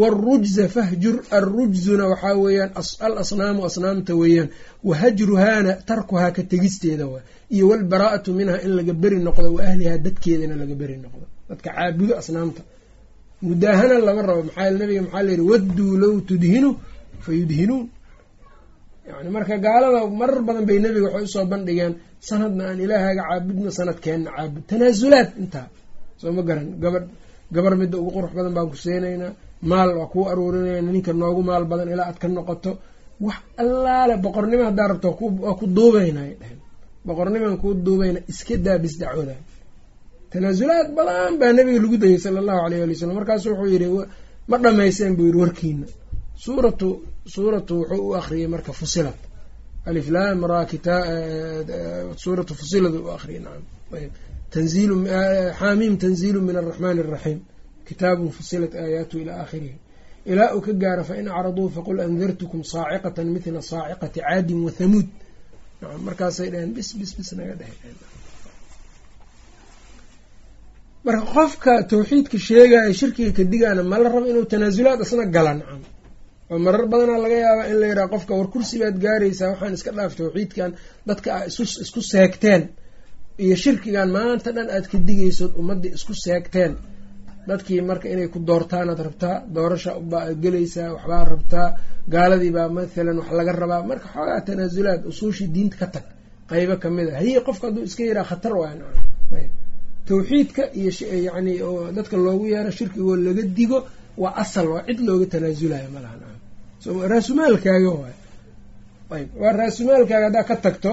waalrujza 0.00 0.64
fahjur 0.74 1.16
alrujzuna 1.38 2.04
waxaa 2.12 2.34
weeyaan 2.44 2.70
al 3.06 3.14
asnaamu 3.22 3.60
asnaamta 3.68 4.12
weeyaan. 4.22 4.48
wahajruhaana 4.88 5.72
tarkuhaa 5.88 6.30
ka 6.36 6.42
tegisteeda 6.52 7.06
waay 7.12 7.24
iyo 7.54 7.64
walbaraa'atu 7.70 8.28
minha 8.38 8.56
in 8.64 8.72
laga 8.78 8.92
beri 9.02 9.18
noqdo 9.26 9.48
wa 9.56 9.62
ahlihaa 9.70 9.98
dadkeedana 10.06 10.54
laga 10.62 10.74
beri 10.80 10.96
noqdo 11.04 11.24
dadka 11.50 11.68
caabudo 11.76 12.12
asnaamta. 12.20 12.62
mudaahana 13.46 13.94
lama 14.06 14.22
rabo 14.28 14.42
maxaa 14.48 14.70
nabiga 14.80 15.02
maxaa 15.06 15.22
layihi 15.26 15.44
wadduu 15.50 15.92
low 16.02 16.14
tudhinu 16.28 16.70
fa 17.24 17.30
yudhinuun 17.40 17.86
yani 19.08 19.28
marka 19.36 19.54
gaalada 19.66 20.00
marar 20.20 20.40
badan 20.46 20.64
bay 20.68 20.78
nebiga 20.84 21.06
waxay 21.14 21.24
u 21.24 21.32
soo 21.34 21.44
bandhigeen 21.52 21.92
sanadna 22.28 22.62
aan 22.70 22.78
ilaahaaga 22.84 23.22
caabudno 23.28 23.70
sanadkeenna 23.78 24.30
caabud 24.36 24.62
tanaasulaad 24.70 25.28
intaa 25.42 25.66
soo 26.20 26.32
ma 26.36 26.42
garan 26.48 26.66
gabadh 26.82 27.06
gabar 27.54 27.72
midda 27.80 27.96
ugu 28.00 28.10
qurux 28.16 28.32
badan 28.38 28.52
baan 28.56 28.68
ku 28.72 28.76
seenaynaa 28.84 29.32
maal 29.70 29.90
waa 29.98 30.08
kuu 30.12 30.24
aruurinayna 30.30 30.90
ninka 30.92 31.12
noogu 31.12 31.42
maal 31.48 31.64
badan 31.70 31.88
ilaa 31.94 32.06
aad 32.10 32.18
ka 32.22 32.28
noqoto. 32.28 32.70
Wax 33.20 33.38
allaale 33.62 34.14
boqornimo 34.24 34.64
haddaa 34.68 34.88
rabto 34.90 35.08
waa 35.44 35.54
ku 35.60 35.66
duubaynay 35.76 36.30
dheheen 36.40 36.60
boqornimaan 37.06 37.56
kuu 37.62 37.74
duubayna 37.86 38.20
iska 38.30 38.54
daabis 38.66 38.94
dacwada 39.00 39.34
tanaasulaad 40.30 40.88
badan 40.98 41.32
baa 41.40 41.52
nebiga 41.56 41.80
lagu 41.84 41.96
dayay 42.02 42.18
sala 42.24 42.38
allahu 42.42 42.60
aleyh 42.66 42.82
ali 42.84 42.92
wasalam 42.94 43.16
markaasu 43.20 43.46
wuxuu 43.50 43.68
yidhi 43.74 43.88
ma 44.50 44.56
dhamayseen 44.64 45.12
buu 45.16 45.26
yidhi 45.28 45.38
warkiina 45.44 45.86
suuratu 46.44 46.88
suuratu 47.34 47.74
wuxuu 47.80 48.08
u 48.10 48.14
akriyay 48.20 48.48
marka 48.54 48.72
fusilat. 48.80 49.18
Aliflam 49.88 50.38
ra 50.50 50.58
kita 50.70 50.94
suuratu 52.22 52.52
fusilad 52.60 52.94
u 52.94 53.10
akriyay 53.16 53.42
nacam 53.46 53.64
tanziilu 54.54 54.94
xaamiim 55.60 55.94
tanziilu 56.02 56.38
min 56.46 56.56
araxmaani 56.60 57.00
araxiim 57.04 57.38
kitaabun 57.88 58.30
fusilat 58.36 58.72
aayaatu 58.82 59.14
ilaa 59.22 59.38
aakhirihi. 59.42 59.76
Ilaa 60.32 60.50
uu 60.56 60.60
ka 60.66 60.72
gaaro 60.82 61.04
fain 61.10 61.26
acraduu 61.36 61.68
faqul 61.76 61.98
andartukum 62.06 62.60
saaciqatan 62.72 63.26
mithla 63.34 63.60
saaciqati 63.72 64.20
caadin 64.26 64.60
wa 64.66 64.70
thamuud. 64.78 65.08
Markaasay 66.06 66.48
dhaheen 66.52 66.72
bis 66.76 66.88
bis 67.00 67.12
bis 67.18 67.30
naga 67.38 67.54
dheheen 67.60 67.96
marka 71.04 71.24
qofka 71.34 71.72
tawxiidka 71.90 72.38
sheegaya 72.46 72.92
shirkiga 73.00 73.32
ka 73.36 73.42
digaana 73.52 73.82
ma 73.90 73.96
la 74.02 74.08
rabo 74.14 74.26
inuu 74.32 74.44
tanaasulaad 74.52 75.00
isna 75.04 75.24
gala 75.36 75.52
nacam 75.58 75.80
oo 76.52 76.58
marar 76.66 76.84
badanaa 76.92 77.18
laga 77.24 77.36
yaabaa 77.44 77.66
in 77.72 77.76
la 77.80 77.86
yidhaha 77.90 78.08
qofka 78.14 78.32
war 78.38 78.48
kursi 78.54 78.74
baad 78.82 78.96
gaaraysaa 79.04 79.48
waxaan 79.52 79.74
iska 79.78 79.90
dhaaf 79.96 80.12
tawxiidkan 80.18 80.70
dadka 81.08 81.28
a 81.36 81.38
isku 81.86 82.00
seegteen. 82.12 82.62
Iyo 83.44 83.56
shirkigan 83.62 84.08
maanta 84.16 84.50
dhan 84.56 84.68
aad 84.76 84.86
ka 84.92 84.98
digaysood 85.08 85.52
ummaddii 85.60 85.92
isku 85.98 86.14
seegteen 86.24 86.72
dadkii 87.48 87.80
marka 87.90 88.06
inay 88.14 88.28
ku 88.34 88.38
doortaanaad 88.48 89.00
rabtaa 89.06 89.36
doorasha 89.56 89.92
baa 90.10 90.26
gelaysaa 90.42 90.88
waxbaa 90.94 91.24
rabtaa 91.32 91.68
gaaladii 92.14 92.52
baa 92.56 92.68
mathalan 92.76 93.16
wax 93.20 93.30
laga 93.38 93.52
rabaa. 93.62 93.82
Marka 93.90 94.06
xoogaa 94.14 94.40
tanaasulaad 94.48 95.00
usuushii 95.10 95.48
diinta 95.54 95.76
ka 95.80 95.86
tag 95.94 96.04
qeybo 96.50 96.74
ka 96.82 96.88
mid 96.96 97.08
a. 97.12 97.14
Haye 97.20 97.40
qofka 97.46 97.64
hadduu 97.68 97.84
iska 97.88 98.02
yiraa 98.08 98.26
khatar 98.30 98.52
waan 98.60 98.78
tawxiidka 100.08 100.62
iyo 100.80 100.90
yani 101.28 101.52
dadka 101.96 102.16
loogu 102.24 102.44
yeero 102.52 102.70
shirkigoo 102.78 103.16
laga 103.26 103.42
digo 103.58 103.78
waa 104.22 104.34
asal 104.42 104.66
waa 104.72 104.82
cid 104.86 104.98
looga 105.08 105.26
tanaasulayo 105.32 105.88
malaha 105.94 106.16
raasumaalkaaga 107.12 107.90
waay 108.00 108.16
ayb 109.16 109.28
waa 109.42 109.52
raasumaalkaaga 109.60 110.26
haddaa 110.28 110.44
ka 110.50 110.56
tagto 110.64 110.92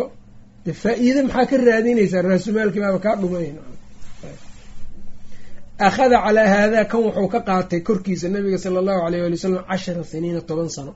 de 0.65 0.71
faa-iide 0.81 1.21
maxaa 1.27 1.45
ka 1.49 1.55
raadinaysaa? 1.67 2.21
Raasumaalkii 2.29 2.81
baaba 2.85 2.99
kaa 3.05 3.15
dhumay 3.21 3.47
akhada 5.79 6.17
calaa 6.25 6.47
haadaa 6.47 6.85
kan 6.91 6.99
wuxuu 7.05 7.27
ka 7.33 7.39
qaatay 7.47 7.79
korkiisa 7.87 8.29
nabiga 8.29 8.57
sala 8.57 8.79
allahu 8.79 9.01
alayh 9.07 9.21
wali 9.23 9.35
wasalam 9.37 9.63
cashara 9.69 10.03
siniina 10.03 10.41
toban 10.41 10.69
sano 10.69 10.93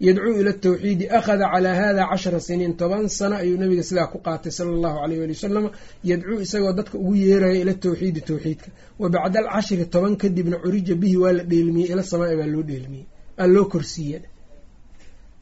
yadcuu 0.00 0.40
ila 0.40 0.52
tawxiidi 0.52 1.04
akhada 1.18 1.44
calaa 1.52 1.74
hada 1.80 2.02
cashara 2.10 2.40
siniin 2.40 2.72
toban 2.80 3.08
sano 3.08 3.34
ayuu 3.42 3.58
nabiga 3.62 3.82
sidaa 3.88 4.06
ku 4.12 4.18
qaatay 4.26 4.52
sala 4.56 4.70
allahu 4.76 4.96
alayh 5.04 5.18
wali 5.22 5.32
wasalam 5.36 5.64
yadcuu 6.10 6.40
isagoo 6.44 6.72
dadka 6.78 6.96
ugu 6.98 7.14
yeeraya 7.24 7.60
ila 7.62 7.74
tawxiidi 7.84 8.20
tawxiidka 8.28 8.68
wa 9.00 9.06
bacda 9.14 9.38
alcashri 9.40 9.84
toban 9.94 10.14
kadibna 10.22 10.56
curija 10.62 10.94
bihi 11.02 11.16
waa 11.22 11.32
la 11.38 11.44
dheelmiyey 11.50 11.88
ila 11.92 12.02
samaai 12.10 12.36
baa 12.40 12.46
loo 12.54 12.62
dheelmiyey 12.70 13.06
aa 13.42 13.46
loo 13.54 13.64
korsiiye 13.72 14.18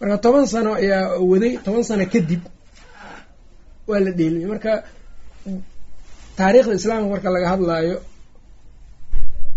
marka 0.00 0.16
toban 0.24 0.46
sano 0.52 0.70
ayaa 0.74 1.02
waday 1.30 1.52
toban 1.66 1.84
sano 1.88 2.04
kadib 2.14 2.42
waa 3.90 4.00
la 4.04 4.10
dheelmiyey 4.18 4.48
marka 4.52 4.72
taariikhda 6.38 6.74
islaamka 6.80 7.08
marka 7.14 7.28
laga 7.34 7.48
hadlaayo 7.54 7.96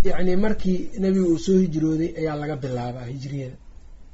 yacni 0.07 0.33
markii 0.45 0.79
nebiga 1.03 1.27
uu 1.31 1.37
soo 1.45 1.57
hijrooday 1.63 2.09
ayaa 2.19 2.35
laga 2.41 2.55
bilaabaa 2.63 3.05
hijriyada. 3.13 3.55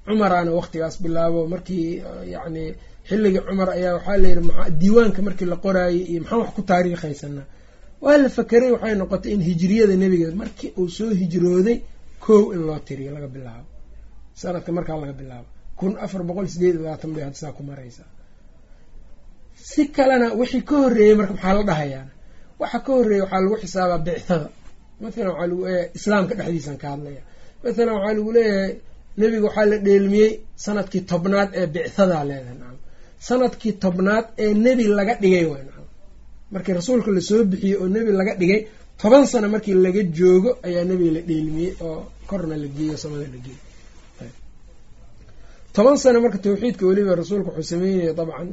Cumaraana 0.05 0.51
waqtigaas 0.59 0.95
bilaabo 1.03 1.39
markii 1.53 1.88
yacni 2.33 2.63
xilligii 3.09 3.41
cumar 3.47 3.69
ayaa 3.77 3.93
waxaa 3.97 4.17
layihi 4.23 4.41
ma 4.49 4.53
diiwaanka 4.81 5.19
markii 5.27 5.45
la 5.51 5.55
qoraayay 5.65 6.01
iyo 6.11 6.19
maxaan 6.21 6.39
wax 6.43 6.49
ku 6.55 6.61
taariikhaysanaa 6.69 7.45
waa 8.03 8.17
la 8.23 8.29
fakeray 8.38 8.71
waxay 8.75 8.95
noqotay 9.01 9.31
in 9.35 9.41
hijriyada 9.49 9.95
nebiga 10.03 10.27
markii 10.41 10.69
uu 10.81 10.89
soo 10.97 11.09
hijrooday 11.21 11.77
kow 12.25 12.43
in 12.55 12.61
loo 12.67 12.79
tiriyo 12.88 13.11
laga 13.15 13.27
bilaabo. 13.35 13.67
Sanadka 14.41 14.69
markaa 14.77 14.97
laga 15.03 15.13
bilaabo. 15.21 15.47
Kun 15.79 15.91
afar 16.05 16.21
boqol 16.27 16.47
sideed 16.53 16.73
iyo 16.75 16.83
labaatan 16.83 17.11
bay 17.15 17.23
hadda 17.25 17.38
saa 17.41 17.51
ku 17.57 17.61
maraysaa 17.69 18.09
si 19.69 19.81
kalena 19.95 20.27
wixii 20.39 20.61
ka 20.69 20.75
horreeyey 20.81 21.15
marka 21.19 21.33
maxaa 21.35 21.53
la 21.57 21.63
dhahayaana 21.69 22.11
waxa 22.61 22.79
ka 22.85 22.91
horreeyey 22.97 23.21
waxaa 23.23 23.41
lagu 23.43 23.55
xisaabaa 23.63 23.97
bicthada 24.05 24.47
mathalan 25.04 25.32
waxaa 25.34 25.48
lagu 25.50 25.62
leeyahay 25.66 25.89
islaamka 25.98 26.34
dhexdiisan 26.39 26.78
ka 26.82 26.88
hadlaya. 26.93 27.22
Mathalan 27.64 27.93
waxaa 27.98 28.14
lagu 28.18 28.32
leeyahay 28.38 28.72
nebiga 29.20 29.45
waxaa 29.48 29.66
la 29.72 29.78
dheelmiyey 29.88 30.32
sannadkii 30.66 31.02
tobnaad 31.12 31.50
ee 31.60 31.68
bicthadaa 31.76 32.24
leedahay 32.30 32.56
nacam. 32.62 32.78
Sanadkii 33.28 33.74
tobnaad 33.84 34.26
ee 34.43 34.52
nebi 34.66 34.84
laga 35.00 35.14
dhigay 35.24 35.45
waay 35.52 35.64
nacam. 35.70 35.86
Markii 36.54 36.74
rasuulka 36.80 37.10
la 37.18 37.22
soo 37.30 37.41
bixiyey 37.52 37.76
oo 37.82 37.88
nebi 37.95 38.12
laga 38.20 38.34
dhigay 38.41 38.60
toban 39.02 39.24
sano 39.32 39.48
markii 39.54 39.76
laga 39.86 40.02
joogo 40.18 40.50
ayaa 40.68 40.84
nebiga 40.89 41.12
la 41.18 41.22
dheelmiyey 41.30 41.72
oo 41.88 42.00
korna 42.30 42.56
la 42.64 42.68
geeyo 42.76 42.95
samada 43.04 43.26
la 43.34 43.39
geeyey 43.45 43.62
toban 45.76 45.98
sano 46.04 46.18
marka 46.24 46.38
tawxiidka 46.45 46.84
weliba 46.89 47.12
rasuulka 47.22 47.50
wuxuu 47.56 47.70
sameynaya 47.74 48.14
dabcan 48.20 48.50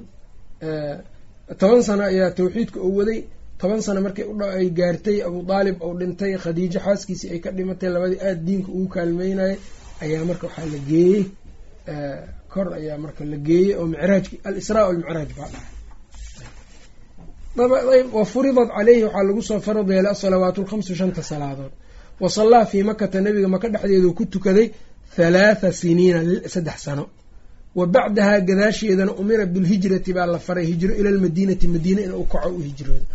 toban 1.61 1.81
sano 1.89 2.03
ayaa 2.13 2.31
tawxiidka 2.39 2.79
uu 2.87 2.97
waday 3.01 3.21
toban 3.61 3.81
sano 3.87 4.01
markii 4.07 4.25
ay 4.59 4.69
gaartay 4.79 5.19
abu 5.29 5.39
daalib 5.51 5.77
uu 5.87 5.95
dhintay 6.01 6.33
khadiijo 6.43 6.79
xaaskiisii 6.87 7.29
ay 7.35 7.39
ka 7.45 7.51
dhimatay 7.57 7.89
labadii 7.95 8.21
aada 8.27 8.41
diinka 8.47 8.69
ugu 8.77 8.89
kaalmeynayay 8.95 9.57
ayaa 10.05 10.25
marka 10.29 10.45
waxaa 10.49 10.67
la 10.73 10.79
geeyey 10.91 11.23
kor 12.53 12.67
ayaa 12.79 12.99
marka 13.05 13.23
la 13.33 13.37
geeyey 13.47 13.71
oo 13.81 13.87
micraajki 13.93 14.35
al-israa 14.49 14.85
walmicraaj 14.89 15.31
baa 15.39 15.49
dhahay 17.57 18.03
wa 18.17 18.25
furidat 18.33 18.69
caleyhi 18.77 19.03
waxaa 19.07 19.23
lagu 19.29 19.43
soo 19.49 19.61
farad 19.67 19.89
yeelay 19.95 20.13
asalawaatu 20.17 20.59
lkhamsu 20.65 20.93
shanta 21.01 21.23
salaadood. 21.31 21.73
Wa 22.23 22.29
sallaa 22.37 22.65
fii 22.71 22.83
makata 22.91 23.19
nabiga 23.25 23.49
maka 23.55 23.69
dhexdeedu 23.73 24.11
ku 24.19 24.25
tukaday 24.35 24.67
halaatha 25.17 25.69
siniina 25.81 26.21
saddex 26.55 26.79
sano. 26.87 27.05
Wa 27.79 27.85
bacdahaa 27.95 28.41
gadaasheedana 28.49 29.13
umira 29.21 29.45
bilhijrati 29.55 30.11
baa 30.17 30.27
la 30.27 30.39
faray 30.47 30.67
hijro 30.71 30.93
ila 31.01 31.11
lmadiinati 31.17 31.67
madiina 31.75 32.01
inuu 32.07 32.25
kaco 32.33 32.49
u 32.49 32.59
hijroodo 32.69 33.07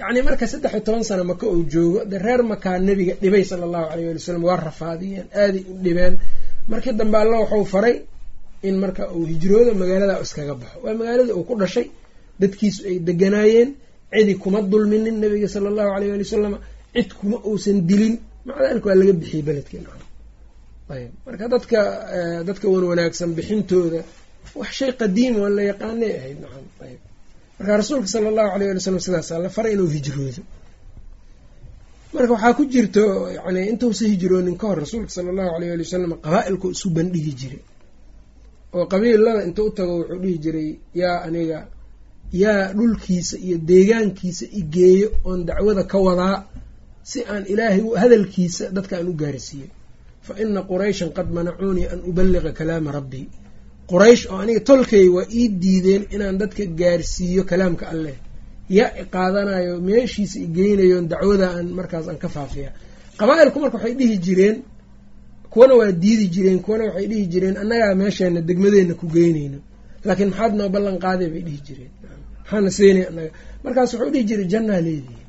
yacni 0.00 0.20
marka 0.28 0.44
saddex 0.52 0.72
iyo 0.74 0.82
toban 0.86 1.04
sano 1.08 1.24
maka 1.30 1.44
uu 1.54 1.62
joogo 1.72 2.00
de 2.10 2.16
reer 2.24 2.40
makaa 2.52 2.76
nebiga 2.88 3.14
dhibay 3.22 3.44
sala 3.50 3.64
allahu 3.68 3.86
alayh 3.92 4.04
wali 4.08 4.18
wasalam 4.22 4.42
waa 4.48 4.56
rafaadiyeen 4.68 5.26
aaday 5.42 5.62
u 5.70 5.74
dhibeen. 5.84 6.14
Markii 6.70 6.92
dambe 7.00 7.16
alla 7.22 7.36
wuxuu 7.42 7.64
faray 7.74 7.94
in 8.68 8.74
marka 8.82 9.02
uu 9.16 9.24
hijroodo 9.30 9.70
magaalada 9.80 10.14
iskaga 10.24 10.54
baxo. 10.60 10.76
Waa 10.84 10.94
magaaladii 11.00 11.34
uu 11.38 11.44
ku 11.48 11.54
dhashay 11.62 11.86
dadkiisu 12.40 12.80
ay 12.90 12.96
deganaayeen 13.08 13.68
cidi 14.12 14.34
kuma 14.42 14.58
dulminin 14.72 15.16
nabiga 15.22 15.48
sala 15.54 15.66
allahu 15.72 15.90
alayh 15.96 16.10
ali 16.14 16.24
wasalam 16.26 16.54
cid 16.94 17.10
kuma 17.18 17.36
uusan 17.48 17.78
dilin. 17.88 18.14
Maca 18.46 18.60
daalika 18.64 18.86
waa 18.90 18.98
laga 19.00 19.12
bixiyey 19.20 19.42
beledkii 19.48 19.80
ayb 20.94 21.10
marka 21.26 21.44
dadka 21.54 21.80
dadka 22.48 22.66
wan 22.72 22.84
wanaagsan 22.90 23.30
bixintooda 23.38 24.00
wax 24.58 24.70
shay 24.78 24.90
qadiima 25.00 25.38
oo 25.44 25.48
la 25.56 25.62
yaqaanay 25.70 26.12
ahayd 26.18 26.38
nacam 26.44 26.66
ayb 26.86 27.00
marka 27.60 27.76
rasuulka 27.82 28.08
sala 28.14 28.26
allahu 28.32 28.50
alayh 28.56 28.68
ali 28.72 28.78
wasalam 28.80 29.00
sidaasa 29.06 29.38
la 29.44 29.48
faray 29.56 29.72
inuu 29.76 29.90
hijroodo. 29.96 30.42
Marka 32.14 32.32
waxaa 32.34 32.54
ku 32.58 32.64
jirto 32.72 33.04
yani 33.36 33.60
intuusa 33.70 34.04
hijroonin 34.12 34.56
ka 34.60 34.66
hor 34.68 34.78
rasuulka 34.84 35.10
sala 35.16 35.28
allahu 35.32 35.50
alayh 35.56 35.70
ali 35.74 35.82
wasalam 35.86 36.12
qabaa-ilku 36.24 36.66
isu 36.74 36.86
bandhigi 36.96 37.32
jiray 37.40 37.62
oo 38.76 38.84
qabiilada 38.92 39.42
inta 39.48 39.62
u 39.62 39.70
tago 39.76 39.94
wuxuu 40.00 40.18
dhihi 40.22 40.38
jiray 40.44 40.68
yaa 41.00 41.18
aniga 41.26 41.58
yaa 42.42 42.72
dhulkiisa 42.78 43.36
iyo 43.46 43.56
deegaankiisa 43.70 44.44
igeeyo 44.60 45.08
oon 45.28 45.40
dacwada 45.48 45.82
ka 45.92 45.98
wadaa 46.06 46.36
si 47.10 47.18
aan 47.32 47.44
ilaahay 47.52 47.82
hadalkiisa 48.02 48.64
dadka 48.76 48.94
aan 48.98 49.08
u 49.08 49.14
gaarsiiyo. 49.22 49.66
Fa 50.26 50.32
ina 50.42 50.62
qurayshan 50.70 51.10
qad 51.16 51.28
manacuunii 51.36 51.86
an 51.92 52.00
ubaliqa 52.10 52.50
kalaama 52.58 52.90
rabbii 52.98 53.26
quraysh 53.90 54.22
oo 54.32 54.38
aniga 54.42 54.60
tolkay 54.70 55.06
waa 55.16 55.26
ii 55.38 55.46
diideen 55.62 56.02
inaan 56.14 56.36
dadka 56.40 56.62
gaarsiiyo 56.80 57.42
kalaamka 57.50 57.84
alleh 57.94 58.16
yaa 58.76 58.90
iqaadanayo 59.02 59.74
meeshiisa 59.88 60.36
igeynayoon 60.46 61.04
dacwada 61.12 61.46
aan 61.56 61.66
markaas 61.78 62.06
aan 62.10 62.18
ka 62.22 62.28
faafiya 62.36 62.70
qabaa-ilku 63.20 63.58
marka 63.64 63.76
waxay 63.78 63.94
dhihi 64.00 64.16
jireen 64.26 64.56
kuwana 65.52 65.74
waa 65.80 65.92
diidi 66.02 66.26
jireen 66.34 66.58
kuwana 66.64 66.84
waxay 66.88 67.06
dhihi 67.10 67.24
jireen 67.32 67.56
annagaa 67.62 67.94
meesheena 68.00 68.40
degmadeenna 68.48 68.94
ku 69.00 69.06
geynayno. 69.14 69.58
Laakiin 70.06 70.28
maxaad 70.32 70.52
noo 70.58 70.68
ballan 70.74 70.96
qaaday 71.04 71.28
bay 71.34 71.42
dhihi 71.46 71.60
jireen. 71.66 71.92
Maxaana 72.42 72.70
siinay 72.76 73.04
annaga. 73.10 73.30
Markaas 73.64 73.90
wuxuu 73.94 74.10
dhihi 74.14 74.24
jiray 74.30 74.46
jannaa 74.52 74.80
leedihi 74.86 75.24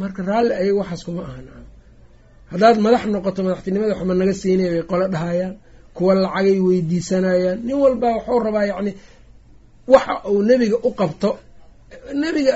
marka 0.00 0.20
raalli 0.30 0.52
ayaga 0.60 0.78
waxaas 0.82 1.02
kuma 1.06 1.22
aha 1.28 1.40
nacam 1.46 1.64
haddaad 2.52 2.76
madax 2.84 3.02
noqoto 3.14 3.40
madaxtinimada 3.46 3.92
waxma 3.94 4.14
naga 4.20 4.34
siinaya 4.42 4.70
bay 4.74 4.82
qolo 4.90 5.04
dhahayaan 5.14 5.54
kuwa 5.96 6.12
lacagay 6.22 6.58
weydiisanayaan. 6.66 7.58
Nin 7.66 7.76
walbaa 7.82 8.14
wuxuu 8.16 8.38
rabaa 8.46 8.64
yacni 8.70 8.92
waxa 9.92 10.14
uu 10.32 10.42
nebiga 10.48 10.76
u 10.82 10.90
qabto. 11.00 11.30
Nebiga 12.22 12.52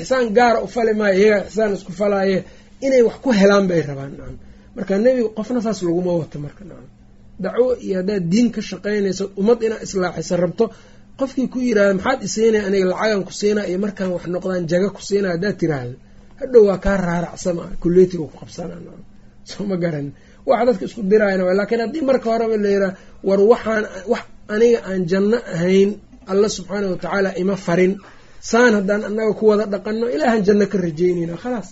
ixsaan 0.00 0.26
gaara 0.36 0.58
u 0.62 0.66
fali 0.74 0.92
maayo 1.00 1.18
iyagaa 1.22 1.44
ixsaan 1.48 1.72
isku 1.76 1.92
falaaye 2.00 2.38
inay 2.86 3.02
wax 3.08 3.16
ku 3.24 3.30
helaan 3.40 3.66
bay 3.70 3.80
rabaan 3.88 4.12
nacam. 4.18 4.36
Marka 4.76 4.94
nebiga 5.04 5.28
qofna 5.36 5.60
saas 5.64 5.80
laguma 5.86 6.12
wato 6.20 6.36
marka 6.44 6.62
nacam. 6.70 6.88
Dacwo 7.42 7.68
iyo 7.84 7.94
haddaad 8.00 8.24
diin 8.32 8.48
ka 8.54 8.60
shaqaynayso 8.68 9.24
ummad 9.40 9.58
inaad 9.66 9.82
islaaxisa 9.86 10.34
rabto 10.42 10.64
qofkii 11.20 11.48
ku 11.52 11.58
yirahda 11.66 11.94
maxaad 11.98 12.20
isiinaya 12.26 12.64
aniga 12.68 12.86
lacagan 12.92 13.22
ku 13.28 13.32
siinaa 13.40 13.66
iyo 13.70 13.78
markaan 13.84 14.10
wax 14.14 14.24
noqdaan 14.34 14.64
jaga 14.70 14.88
ku 14.96 15.00
siinaa 15.08 15.32
haddaad 15.34 15.56
tiraahdo 15.60 15.94
hadhow 16.40 16.62
waa 16.68 16.78
kaa 16.84 16.96
raaracsama 17.06 17.62
kulleetiga 17.82 18.24
ku 18.30 18.36
qabsanaa 18.42 18.78
nacam. 18.84 19.02
Soo 19.50 19.64
ma 19.70 19.76
garan 19.82 20.06
waxa 20.50 20.64
dadka 20.68 20.84
isku 20.88 21.00
diraayan 21.10 21.40
laakiin 21.60 21.80
haddii 21.84 22.02
marka 22.10 22.26
horeba 22.32 22.56
la 22.64 22.68
yiraa 22.74 22.92
war 23.28 23.40
waxaan 23.52 23.84
wax 24.12 24.22
aniga 24.54 24.78
aan 24.90 25.00
janno 25.10 25.38
ahayn 25.54 25.90
alla 26.32 26.48
subxaanah 26.56 26.88
watacaala 26.94 27.30
ima 27.42 27.56
farin. 27.66 27.92
Saan 28.50 28.72
haddaan 28.78 29.02
annaga 29.08 29.32
ku 29.38 29.44
wada 29.50 29.64
dhaqanno 29.74 30.06
ilaahan 30.14 30.42
janno 30.46 30.66
ka 30.72 30.76
rajeynayna 30.86 31.36
khalaas. 31.42 31.68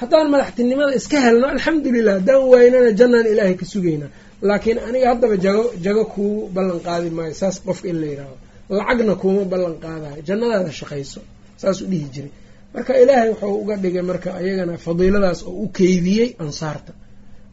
Haddaan 0.00 0.26
madaxtinimada 0.34 0.92
iska 1.00 1.18
helno 1.26 1.46
alxamdulilah 1.54 2.14
haddaan 2.18 2.42
waynana 2.52 2.90
jannaan 3.00 3.26
ilaahay 3.32 3.54
ka 3.60 3.66
sugaynaa 3.72 4.10
laakiin 4.48 4.78
aniga 4.88 5.06
haddaba 5.12 5.36
jago 5.44 5.64
jago 5.84 6.04
kuu 6.14 6.34
ballan 6.54 6.80
qaadi 6.86 7.08
maayo 7.16 7.34
saas 7.40 7.56
qofka 7.66 7.86
in 7.92 7.96
la 8.02 8.06
yidhaaho 8.12 8.36
lacagna 8.78 9.14
kuuma 9.22 9.42
ballan 9.52 9.74
qaadayo 9.84 10.20
jannadaada 10.28 10.70
shaqayso 10.80 11.20
saasuu 11.60 11.86
dhihi 11.92 12.06
jiray. 12.14 12.32
Marka 12.74 12.92
ilaahay 13.02 13.28
wuxuu 13.32 13.54
uga 13.62 13.74
dhigay 13.82 14.02
marka 14.10 14.28
ayagana 14.40 14.74
fadiiladaas 14.86 15.40
oo 15.48 15.52
u 15.64 15.68
keydiyey 15.78 16.28
ansaarta 16.44 16.92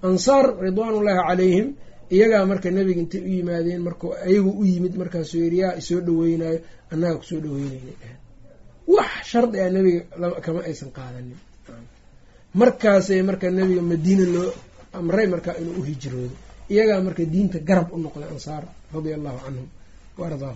ansaar 0.10 0.46
ridwaanullaahi 0.66 1.22
calayhim 1.30 1.68
iyagaa 2.16 2.46
marka 2.52 2.72
nebiga 2.72 3.02
intay 3.04 3.22
u 3.22 3.30
yimaadeen 3.38 3.82
markuu 3.88 4.14
ayagu 4.28 4.52
u 4.62 4.64
yimid 4.66 4.94
markaasuu 5.02 5.42
yidhi 5.44 5.58
yaa 5.64 5.76
isoo 5.82 6.02
dhaweynayo 6.08 6.60
annaga 6.92 7.16
ku 7.20 7.24
soo 7.30 7.40
dhaweynayna 7.44 7.92
dheheen 8.00 8.18
wax 8.88 9.12
shardi 9.32 9.60
ah 9.60 9.70
nebiga 9.70 10.02
kama 10.42 10.64
aysan 10.64 10.90
qaadanin. 10.98 11.36
Markaasay 12.56 13.22
marka 13.22 13.52
nebiga 13.52 13.82
madiina 13.82 14.26
loo 14.26 14.52
amray 14.94 15.28
markaa 15.28 15.60
inuu 15.62 15.76
u 15.80 15.84
hijroodo 15.84 16.36
iyagaa 16.72 17.02
marka 17.08 17.24
diinta 17.26 17.60
garab 17.60 17.92
u 17.92 17.98
noqday 18.00 18.30
ansaar 18.32 18.64
radia 18.94 19.16
allahu 19.20 19.38
canhum 19.44 19.68
wa 20.18 20.56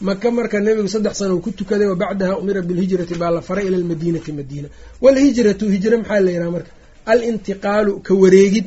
maka 0.00 0.30
marka 0.30 0.60
nebigu 0.60 0.88
saddex 0.88 1.14
sana 1.18 1.34
uu 1.34 1.40
ku 1.40 1.50
tukaday 1.50 1.86
wa 1.86 1.96
bacdaha 1.96 2.38
umira 2.38 2.62
bilhijrati 2.62 3.14
baa 3.14 3.30
la 3.30 3.40
faray 3.40 3.66
ila 3.66 3.78
lmadiinati 3.78 4.32
madiina. 4.32 4.68
Walhijratu 5.00 5.70
hijre 5.70 5.96
maxaa 5.96 6.20
la 6.20 6.30
yidhaha 6.30 6.50
marka 6.50 6.70
alintiqaalu 7.12 7.92
ka 8.06 8.14
wareegid. 8.22 8.66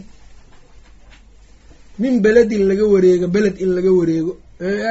Min 1.99 2.21
beledin 2.21 2.63
laga 2.69 2.85
wareego 2.93 3.27
beled 3.35 3.55
in 3.63 3.69
laga 3.77 3.91
wareego 3.99 4.31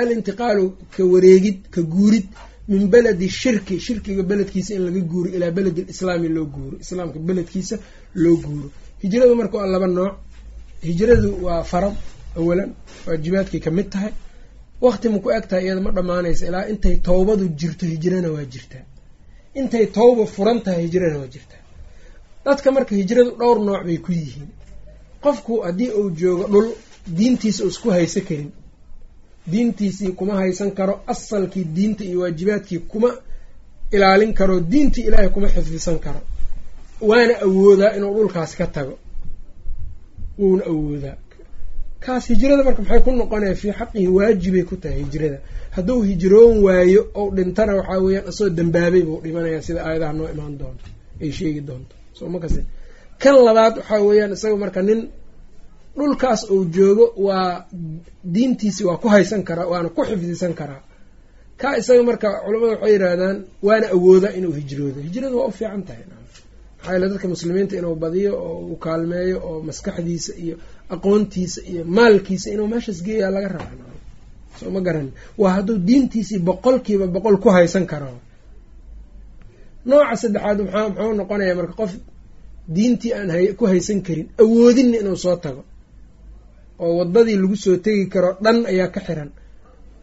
alintiqaalu 0.00 0.64
ka 0.94 1.02
wareegid 1.12 1.58
ka 1.74 1.80
guurid. 1.82 2.26
Min 2.68 2.88
beledi 2.92 3.28
shirki 3.28 3.78
shirkiga 3.86 4.22
beledkiisa 4.30 4.72
in 4.74 4.82
laga 4.88 5.00
guuro 5.10 5.28
ilaa 5.36 5.50
beledi 5.58 5.80
lislaami 5.88 6.28
loo 6.36 6.46
guuro 6.54 6.76
islaamka 6.84 7.18
beledkiisa 7.28 7.76
loo 8.22 8.36
guuro. 8.44 8.68
Hijradu 9.02 9.34
marka 9.40 9.56
waa 9.60 9.66
laba 9.74 9.86
nooc. 9.86 10.14
Hijradu 10.88 11.28
waa 11.46 11.62
farad 11.70 11.96
awalan 12.38 12.70
waajibaadkay 13.06 13.60
ka 13.60 13.70
mid 13.70 13.88
tahay. 13.92 14.12
Waqti 14.84 15.06
ma 15.12 15.18
ku 15.22 15.28
eg 15.30 15.44
iyada 15.52 15.80
ma 15.80 15.90
dhammaanaysa 15.96 16.44
ilaa 16.50 16.64
intay 16.72 16.96
towbadu 17.08 17.44
jirto 17.60 17.84
hijrana 17.92 18.28
waa 18.34 18.44
jirtaa. 18.52 18.84
Intay 19.60 19.86
towba 19.98 20.26
furan 20.34 20.58
tahay 20.64 20.82
hijrana 20.86 21.16
waa 21.22 21.30
jirtaa 21.34 21.60
dadka 22.46 22.68
marka 22.76 22.92
hijradu 22.98 23.30
dhowr 23.40 23.58
nooc 23.68 23.82
bay 23.86 23.98
ku 24.04 24.12
yihiin. 24.12 24.48
Qofku 25.24 25.52
haddii 25.66 25.90
uu 26.00 26.10
joogo 26.20 26.44
dhul 26.52 26.68
diintiisa 27.18 27.62
isku 27.70 27.88
haysa 27.94 28.20
karin. 28.28 28.50
Diintiisii 29.52 30.12
kuma 30.18 30.34
haysan 30.40 30.70
karo 30.78 30.94
asalkii 31.12 31.64
diinta 31.76 32.04
iyo 32.04 32.20
waajibaadkii 32.20 32.78
kuma 32.90 33.10
ilaalin 33.94 34.32
karo 34.38 34.60
diintii 34.60 35.04
ilaahay 35.08 35.28
kuma 35.34 35.48
xifdisan 35.54 35.98
karo. 36.04 36.20
Waana 37.08 37.34
awoodaa 37.46 37.92
inuu 37.96 38.14
dhulkaas 38.16 38.52
ka 38.58 38.66
tago. 38.66 38.94
Wuuna 40.38 40.64
awoodaa. 40.66 41.16
Kaas 42.00 42.24
hijrada 42.28 42.62
marka 42.64 42.82
maxay 42.82 43.00
ku 43.04 43.10
noqonaya 43.12 43.54
fii 43.60 43.72
xaqihi 43.78 44.08
waajibay 44.16 44.62
ku 44.68 44.76
tahay 44.76 44.98
hijrada 45.02 45.38
hadduu 45.74 46.02
hijroon 46.08 46.54
waayo 46.64 47.00
ou 47.14 47.26
dhintana 47.36 47.72
waxaa 47.78 47.98
weeyaan 48.04 48.28
asagoo 48.30 48.54
dambaabay 48.58 49.02
buu 49.06 49.20
dhimanayaa 49.24 49.62
sida 49.66 49.80
aayadaha 49.86 50.12
noo 50.18 50.28
imaan 50.34 50.54
doonto 50.60 50.84
ay 51.22 51.30
sheegi 51.38 51.60
doonto 51.68 51.94
soo 52.16 52.28
ma 52.32 52.38
kasi. 52.44 52.60
Kan 53.22 53.34
labaad 53.46 53.74
waxaa 53.80 54.00
weeyaan 54.08 54.32
isaga 54.36 54.56
marka 54.64 54.80
nin 54.88 55.00
dhulkaas 55.98 56.40
uu 56.54 56.64
joogo 56.74 57.06
waa 57.26 57.50
diintiisi 58.34 58.82
waa 58.88 58.96
ku 59.02 59.08
haysan 59.14 59.42
karaa 59.48 59.66
waana 59.72 59.88
ku 59.96 60.02
xifdisan 60.08 60.54
karaa 60.60 60.82
ka 61.60 61.68
isaga 61.80 62.02
marka 62.08 62.28
culamada 62.44 62.72
waxay 62.74 62.92
yidhaahdaan 62.94 63.36
waana 63.66 63.86
awoodaa 63.96 64.32
inuu 64.38 64.52
hijroodo. 64.58 64.98
Hijradu 65.06 65.34
waa 65.40 65.46
u 65.46 65.52
fiican 65.58 65.82
tahay. 65.88 66.04
Maxaa 66.10 66.92
yeele 66.92 67.06
dadka 67.10 67.26
muslimiinta 67.32 67.74
inuu 67.80 67.94
badiyo 68.02 68.32
oo 68.46 68.58
uu 68.70 68.76
kaalmeeyo 68.84 69.36
oo 69.48 69.58
maskaxdiisa 69.68 70.32
iyo 70.44 70.56
aqoontiisa 70.94 71.60
iyo 71.70 71.82
maalkiisa 71.96 72.48
inuu 72.54 72.66
meeshaas 72.72 73.00
geeyaa 73.06 73.30
laga 73.36 73.48
raba 73.48 73.72
soo 74.60 74.70
ma 74.74 74.80
garan. 74.86 75.08
Waa 75.40 75.52
hadduu 75.56 75.76
diintiisii 75.88 76.38
boqolkiiba 76.48 77.06
boqol 77.14 77.36
ku 77.42 77.48
haysan 77.56 77.86
karo 77.92 78.12
nooca 79.88 80.14
saddexaad 80.22 80.58
muxuu 80.64 81.12
noqonayaa 81.20 81.56
marka 81.60 81.74
qof 81.80 81.92
diintii 82.74 83.12
aan 83.18 83.30
ku 83.58 83.64
haysan 83.70 84.00
karin 84.06 84.26
awoodinna 84.42 84.96
inuu 85.02 85.16
soo 85.24 85.36
tago. 85.44 85.62
Oo 86.82 86.92
waddadii 87.00 87.36
lagu 87.42 87.56
soo 87.64 87.76
tegi 87.84 88.04
karo 88.12 88.30
dhan 88.44 88.58
ayaa 88.72 88.88
ka 88.94 89.00
xiran. 89.06 89.30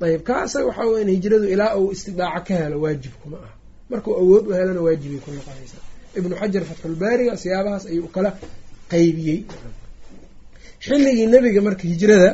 Ayib 0.06 0.22
kaa 0.28 0.42
isaga 0.48 0.66
waxaa 0.70 0.88
weyan 0.92 1.10
hijradu 1.16 1.46
ilaa 1.54 1.72
uu 1.80 1.92
istidaaco 1.96 2.42
ka 2.48 2.54
helo 2.60 2.78
waajibkuma 2.84 3.38
ah 3.48 3.54
markuu 3.90 4.14
awood 4.22 4.44
u 4.50 4.54
helona 4.58 4.82
waajibay 4.88 5.20
ku 5.26 5.30
noqonaysaa. 5.38 5.84
Ibnu 6.18 6.34
xajar 6.42 6.64
fatxulbaariga 6.70 7.34
siyaabahaas 7.44 7.84
ayuu 7.92 8.08
kala 8.16 8.30
qeybiyey 8.92 9.40
xilligii 10.86 11.28
nebiga 11.34 11.62
marka 11.68 11.84
hijrada 11.92 12.32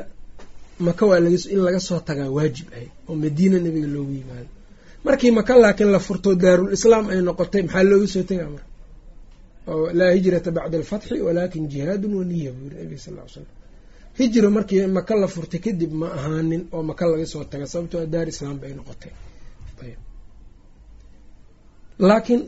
maka 0.88 1.04
waa 1.10 1.20
in 1.54 1.60
laga 1.68 1.80
soo 1.88 2.00
tagaa 2.08 2.30
waajib 2.38 2.68
ahayd 2.76 2.92
oo 3.10 3.16
madiina 3.24 3.58
nebiga 3.66 3.88
loogu 3.96 4.14
yimaado 4.20 4.50
markii 5.08 5.32
maka 5.40 5.54
laakiin 5.64 5.92
la 5.96 6.00
furto 6.08 6.30
daarul 6.44 6.72
islaam 6.78 7.06
ay 7.12 7.20
noqotay 7.28 7.62
maxaa 7.66 7.84
looga 7.92 8.08
soo 8.14 8.24
tegaa 8.30 8.50
oo 9.72 9.86
laa 10.00 10.12
hijrata 10.18 10.50
bacda 10.58 10.76
alfatxi 10.82 11.16
walaakin 11.28 11.64
jihaadun 11.72 12.14
waniya 12.20 12.52
buu 12.58 12.66
yiri 12.68 12.78
nabiga 12.84 13.02
sal 13.06 13.14
l 13.18 13.30
slam 13.34 13.48
hijra 14.20 14.50
markii 14.58 14.82
maka 14.98 15.14
la 15.24 15.28
furtay 15.36 15.60
kadib 15.66 15.92
ma 16.02 16.08
ahaanin 16.18 16.62
oo 16.76 16.84
maka 16.90 17.04
laga 17.12 17.26
soo 17.34 17.44
taga 17.52 17.66
sababtoo 17.74 18.04
daar 18.14 18.28
islaam 18.34 18.56
bay 18.62 18.72
noqotay. 18.80 19.12
Laakiin 22.08 22.42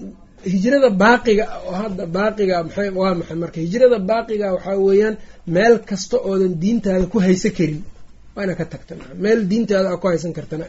hijrada 0.53 0.89
baaqiga 1.03 1.45
hadda 1.81 2.03
baaqiga 2.17 2.55
maxay 2.67 2.89
waa 3.01 3.13
maxay? 3.19 3.37
Marka 3.43 3.57
hijrada 3.65 3.97
baaqiga 4.11 4.47
waxaa 4.55 4.77
weeyaan 4.87 5.15
meel 5.55 5.75
kasta 5.89 6.17
oodan 6.29 6.53
diintaada 6.63 7.05
ku 7.13 7.17
haysa 7.25 7.49
karin. 7.57 7.81
Waa 8.35 8.43
ina 8.45 8.53
ka 8.59 8.65
tagta 8.73 8.93
meel 9.23 9.39
diintaada 9.51 9.87
aa 9.93 9.97
ku 10.01 10.05
haysan 10.11 10.33
kartana 10.37 10.65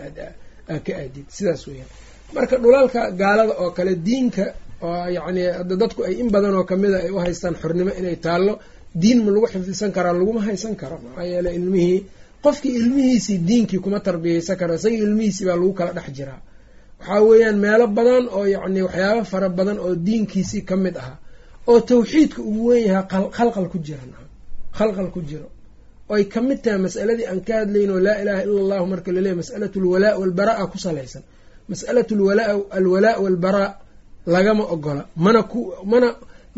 aa 0.73 0.79
ka 0.87 0.93
aadid. 1.03 1.27
Sidaas 1.37 1.63
weeyaan. 1.69 1.91
Marka 2.35 2.57
dhulalka 2.63 3.01
gaalada 3.21 3.55
oo 3.63 3.71
kale 3.77 3.93
diinka 4.07 4.45
oo 4.83 5.07
yacni 5.17 5.43
dadku 5.81 6.01
ay 6.09 6.15
in 6.23 6.29
badan 6.35 6.55
oo 6.59 6.65
kamida 6.71 6.97
ay 7.05 7.11
u 7.11 7.19
haystaan 7.25 7.55
xornimo 7.63 7.91
inay 8.01 8.17
taallo 8.25 8.55
diin 9.03 9.19
ma 9.25 9.31
lagu 9.35 9.47
xifdisan 9.53 9.91
karaa 9.97 10.13
laguma 10.19 10.41
haysan 10.47 10.75
karo. 10.81 10.97
Maxaa 11.05 11.25
yeele 11.33 11.51
ilmihii 11.59 11.99
qofkii 12.45 12.75
ilmihiisii 12.81 13.39
diinkii 13.49 13.79
kuma 13.85 13.99
tarbiyeysan 14.07 14.57
karo 14.61 14.73
isagii 14.79 15.01
ilmihiisii 15.07 15.45
baa 15.49 15.57
lagu 15.61 15.73
kala 15.79 15.93
dhex 15.97 16.09
jiraa. 16.17 16.41
Waxaa 17.01 17.21
weeyaan 17.29 17.59
meelo 17.65 17.87
badan 17.97 18.25
oo 18.37 18.45
yacni 18.55 18.81
waxyaabo 18.87 19.23
fara 19.33 19.49
badan 19.59 19.79
oo 19.85 19.93
diinkiisii 20.07 20.63
ka 20.69 20.77
mid 20.85 20.97
ahaa 21.03 21.17
oo 21.71 21.79
tawxiidka 21.89 22.41
ugu 22.49 22.63
wen 22.69 22.83
yahaa 22.89 23.05
khalqal 23.37 23.67
ku 23.73 23.79
jira 23.87 24.03
khalqal 24.79 25.09
ku 25.15 25.21
jiro 25.29 25.49
oy 26.15 26.23
ka 26.33 26.41
mid 26.47 26.59
tahay 26.65 26.79
masaladii 26.87 27.27
aan 27.31 27.41
ka 27.47 27.53
hadlayno 27.61 27.95
laa 28.07 28.17
ilaaha 28.23 28.43
ila 28.47 28.61
allahu 28.65 28.85
marka 28.93 29.11
laleeyahy 29.17 29.39
masalatu 29.43 29.77
alwalaa 29.83 30.15
walbaraa 30.21 30.67
ku 30.73 30.79
salaysan. 30.87 31.23
Masalatu 31.71 32.13
lwalaa 32.21 32.51
alwalaa 32.79 33.17
walbaraa 33.25 33.71
lagama 34.35 34.65
ogola. 34.75 35.03
Mana 35.25 35.41
mana 35.93 36.09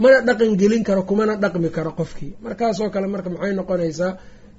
mana 0.02 0.16
dhaqan 0.28 0.52
gelin 0.60 0.82
karo 0.88 1.02
kumana 1.08 1.32
dhaqmi 1.42 1.68
karo 1.76 1.90
qofkii. 1.98 2.32
Markaasoo 2.44 2.88
kale 2.94 3.06
marka 3.14 3.28
maxay 3.34 3.52
noqonaysaa? 3.58 4.10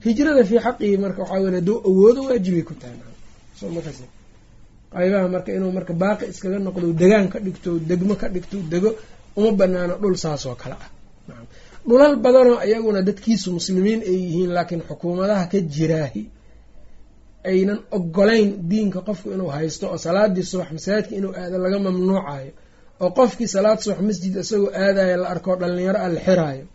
Hijrada 0.06 0.44
fii 0.50 0.60
xaqihi 0.66 0.98
marka 1.04 1.20
waxaa 1.24 1.40
weya 1.44 1.52
hadduu 1.60 1.78
awoodo 1.90 2.20
waajibay 2.28 2.64
ku 2.70 2.74
tahay. 2.82 2.98
Qaybaha 4.94 5.28
marka 5.34 5.50
inuu 5.58 5.72
marka 5.78 5.94
baaqi 6.02 6.24
iskaga 6.32 6.58
noqdo 6.68 6.88
degaan 7.02 7.28
ka 7.34 7.38
dhigto 7.46 7.72
degmo 7.90 8.14
ka 8.22 8.28
dhigto 8.34 8.58
dego 8.74 8.90
uma 9.40 9.52
banaano 9.60 9.94
dhul 10.02 10.16
saasoo 10.24 10.56
kale 10.62 10.76
ah 10.86 10.90
dhulal 11.88 12.16
badanoo 12.26 12.60
iyaguna 12.68 13.00
dadkiisu 13.10 13.48
muslimiin 13.58 14.00
ay 14.10 14.16
yihiin 14.26 14.52
laakiin 14.56 14.82
xukuumadaha 14.90 15.46
ka 15.52 15.60
jiraahi 15.76 16.24
aynan 17.52 17.80
ogolayn 17.98 18.50
diinka 18.70 19.00
qofku 19.08 19.28
inuu 19.36 19.50
haysto 19.56 19.86
oo 19.94 19.98
salaadii 20.06 20.44
subax 20.52 20.70
masaajidka 20.78 21.14
inuu 21.20 21.34
aado 21.42 21.58
laga 21.64 21.80
mamnuucayo 21.86 22.52
oo 23.04 23.10
qofkii 23.20 23.48
salaad 23.56 23.80
subax 23.84 24.00
masjid 24.10 24.34
isagoo 24.44 24.70
aadaya 24.84 25.16
la 25.22 25.28
arkoo 25.34 25.56
dhalinyaro 25.62 26.00
a 26.06 26.08
la 26.16 26.20
xiraayo 26.28 26.66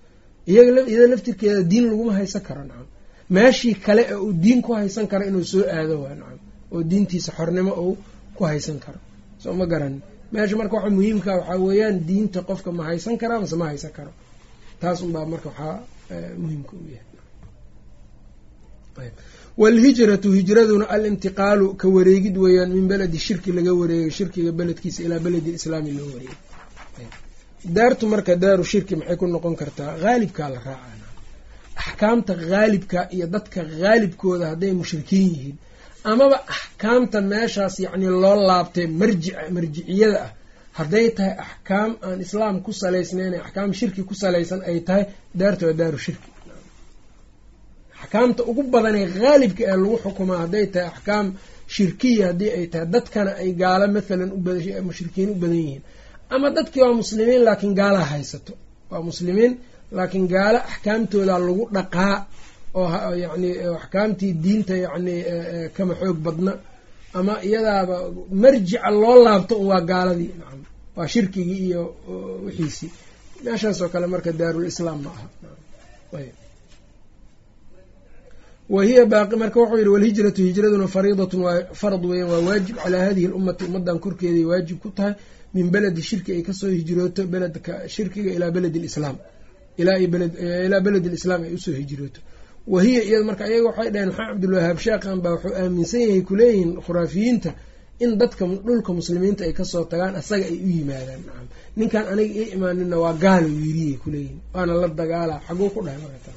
iyada 0.51 1.07
laftirkeeda 1.13 1.63
diin 1.71 1.85
laguma 1.91 2.13
haysan 2.19 2.43
karo 2.49 2.63
nacam. 2.71 2.87
Meeshii 3.37 3.75
kale 3.87 4.03
ee 4.13 4.15
uu 4.25 4.33
diin 4.45 4.61
ku 4.67 4.71
haysan 4.79 5.07
karo 5.11 5.25
inuu 5.31 5.45
soo 5.53 5.63
aado 5.77 5.95
waa 6.05 6.15
nacam 6.21 6.39
oo 6.75 6.81
diintiisa 6.91 7.31
xornimo 7.39 7.73
uu 7.85 7.95
ku 8.37 8.43
haysan 8.51 8.79
karo. 8.85 8.99
Soo 9.43 9.55
ma 9.61 9.67
garan. 9.73 9.95
Meesha 10.33 10.57
marka 10.61 10.75
waxa 10.77 10.91
muhiimka 10.97 11.31
waxaa 11.39 11.59
weeyaan 11.67 11.97
diinta 12.09 12.41
qofka 12.49 12.71
ma 12.79 12.83
haysan 12.89 13.15
karaa 13.23 13.41
mase 13.43 13.57
ma 13.61 13.67
haysan 13.71 13.93
karo 13.99 14.11
taas 14.81 14.99
unbaa 15.07 15.27
marka 15.33 15.49
waxaa 15.51 15.77
muhiimka 16.43 16.73
u 16.77 16.85
yahay. 16.95 17.09
Waalhijratu 19.61 20.29
hijraduna 20.39 20.85
alintiqaalu 20.95 21.67
ka 21.81 21.87
wareegid 21.97 22.37
weeyaan 22.45 22.71
min 22.77 22.87
beledi 22.91 23.19
shirki 23.27 23.51
laga 23.57 23.73
wareegay 23.81 24.11
shirkiga 24.19 24.53
beledkiisa 24.59 25.01
ilaa 25.07 25.19
beledi 25.27 25.51
islaami 25.59 25.93
loo 25.99 26.09
wareegay. 26.15 26.39
Daartu 27.77 28.05
marka 28.13 28.33
daaru 28.45 28.65
shirki 28.73 28.95
maxay 29.01 29.17
ku 29.21 29.27
noqon 29.35 29.55
kartaa? 29.61 29.91
Haalibkaa 30.05 30.49
la 30.55 30.59
raacana 30.67 31.07
axkaamta 31.83 32.33
haalibka 32.51 33.01
iyo 33.15 33.27
dadka 33.35 33.61
haalibkooda 33.83 34.47
hadday 34.53 34.73
mushrikiin 34.81 35.29
yihiin 35.35 35.57
amaba 36.13 36.37
axkaamta 36.55 37.19
meeshaas 37.33 37.75
yacni 37.85 38.07
loo 38.23 38.37
laabtay 38.49 38.87
marjic 39.01 39.35
marjiciyada 39.55 40.19
ah 40.27 40.31
hadday 40.81 41.07
tahay 41.17 41.35
axkaam 41.45 41.91
aan 42.07 42.19
islaam 42.27 42.55
ku 42.65 42.71
salaysnayn 42.83 43.35
axkaam 43.45 43.71
shirki 43.79 44.03
ku 44.09 44.15
salaysan 44.23 44.61
ay 44.71 44.79
tahay 44.89 45.05
daartu 45.41 45.63
waa 45.69 45.77
daaru 45.81 45.99
shirki. 46.07 46.29
Axkaamta 48.03 48.43
ugu 48.51 48.63
badanee 48.73 49.07
haalibka 49.17 49.63
ee 49.71 49.77
lagu 49.83 49.97
xukumaa 50.05 50.39
hadday 50.45 50.67
tahay 50.75 50.89
axkaam 50.93 51.27
shirkiya 51.75 52.25
haddii 52.31 52.51
ay 52.59 52.65
tahay 52.73 52.87
dadkana 52.95 53.33
ay 53.43 53.51
gaalo 53.61 53.87
mathalan 53.97 54.31
mushrikiin 54.89 55.29
u 55.31 55.35
badan 55.43 55.57
yihiin. 55.65 55.83
Ama 56.35 56.49
dadkii 56.57 56.83
waa 56.85 56.95
muslimiin 57.03 57.43
laakiin 57.47 57.75
gaalaha 57.81 58.07
haysato. 58.13 58.53
Waa 58.91 59.03
muslimiin 59.09 59.53
laakiin 59.97 60.27
gaalo 60.35 60.59
axkaamtooda 60.71 61.35
lagu 61.47 61.65
dhaqaa 61.77 62.17
oo 62.81 63.15
yacni 63.25 63.51
axkaamtii 63.81 64.33
diinta 64.45 64.75
yacni 64.85 65.15
kama 65.77 65.95
xoog 66.01 66.19
badna. 66.27 66.53
Ama 67.19 67.35
iyadaaba 67.49 67.97
marjica 68.43 68.89
loo 69.03 69.17
laabto 69.27 69.55
un 69.63 69.67
waa 69.73 69.81
gaaladii 69.91 70.31
waa 70.97 71.09
shirkigii 71.13 71.61
iyo 71.69 71.83
wixiisii 72.45 72.91
meeshaas 73.45 73.81
oo 73.85 73.89
kale 73.89 74.07
marka 74.07 74.33
daarulislaam 74.41 74.99
ma 75.05 75.11
aha 75.17 75.27
wa 78.71 78.83
baaqi 79.07 79.37
marka 79.37 79.61
wuxuu 79.61 79.77
yihi 79.77 79.89
walhijratu 79.89 80.43
hijraduna 80.43 80.87
fariidatun 80.89 81.41
waa 81.47 81.65
farad 81.81 82.05
weeyaan 82.05 82.31
waa 82.31 82.41
waajib 82.49 82.77
calaa 82.77 83.05
hadihi 83.05 83.27
lummati 83.33 83.65
ummadan 83.65 83.99
korkeeday 83.99 84.45
waajib 84.45 84.79
ku 84.79 84.91
tahay 84.91 85.15
min 85.55 85.71
beledi 85.71 86.03
shirki 86.03 86.33
ay 86.33 86.43
ka 86.43 86.53
soo 86.53 86.69
hijrooto 86.71 87.27
beledka 87.27 87.89
shirkiga 87.89 88.31
ilaa 88.37 88.51
beledi 88.51 88.79
lislaam 88.79 89.17
ilaa 89.79 90.81
beledi 90.87 91.09
lislaam 91.09 91.43
ay 91.43 91.55
u 91.55 91.59
soo 91.59 91.73
hijrooto. 91.73 92.21
Wa 92.67 92.83
hiya 92.83 93.03
iyada 93.05 93.25
marka 93.25 93.45
ayaga 93.45 93.67
waxay 93.69 93.91
dhaheen 93.91 94.09
maxaa 94.09 94.27
cabdulwahaab 94.31 94.79
sheekhan 94.79 95.19
baa 95.25 95.31
wuxuu 95.35 95.55
aaminsan 95.63 96.01
yahay 96.01 96.23
kuleeyihiin 96.29 96.73
khuraafiyiinta 96.85 97.51
in 98.05 98.11
dadka 98.21 98.45
dhulka 98.67 98.91
muslimiinta 98.99 99.43
ay 99.49 99.53
ka 99.59 99.65
soo 99.73 99.85
tagaan 99.91 100.15
asaga 100.21 100.45
ay 100.53 100.57
u 100.67 100.69
yimaadaan. 100.77 101.21
Nacam. 101.27 101.47
Ninkan 101.79 102.05
aniga 102.13 102.35
ii 102.41 102.49
imaanina 102.57 102.97
waa 103.05 103.13
gaalo 103.25 103.49
yiriyay 103.63 103.97
kuleeyihin 104.03 104.39
waana 104.55 104.73
la 104.83 104.89
dagaala 105.01 105.35
xaguu 105.47 105.69
ku 105.75 105.81
dhahay 105.87 106.01
marka 106.05 106.33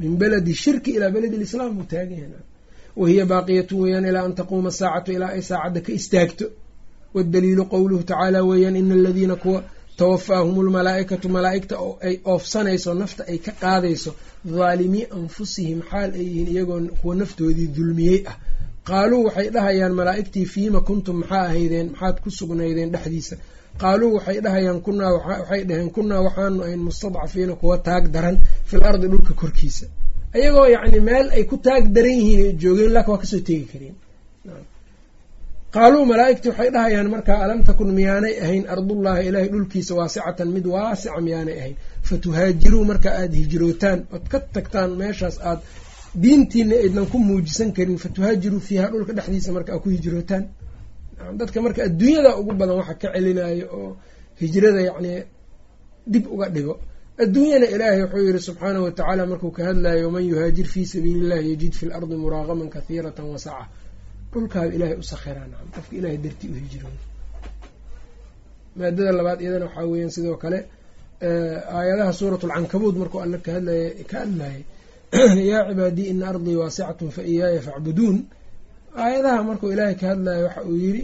min 0.00 0.12
beledi 0.20 0.52
shirki 0.62 0.90
ilaa 0.96 1.10
beledi 1.14 1.36
lislaam 1.42 1.72
buu 1.76 1.86
taagan 1.92 2.18
yahay 2.22 2.42
wahiya 3.00 3.24
baaqiyatu 3.32 3.74
weeyaan 3.82 4.04
ilaa 4.10 4.24
an 4.28 4.34
taquuma 4.38 4.70
saacatu 4.80 5.10
ilaa 5.16 5.32
ay 5.36 5.42
saacadda 5.50 5.80
ka 5.86 5.92
istaagto. 6.00 6.46
Waddaliilu 7.16 7.64
qowluhu 7.72 8.02
tacaala 8.10 8.38
weeyaan 8.50 8.76
ina 8.80 8.94
aladiina 9.00 9.36
kuwa 9.42 9.58
tawafaahum 9.98 10.56
lmalaa-ikatu 10.66 11.26
malaa-igta 11.36 11.74
ay 12.08 12.14
oofsanayso 12.32 12.90
nafta 13.00 13.22
ay 13.32 13.38
ka 13.46 13.52
qaadayso 13.62 14.10
daalimii 14.56 15.04
anfusihim 15.18 15.80
xaal 15.90 16.10
ay 16.18 16.24
yihiin 16.28 16.48
iyagoo 16.54 16.80
kuwa 17.00 17.14
naftoodii 17.20 17.68
dulmiyey 17.76 18.18
ah 18.30 18.36
qaaluu 18.88 19.22
waxay 19.26 19.48
dhahayaan 19.54 19.94
malaa-igtii 19.98 20.46
fiima 20.54 20.80
kuntum 20.88 21.16
maxaa 21.20 21.44
ahaydeen 21.50 21.88
maxaad 21.92 22.16
ku 22.24 22.28
sugnaydeen 22.38 22.90
dhexdiisa. 22.94 23.36
Qaaluu 23.82 24.10
waxay 24.16 24.38
dhahayaan 24.44 24.78
kunaa 24.86 25.12
waxay 25.16 25.62
dhaheen 25.68 25.90
kunaa 25.96 26.20
waxaanu 26.26 26.58
ahayn 26.66 26.82
mustadcafiina 26.88 27.54
kuwa 27.60 27.76
taag 27.88 28.04
daran 28.14 28.36
fil 28.68 28.84
ardi 28.90 29.06
dhulka 29.12 29.32
korkiisa. 29.40 29.86
Ayagoo 30.36 30.66
yacni 30.74 31.00
meel 31.08 31.26
ay 31.36 31.44
ku 31.50 31.56
taag 31.66 31.84
daran 31.96 32.16
yihiin 32.20 32.46
ay 32.46 32.52
joogeen 32.62 32.92
laakin 32.94 33.12
waa 33.12 33.20
ka 33.22 33.26
soo 33.32 33.42
tegi 33.48 33.66
kareen. 33.72 33.96
Qaaluu 35.74 36.04
malaa-igtii 36.10 36.50
waxay 36.52 36.70
dhahayaan 36.74 37.08
markaa 37.14 37.38
alam 37.44 37.60
takun 37.68 37.90
miyaanay 37.98 38.34
ahayn 38.44 38.64
ardullaahi 38.74 39.22
ilaahay 39.28 39.48
dhulkiisa 39.54 39.92
waasicatan 39.98 40.48
mid 40.56 40.66
waasica 40.74 41.20
miyaanay 41.26 41.56
ahayn. 41.60 41.76
Fatuhaajiruu 42.08 42.84
marka 42.90 43.08
aada 43.20 43.36
hijrootaan 43.42 43.98
ood 44.14 44.24
ka 44.32 44.38
tagtaan 44.54 44.90
meeshaas 45.00 45.36
aad 45.50 45.60
diintiina 46.22 46.74
aydnan 46.84 47.06
ku 47.12 47.16
muujisan 47.28 47.70
karin 47.76 47.98
fatuhaajiruu 48.04 48.60
fiiha 48.68 48.86
dhulka 48.92 49.12
dhexdiisa 49.18 49.50
marka 49.56 49.70
aad 49.74 49.82
ku 49.84 49.88
hijrootaan. 49.94 50.44
Dadka 51.40 51.58
marka 51.64 51.80
adduunyada 51.88 52.30
ugu 52.40 52.52
badan 52.60 52.76
waxa 52.80 52.94
ka 53.00 53.08
celinayo 53.14 53.66
oo 53.78 53.90
hijrada 54.40 54.80
yacni 54.88 55.12
dib 56.12 56.24
uga 56.34 56.46
dhigo. 56.54 56.74
Adduunyana 57.22 57.66
ilaahay 57.74 58.00
wuxuu 58.04 58.24
yihi 58.28 58.40
subxaanahu 58.48 58.84
watacaala 58.86 59.22
markuu 59.30 59.50
ka 59.56 59.62
hadlayo 59.68 60.02
waman 60.06 60.24
yuhaajir 60.30 60.66
fii 60.72 60.86
sabiili 60.92 61.20
illahi 61.24 61.46
yajid 61.52 61.72
fi 61.78 61.84
lardi 61.90 62.16
muraaqaman 62.24 62.68
kahiiratan 62.74 63.26
wasaca 63.34 63.64
dhulkaaba 64.32 64.70
ilaahay 64.76 64.96
u 65.02 65.06
sakhiraa 65.12 65.46
nacam 65.52 65.68
qofka 65.74 65.92
ilaahay 65.98 66.18
dartii 66.24 66.48
u 66.52 66.56
hijrooyo. 66.62 67.00
Maadada 68.78 69.12
labaad 69.18 69.38
iyadana 69.42 69.64
waxaa 69.68 69.86
weeyaan 69.92 70.12
sidoo 70.16 70.36
kale 70.42 70.58
aayadaha 71.78 72.12
suurat 72.18 72.42
lcankabuud 72.48 72.96
markuu 73.02 73.20
alla 73.24 73.38
ka 73.44 73.50
hadlaya 73.56 73.88
ka 74.10 74.16
hadlayay 74.22 74.62
yaa 75.50 75.68
cibaadii 75.68 76.06
ina 76.12 76.28
ardii 76.28 76.56
waasicatun 76.62 77.10
fa 77.10 77.22
iyaaya 77.22 77.60
facbuduun 77.62 78.16
aayadaha 79.02 79.42
markuu 79.42 79.72
ilaahay 79.72 79.94
ka 79.94 80.06
hadlayo 80.12 80.44
waxa 80.46 80.62
uu 80.64 80.76
yiri 80.84 81.02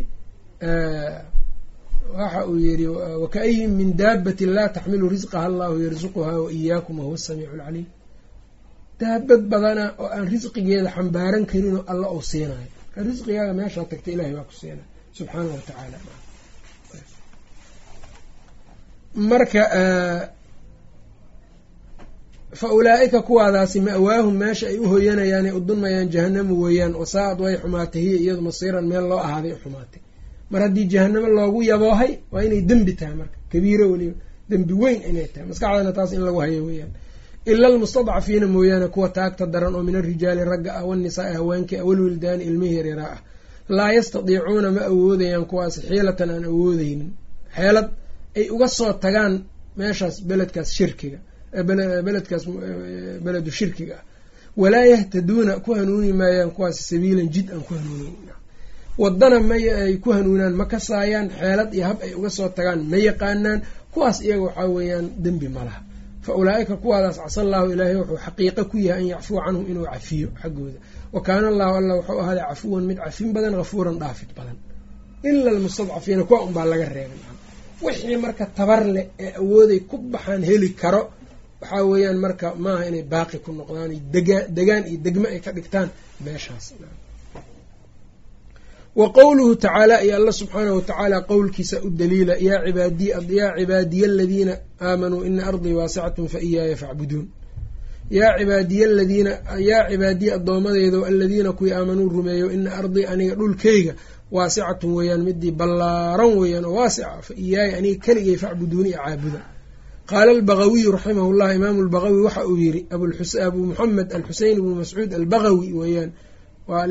waxa 2.18 2.46
uu 2.46 2.58
yihi 2.58 2.86
wakaayin 3.22 3.70
min 3.70 3.96
daabatin 3.96 4.50
laa 4.56 4.68
taxmilu 4.68 5.08
risqaha 5.08 5.46
allahu 5.46 5.82
yarzuquhaa 5.86 6.38
wa 6.44 6.52
iyaakum 6.52 6.98
wahuwa 6.98 7.14
asamiicu 7.20 7.52
alcaliim 7.54 7.86
daabad 9.00 9.42
badana 9.52 9.84
oo 9.98 10.08
aan 10.16 10.26
risqigeeda 10.34 10.90
xambaaran 10.96 11.44
karinoo 11.50 11.84
alla 11.92 12.06
uu 12.14 12.22
siinayo. 12.22 12.70
Risqigaaga 13.08 13.52
meeshaa 13.60 13.84
tagta 13.90 14.10
ilahay 14.14 14.34
baa 14.36 14.48
ku 14.48 14.54
siinaya 14.60 14.86
subxaanahu 15.16 15.54
watacaala 15.58 15.98
marka 19.30 19.62
fa 22.60 22.66
ulaa-ika 22.76 23.20
kuwaadaasi 23.28 23.78
ma-waahum 23.86 24.34
meesha 24.42 24.66
ay 24.72 24.78
u 24.78 24.86
hoyanayaan 24.92 25.46
ay 25.48 25.52
u 25.52 25.60
dunmayaan 25.68 26.08
jahanamu 26.14 26.54
weeyaan 26.62 26.94
wasaa-ad 27.00 27.38
way 27.44 27.54
xumaatay 27.62 28.02
hiya 28.04 28.18
iyadu 28.24 28.42
masiiran 28.48 28.86
meel 28.90 29.04
loo 29.10 29.18
ahaaday 29.26 29.52
u 29.52 29.56
xumaatay. 29.64 30.00
Mar 30.50 30.60
haddii 30.64 30.84
jahanamo 30.92 31.28
loogu 31.36 31.60
yaboohay 31.70 32.12
waa 32.32 32.42
inay 32.46 32.60
dembi 32.70 32.92
tahay 32.98 33.14
marka 33.20 33.36
kabiiro 33.52 33.84
weliba 33.92 34.14
dembi 34.50 34.72
weyn 34.82 35.00
inay 35.10 35.26
tahay. 35.32 35.46
Maskaxdana 35.50 35.92
taas 35.96 36.10
in 36.16 36.22
lagu 36.26 36.38
hayo 36.44 36.60
weeyaan. 36.68 36.90
Ila 37.50 37.66
almustadcafiina 37.70 38.46
mooyaane 38.54 38.88
kuwa 38.94 39.08
taagta 39.16 39.44
daran 39.52 39.74
oo 39.78 39.82
min 39.86 39.96
arijaali 40.00 40.42
ragga 40.52 40.70
ah 40.78 40.84
wanisaai 40.88 41.34
haweenka 41.38 41.74
ah 41.80 41.84
walwildaani 41.88 42.42
ilmihi 42.48 42.74
yaryara 42.78 43.04
ah. 43.14 43.20
Laa 43.76 43.92
yastadiicuuna 43.96 44.70
ma 44.76 44.80
awoodayaan 44.90 45.44
kuwaas 45.50 45.74
xiilatan 45.88 46.30
aan 46.34 46.44
awoodeynin 46.50 47.10
xeelad 47.56 47.88
ay 48.38 48.46
uga 48.54 48.68
soo 48.78 48.92
tagaan 49.04 49.34
meeshaas 49.78 50.16
beledkaas 50.28 50.70
shirkiga 50.78 51.18
beledkaas 51.52 52.44
beledu 53.24 53.50
shirkiga. 53.50 53.98
Walaa 54.56 54.84
yahtaduuna 54.92 55.60
ku 55.64 55.70
hanuuni 55.74 56.12
maayaan 56.12 56.50
kuwaas 56.56 56.76
sabiilan 56.88 57.28
jid 57.34 57.46
aan 57.50 57.60
ku 57.66 57.72
hanuuneyn 57.74 58.16
wadana 58.98 59.38
may 59.40 59.64
ay 59.70 59.96
ku 60.04 60.12
hanuunaan 60.12 60.52
ma 60.60 60.64
kasaayaan 60.72 61.28
xeelad 61.40 61.70
iyo 61.74 61.84
hab 61.88 61.98
ay 62.04 62.12
uga 62.18 62.30
soo 62.36 62.48
tagaan 62.56 62.80
ma 62.90 62.96
yaqaanaan 63.08 63.60
kuwaas 63.92 64.18
iyaga 64.20 64.42
waxaa 64.46 64.68
weeyaan 64.76 65.06
dembi 65.24 65.48
ma 65.48 65.62
laha. 65.68 65.80
Fa 66.24 66.32
ulaa-ika 66.40 66.76
kuwaadaas 66.82 67.16
casa 67.24 67.40
allaahu 67.44 67.66
ilaahay 67.72 67.96
wuxuu 68.00 68.16
xaqiiqo 68.26 68.62
ku 68.70 68.76
yahay 68.88 69.02
an 69.02 69.06
yacfuwa 69.12 69.40
canhum 69.46 69.64
inuu 69.70 69.86
cafiyo 69.92 70.28
xaggooda. 70.42 70.78
Wa 71.14 71.20
kaana 71.26 71.46
allahu 71.52 71.74
alla 71.80 71.94
wuxuu 71.98 72.18
ahaaday 72.22 72.44
cafuwan 72.50 72.84
mid 72.88 72.98
cafin 73.04 73.28
badan 73.34 73.54
hafuuran 73.60 73.96
dhaafid 74.02 74.30
badan. 74.36 74.56
Ila 75.28 75.50
almustadcafiina 75.54 76.22
kuwa 76.28 76.38
unbaa 76.46 76.64
laga 76.72 76.84
reebay 76.96 77.20
wixii 77.82 78.16
marka 78.24 78.44
tabar 78.56 78.82
leh 78.94 79.04
ee 79.24 79.32
awooday 79.40 79.80
ku 79.90 79.96
baxaan 80.12 80.42
heli 80.50 80.68
karo 80.82 81.02
waxaa 81.62 81.84
weeyaan 81.90 82.18
marka 82.24 82.48
maaha 82.64 82.84
inay 82.90 83.02
baaqi 83.12 83.38
ku 83.44 83.50
noqdaan 83.58 83.90
degaa 84.14 84.42
degaan 84.56 84.84
iyo 84.90 84.98
degmo 85.04 85.26
ay 85.34 85.40
ka 85.44 85.50
dhigtaan 85.56 85.88
meeshaas. 86.24 86.66
Wa 89.00 89.06
qowluhu 89.16 89.52
tacaala 89.62 89.96
iyo 90.04 90.14
alla 90.18 90.32
subxaanahu 90.40 90.76
watacaala 90.80 91.18
qowlkiisa 91.30 91.76
u 91.86 91.90
daliila 92.00 92.34
yaa 92.48 92.60
cibaadiy 92.66 93.10
yaa 93.38 93.52
cibaadiya 93.58 94.06
aladiina 94.12 94.54
aamanuu 94.88 95.22
ina 95.28 95.42
ardii 95.50 95.72
waasicatun 95.78 96.26
fa 96.32 96.38
iyaaya 96.48 96.76
facbuduun. 96.82 97.26
Yaa 98.18 98.32
cibaadiya 98.38 98.86
aladiina 98.92 99.30
yaa 99.68 99.84
cibaadiya 99.90 100.32
addoomadeedo 100.38 100.98
aladiina 101.10 101.50
kuwii 101.56 101.72
aamanuu 101.78 102.08
rumeeyo 102.16 102.46
ina 102.56 102.70
ardii 102.80 103.04
aniga 103.12 103.34
dhulkeyga 103.40 103.94
waasicatun 104.36 104.90
weeyaan 104.96 105.22
midii 105.26 105.50
ballaaran 105.60 106.32
weeyaan 106.40 106.64
oo 106.64 106.74
waasica 106.78 107.10
fa 107.26 107.32
iyaaya 107.44 107.74
aniga 107.78 107.98
keligay 108.04 108.36
facbuduuni 108.42 108.90
i 108.90 108.92
caabuda 108.98 109.40
qaala 110.12 110.30
albagawiyu 110.36 110.88
raximahu 110.96 111.30
llah 111.38 111.50
imaamu 111.58 111.80
lbagawi 111.88 112.20
waxa 112.26 112.42
uu 112.50 112.56
yiri 112.64 112.80
abuu 113.46 113.64
muxamed 113.70 114.08
alxuseyn 114.16 114.54
ibnu 114.60 114.74
mascuud 114.80 115.10
albagawi 115.18 115.68
weeyaan 115.80 116.10
waa 116.68 116.84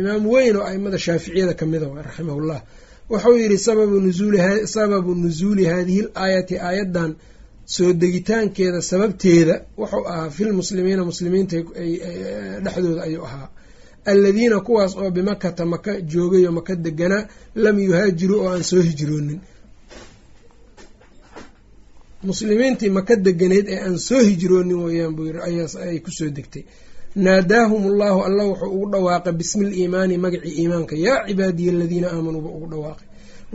imaam 0.00 0.22
weyn 0.32 0.56
oo 0.60 0.64
aimada 0.70 0.98
shaaficiyada 1.06 1.54
kamida 1.60 1.86
w 1.92 2.02
raximahullah 2.08 2.60
wuxuu 3.10 3.36
yihi 3.42 3.58
sababu 4.76 5.14
nusuuli 5.14 5.64
hadihi 5.72 6.00
l 6.00 6.08
aayati 6.22 6.54
aayaddan 6.68 7.10
soo 7.74 7.90
degitaankeeda 8.02 8.80
sababteeda 8.90 9.54
wuxuu 9.80 10.04
ahaa 10.12 10.30
filmuslimiina 10.36 11.02
muslimiinta 11.10 11.56
dhexdooda 12.64 13.02
ayuu 13.08 13.24
ahaa. 13.28 13.48
aladiina 14.04 14.60
kuwaas 14.66 14.92
oo 14.96 15.10
bimakata 15.16 15.62
maka 15.72 15.92
joogay 16.12 16.44
oo 16.46 16.52
maka 16.58 16.72
deganaa 16.86 17.22
lam 17.64 17.76
yuhaajiruu 17.86 18.38
oo 18.42 18.48
aan 18.54 18.62
soo 18.70 18.82
hijroonin 18.88 19.38
muslimiintii 22.28 22.90
maka 22.90 23.14
deganeyd 23.26 23.66
ee 23.68 23.80
aan 23.86 23.98
soo 23.98 24.20
hijroonin 24.28 24.80
weyaan 24.84 25.14
buu 25.16 25.26
yiri 25.28 25.40
ayay 25.48 25.98
ku 26.04 26.10
soo 26.18 26.28
degtay. 26.36 26.64
Naadaahum 27.16 27.82
allahu 27.92 28.18
alla 28.28 28.42
wuxuu 28.50 28.70
ugu 28.74 28.86
dhawaaqay 28.92 29.32
bismi 29.40 29.64
liimaani 29.70 30.14
magacii 30.24 30.54
iimaanka. 30.60 30.94
Yaa 31.06 31.26
cibaadiya 31.28 31.72
aladiina 31.74 32.08
aamanuuba 32.14 32.48
ugu 32.56 32.66
dhawaaqay. 32.72 33.06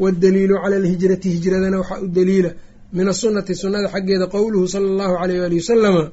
Waddaliilu 0.03 0.55
cala 0.63 0.75
alhijrati 0.81 1.27
hijradana 1.35 1.77
waxaa 1.81 1.99
u 2.01 2.07
daliila. 2.07 2.51
Min 2.93 3.07
asunati 3.13 3.53
sunnada 3.61 3.87
xaggeeda 3.93 4.27
qowluhu 4.33 4.67
sala 4.73 4.85
allahu 4.91 5.15
alayh 5.23 5.39
waali 5.41 5.55
wasalama 5.61 6.03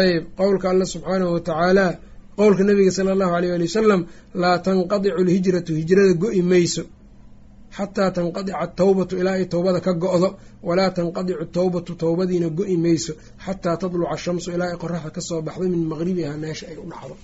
ayb 0.00 0.24
qowlka 0.40 0.66
alla 0.72 0.84
subxaanahu 0.92 1.32
watacaala 1.36 1.84
qowlka 2.38 2.62
nabiga 2.68 2.90
sala 2.96 3.10
allahu 3.14 3.32
alayh 3.38 3.52
ali 3.56 3.64
wasalam 3.70 4.00
laa 4.42 4.58
tanqadicu 4.66 5.16
alhijratu 5.22 5.72
hijrada 5.80 6.12
go-i 6.22 6.42
mayso 6.50 6.82
xataa 7.76 8.10
tanqadica 8.16 8.56
atawbatu 8.64 9.14
ilaa 9.20 9.36
ay 9.38 9.44
towbada 9.52 9.80
ka 9.86 9.92
go-do 10.02 10.28
walaa 10.68 10.90
tanqadicu 10.98 11.44
towbatu 11.56 11.92
towbadiina 12.02 12.48
go-i 12.58 12.76
mayso 12.84 13.12
xataa 13.44 13.76
tadluca 13.80 14.10
ashamsu 14.16 14.48
ilaa 14.54 14.68
ay 14.72 14.76
qoraxda 14.82 15.10
ka 15.16 15.20
soo 15.28 15.40
baxdo 15.46 15.64
min 15.74 15.82
maqribiha 15.92 16.32
meesha 16.42 16.64
ay 16.70 16.76
u 16.82 16.84
dhacdo. 16.92 17.14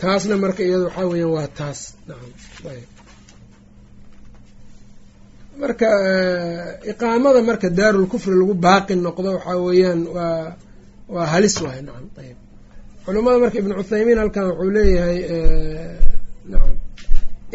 Taasna 0.00 0.34
marka 0.44 0.62
iyada 0.66 0.84
waxaa 0.88 1.06
weyaan 1.12 1.32
waa 1.36 1.48
taas. 1.58 1.80
Marka 5.60 5.86
iqaamada 6.92 7.40
marka 7.48 7.68
daarul 7.78 8.06
kufri 8.12 8.34
lagu 8.40 8.54
baaqi 8.64 8.94
noqdo 9.06 9.28
waxaa 9.36 9.58
weeyaan 9.66 10.00
waa 10.16 10.56
waa 11.14 11.26
halis 11.32 11.56
waay. 11.64 11.80
Nacam 11.86 12.06
ayb 12.22 12.36
culamada 13.04 13.36
marka 13.42 13.56
ibnu 13.60 13.72
cuthaymiin 13.80 14.18
halkan 14.22 14.44
wuxuu 14.50 14.70
leeyahay 14.76 15.18
nacam 16.50 16.74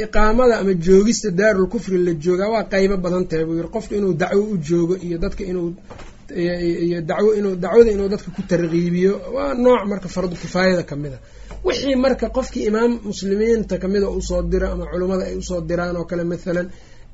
iqaamada 0.03 0.55
ama 0.61 0.73
joogista 0.85 1.29
daarul 1.39 1.67
kufri 1.73 1.97
la 2.05 2.13
joogaa 2.23 2.49
waa 2.53 2.63
qeybo 2.73 2.95
badan 3.03 3.25
tahay 3.29 3.45
buu 3.47 3.55
yiri 3.59 3.69
qofka 3.75 3.93
inuu 3.99 4.13
dacwo 4.21 4.41
u 4.53 4.57
joogo 4.67 4.95
iyo 5.05 5.17
dadka 5.23 5.43
inuu 5.51 5.69
iyo 6.87 6.99
dacwo 7.09 7.29
inuu 7.39 7.55
dacwada 7.63 7.91
inuu 7.95 8.09
dadka 8.13 8.29
ku 8.35 8.41
tarkiibiyo 8.49 9.13
waa 9.35 9.53
nooc 9.63 9.81
marka 9.91 10.07
fardu 10.15 10.35
kifaayada 10.41 10.83
ka 10.89 10.95
mid 10.95 11.13
a. 11.13 11.19
Wixii 11.65 11.95
marka 12.05 12.27
qofkii 12.37 12.63
imaam 12.69 12.91
muslimiinta 13.07 13.75
kamida 13.83 14.07
u 14.09 14.21
soo 14.29 14.41
diro 14.51 14.67
ama 14.73 14.85
culummada 14.91 15.23
ay 15.29 15.35
u 15.37 15.41
soo 15.49 15.61
diraan 15.69 15.95
oo 15.99 16.05
kale 16.09 16.23
mathalan 16.31 16.67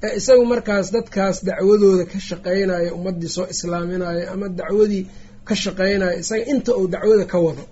ee 0.05 0.11
isagu 0.19 0.43
markaas 0.51 0.87
dadkaas 0.95 1.37
dacwadooda 1.47 2.03
ka 2.11 2.17
shaqeynayo 2.27 2.89
ummadii 2.97 3.27
soo 3.35 3.45
islaaminayo 3.53 4.23
ama 4.33 4.45
dacwadii 4.59 5.03
ka 5.47 5.53
shaqeynayo 5.63 6.15
isaga 6.21 6.43
inta 6.53 6.71
uu 6.79 6.87
dacwada 6.93 7.25
ka 7.31 7.37
wado 7.45 7.63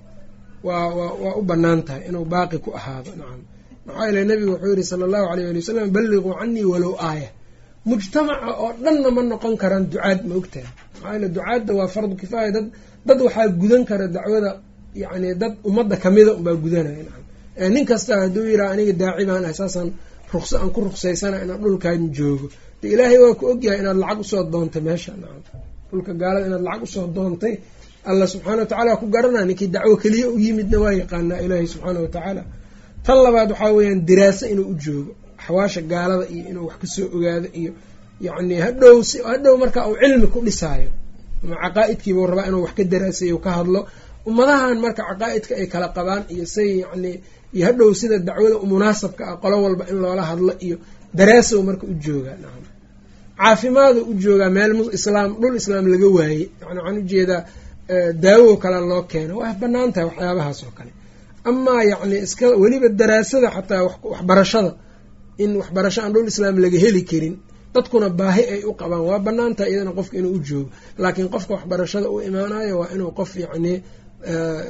waa 0.67 0.87
wa 0.97 1.05
waa 1.23 1.35
u 1.39 1.41
bannaan 1.49 1.79
tahay 1.87 2.01
inuu 2.09 2.25
baaqi 2.33 2.57
ku 2.65 2.69
ahaado. 2.79 3.11
Nacam 3.19 3.41
maxaa 3.87 4.05
yeele 4.07 4.21
nabigu 4.29 4.51
wuxuu 4.53 4.71
yihi 4.75 4.83
sala 4.91 5.03
allahu 5.07 5.25
alayh 5.31 5.45
ali 5.51 5.59
wasalam 5.63 5.89
balliquu 5.95 6.29
canii 6.39 6.65
walow 6.73 6.93
aaya. 7.09 7.29
Mujtamaca 7.89 8.49
oo 8.63 8.69
dhanna 8.83 9.09
ma 9.15 9.21
noqon 9.31 9.53
karaan 9.61 9.83
ducaad 9.91 10.19
ma 10.29 10.33
ogtahay. 10.39 10.67
Maxaa 10.93 11.11
yeele 11.13 11.27
ducaadda 11.35 11.71
waa 11.79 11.87
fardu 11.95 12.15
kifaaya 12.21 12.49
dad 12.55 12.65
dad 13.07 13.19
waxaa 13.25 13.47
gudan 13.61 13.83
kara 13.89 14.05
dacwada 14.15 14.51
yacni 15.01 15.29
dad 15.41 15.53
ummadda 15.69 15.95
kamida 16.03 16.31
unbaa 16.39 16.55
gudanaya 16.63 17.03
nacam. 17.07 17.23
Nin 17.75 17.85
kasta 17.89 18.13
hadduu 18.21 18.43
yidhaha 18.51 18.71
aniga 18.75 18.93
daaci 19.01 19.23
baan 19.29 19.43
ahay 19.45 19.55
saasaan 19.61 19.89
ruqso 20.33 20.55
aan 20.61 20.69
ku 20.75 20.79
ruqsaysana 20.87 21.37
inaan 21.43 21.59
dhulkan 21.63 21.99
joogo. 22.17 22.47
De 22.81 22.85
ilaahay 22.93 23.19
waa 23.23 23.33
ku 23.39 23.43
ogyahay 23.51 23.79
inaad 23.83 23.97
lacag 24.03 24.19
u 24.19 24.25
soo 24.31 24.43
doontay 24.53 24.81
meesha 24.87 25.11
nacam. 25.21 25.59
Dhulka 25.89 26.11
gaalada 26.21 26.45
inaad 26.49 26.63
lacag 26.67 26.83
u 26.83 26.87
soo 26.95 27.05
doontay 27.17 27.53
alla 28.09 28.25
subxaana 28.33 28.61
wa 28.63 28.69
tacala 28.71 28.89
waa 28.93 29.01
ku 29.01 29.05
garanaa 29.15 29.45
ninkii 29.49 29.69
dacwo 29.75 29.95
keliya 30.03 30.27
u 30.35 30.37
yimidna 30.45 30.77
waa 30.83 30.93
yaqaanaa 31.01 31.39
ilaahay 31.45 31.67
subxaana 31.73 31.99
wa 32.05 32.09
tacaala 32.15 32.41
tan 33.07 33.17
labaad 33.25 33.49
waxaa 33.53 33.71
weeyaan 33.77 33.99
diraaso 34.09 34.45
inuu 34.53 34.67
u 34.73 34.75
joogo 34.83 35.11
axwaasha 35.39 35.81
gaalada 35.91 36.25
iyo 36.35 36.43
inuu 36.51 36.65
wax 36.69 36.77
ka 36.81 36.87
soo 36.93 37.05
ogaado 37.15 37.47
iyo 37.61 37.71
yacni 38.25 38.55
hadhow 38.65 38.95
si 39.09 39.17
hadhow 39.29 39.53
marka 39.61 39.79
uu 39.89 39.95
cilmi 40.01 40.27
ku 40.33 40.39
dhisaayo. 40.47 40.89
Ama 41.43 41.55
caqaa'idkiibau 41.63 42.25
rabaa 42.31 42.47
inuu 42.49 42.61
wax 42.65 42.73
ka 42.77 42.83
daraasayo 42.93 43.37
ka 43.45 43.49
hadlo. 43.57 43.81
Ummadahan 44.29 44.77
marka 44.85 45.01
caqaa'idka 45.09 45.53
ay 45.61 45.67
kala 45.73 45.87
qabaan 45.97 46.23
iyo 46.33 46.45
say 46.55 46.69
yacni 46.83 47.11
iyo 47.55 47.63
hadhow 47.67 47.89
sida 47.99 48.17
dacwada 48.27 48.55
munaasabka 48.71 49.23
ah 49.31 49.35
qolo 49.43 49.55
walba 49.65 49.83
in 49.91 49.97
loola 50.03 50.23
hadlo 50.29 50.53
iyo 50.65 50.77
daraasow 51.19 51.59
marka 51.67 51.83
u 51.91 51.93
joogaa 52.05 52.37
nacam 52.43 52.65
caafimaadu 53.39 53.99
u 54.11 54.13
joogaa 54.23 54.49
meel 54.57 54.71
islaam 54.97 55.29
dhul 55.41 55.55
islaam 55.61 55.85
laga 55.93 56.07
waaye 56.17 56.43
yani 56.61 56.79
waxaan 56.79 56.97
u 56.97 57.01
jeedaa 57.11 57.41
daawo 58.23 58.51
kale 58.63 58.79
loo 58.91 59.03
keeno. 59.11 59.33
Waa 59.41 59.53
bannaan 59.61 59.89
tahay 59.93 60.07
waxyaabahaas 60.09 60.59
oo 60.67 60.73
kale 60.77 60.91
amaa 61.49 61.81
yacni 61.91 62.17
iska 62.25 62.45
weliba 62.61 62.87
daraasada 62.99 63.49
xataa 63.55 63.83
waxbarashada. 64.13 64.71
In 65.43 65.51
waxbarasho 65.61 65.99
aan 66.03 66.13
dhul 66.13 66.27
islaam 66.31 66.55
laga 66.63 66.77
heli 66.83 67.01
karin 67.09 67.35
dadkuna 67.73 68.07
baahi 68.19 68.43
ay 68.53 68.61
u 68.63 68.71
qabaan. 68.79 69.01
Waa 69.09 69.19
bannaan 69.25 69.53
tahay 69.57 69.71
iyadana 69.71 69.91
qofka 69.97 70.15
inuu 70.19 70.33
u 70.37 70.39
joogo. 70.47 70.69
Laakiin 71.01 71.29
qofka 71.33 71.51
waxbarashada 71.57 72.07
u 72.09 72.17
imaanayo 72.27 72.75
waa 72.81 72.89
inuu 72.95 73.11
qof 73.19 73.31
yacni 73.43 73.73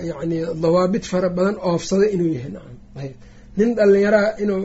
yacni 0.10 0.38
dawaabit 0.64 1.06
fara 1.12 1.30
badan 1.38 1.56
oofsaday 1.70 2.10
inuu 2.16 2.30
yahay. 2.36 2.52
Nacam 2.56 2.76
ayb 3.02 3.14
nin 3.58 3.70
dhalinyaraa 3.78 4.30
inuu 4.44 4.62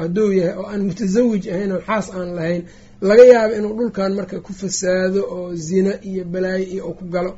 hadduu 0.00 0.28
yahay 0.38 0.54
oo 0.60 0.66
aan 0.72 0.82
mutasawij 0.88 1.44
ahayn 1.54 1.72
oo 1.76 1.80
xaas 1.88 2.06
aan 2.16 2.28
lahayn 2.38 2.62
laga 3.08 3.24
yaabo 3.32 3.54
inuu 3.58 3.72
dhulkan 3.78 4.12
marka 4.18 4.36
ku 4.46 4.52
fasaado 4.60 5.20
oo 5.36 5.46
zina 5.66 5.92
iyo 6.08 6.22
balaayo 6.32 6.64
iyo 6.74 6.82
u 6.90 6.94
ku 6.98 7.04
galo 7.14 7.32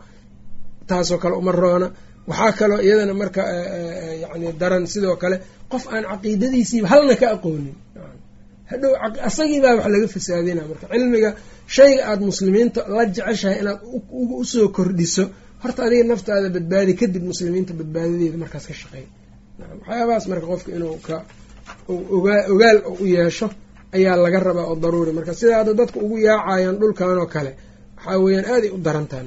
taasoo 0.88 1.18
kale 1.22 1.34
uma 1.42 1.52
roona 1.61 1.88
waxaa 2.31 2.53
kaloo 2.59 2.81
iyadana 2.87 3.14
marka 3.22 3.43
yacni 4.22 4.47
daran 4.61 4.85
sidoo 4.93 5.16
kale 5.22 5.37
qof 5.72 5.85
aan 5.95 6.05
caqiidadiisiiba 6.11 6.87
halna 6.93 7.14
ka 7.20 7.27
aqoonin. 7.37 7.77
Hadhow 8.70 8.93
asagiibaa 9.29 9.75
wax 9.79 9.87
laga 9.95 10.09
fasaadina 10.14 10.62
marka. 10.70 10.85
Cilmiga 10.93 11.31
shayga 11.77 12.03
aada 12.11 12.22
muslimiinta 12.31 12.81
la 12.97 13.03
jeceshahay 13.16 13.57
inaad 13.62 13.79
u 14.41 14.45
soo 14.53 14.66
kordhiso 14.77 15.25
horta 15.62 15.81
adiga 15.87 16.05
naftaada 16.12 16.49
badbaadi 16.57 16.93
kadib 17.01 17.22
muslimiinta 17.33 17.72
badbaadadeeda 17.81 18.37
markaas 18.43 18.64
ka 18.70 18.75
shaqeey 18.81 19.07
waxyaabahaas 19.87 20.25
marka 20.33 20.47
qofka 20.53 20.68
inuu 20.77 20.97
ka 21.07 21.16
ogaal 22.53 22.79
u 23.03 23.05
yeesho 23.16 23.47
ayaa 23.97 24.16
laga 24.25 24.39
rabaa 24.49 24.66
oo 24.70 24.77
daruuri. 24.83 25.12
Marka 25.18 25.33
sidaa 25.41 25.62
dadka 25.81 25.99
ugu 26.05 26.16
yaacayaan 26.29 26.77
dhulkan 26.81 27.18
oo 27.22 27.27
kale 27.35 27.51
waxaa 27.97 28.18
weeyaan 28.25 28.47
aaday 28.55 28.70
u 28.77 28.79
darantaha 28.87 29.22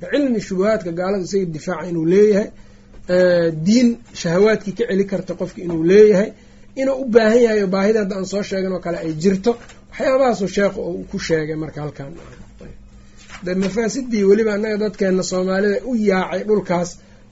marka 0.00 0.10
cilmi 0.12 0.40
shubahaadka 0.48 0.90
gaalada 0.98 1.24
isaga 1.28 1.44
difaaca 1.56 1.86
inuu 1.90 2.06
leeyahay 2.12 2.48
diin 3.66 3.88
shahawaadkii 4.20 4.72
ka 4.78 4.84
celi 4.90 5.04
karta 5.10 5.32
qofka 5.40 5.58
inuu 5.66 5.82
leeyahay 5.90 6.30
inuu 6.80 6.96
u 7.02 7.04
baahan 7.14 7.40
yahay 7.44 7.60
oo 7.64 7.66
baahida 7.74 7.98
hadda 8.02 8.14
aan 8.18 8.26
soo 8.32 8.42
sheegan 8.48 8.72
oo 8.76 8.80
kale 8.84 8.98
ay 9.04 9.12
jirto 9.22 9.50
waxyaabahaasuu 9.90 10.48
sheekhu 10.56 10.80
uu 10.90 11.04
ku 11.10 11.18
sheegay 11.26 11.56
marka 11.62 11.78
halkan 11.84 12.12
de 13.44 13.50
mafaasidii 13.62 14.24
weliba 14.30 14.52
annaga 14.56 14.76
dadkeena 14.82 15.22
soomaalida 15.30 15.76
u 15.90 15.92
yaacay 16.08 16.42
dhulkaas 16.48 16.90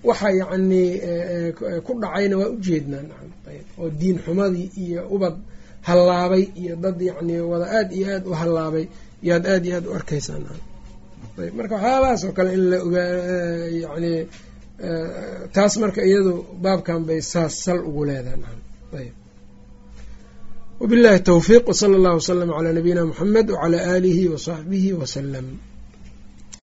waxa 0.08 0.28
yacnii 0.40 0.90
ku 1.86 1.92
dhacayna 2.02 2.34
waa 2.40 2.48
ujeednaa 2.56 3.04
oo 3.80 3.88
diin 4.00 4.16
xumadii 4.24 4.66
iyo 4.84 5.00
ubad 5.14 5.34
hallaabay 5.88 6.44
iyo 6.62 6.74
dad 6.84 6.98
yacni 7.08 7.34
wada 7.50 7.66
aada 7.76 7.92
iyo 7.98 8.06
aada 8.14 8.26
u 8.30 8.34
hallaabay 8.40 8.84
yaad 9.28 9.44
aada 9.52 9.66
iyo 9.68 9.76
aada 9.78 9.88
u 9.90 9.94
arkaysaa 9.98 10.38
marka 11.58 11.74
waxyaabahaas 11.76 12.22
oo 12.26 12.32
kale 12.38 12.50
in 12.56 12.62
la 12.70 12.76
ogaa 12.86 13.10
yacni 13.84 14.12
taas 15.54 15.72
marka 15.82 16.00
iyadu 16.08 16.32
baabkan 16.64 17.00
bay 17.08 17.20
saas 17.32 17.52
sal 17.64 17.80
ugu 17.88 18.02
leedahay. 18.08 19.08
Wabillahi 20.80 21.20
towfiiq 21.30 21.64
wsala 21.72 21.94
allahu 21.98 22.16
waslama 22.20 22.52
calaa 22.56 22.72
nabiyina 22.78 23.02
muxamed 23.10 23.46
wacalaa 23.54 23.82
aalihi 23.92 24.24
wasaxbihi 24.34 24.90
wasalam 25.00 25.46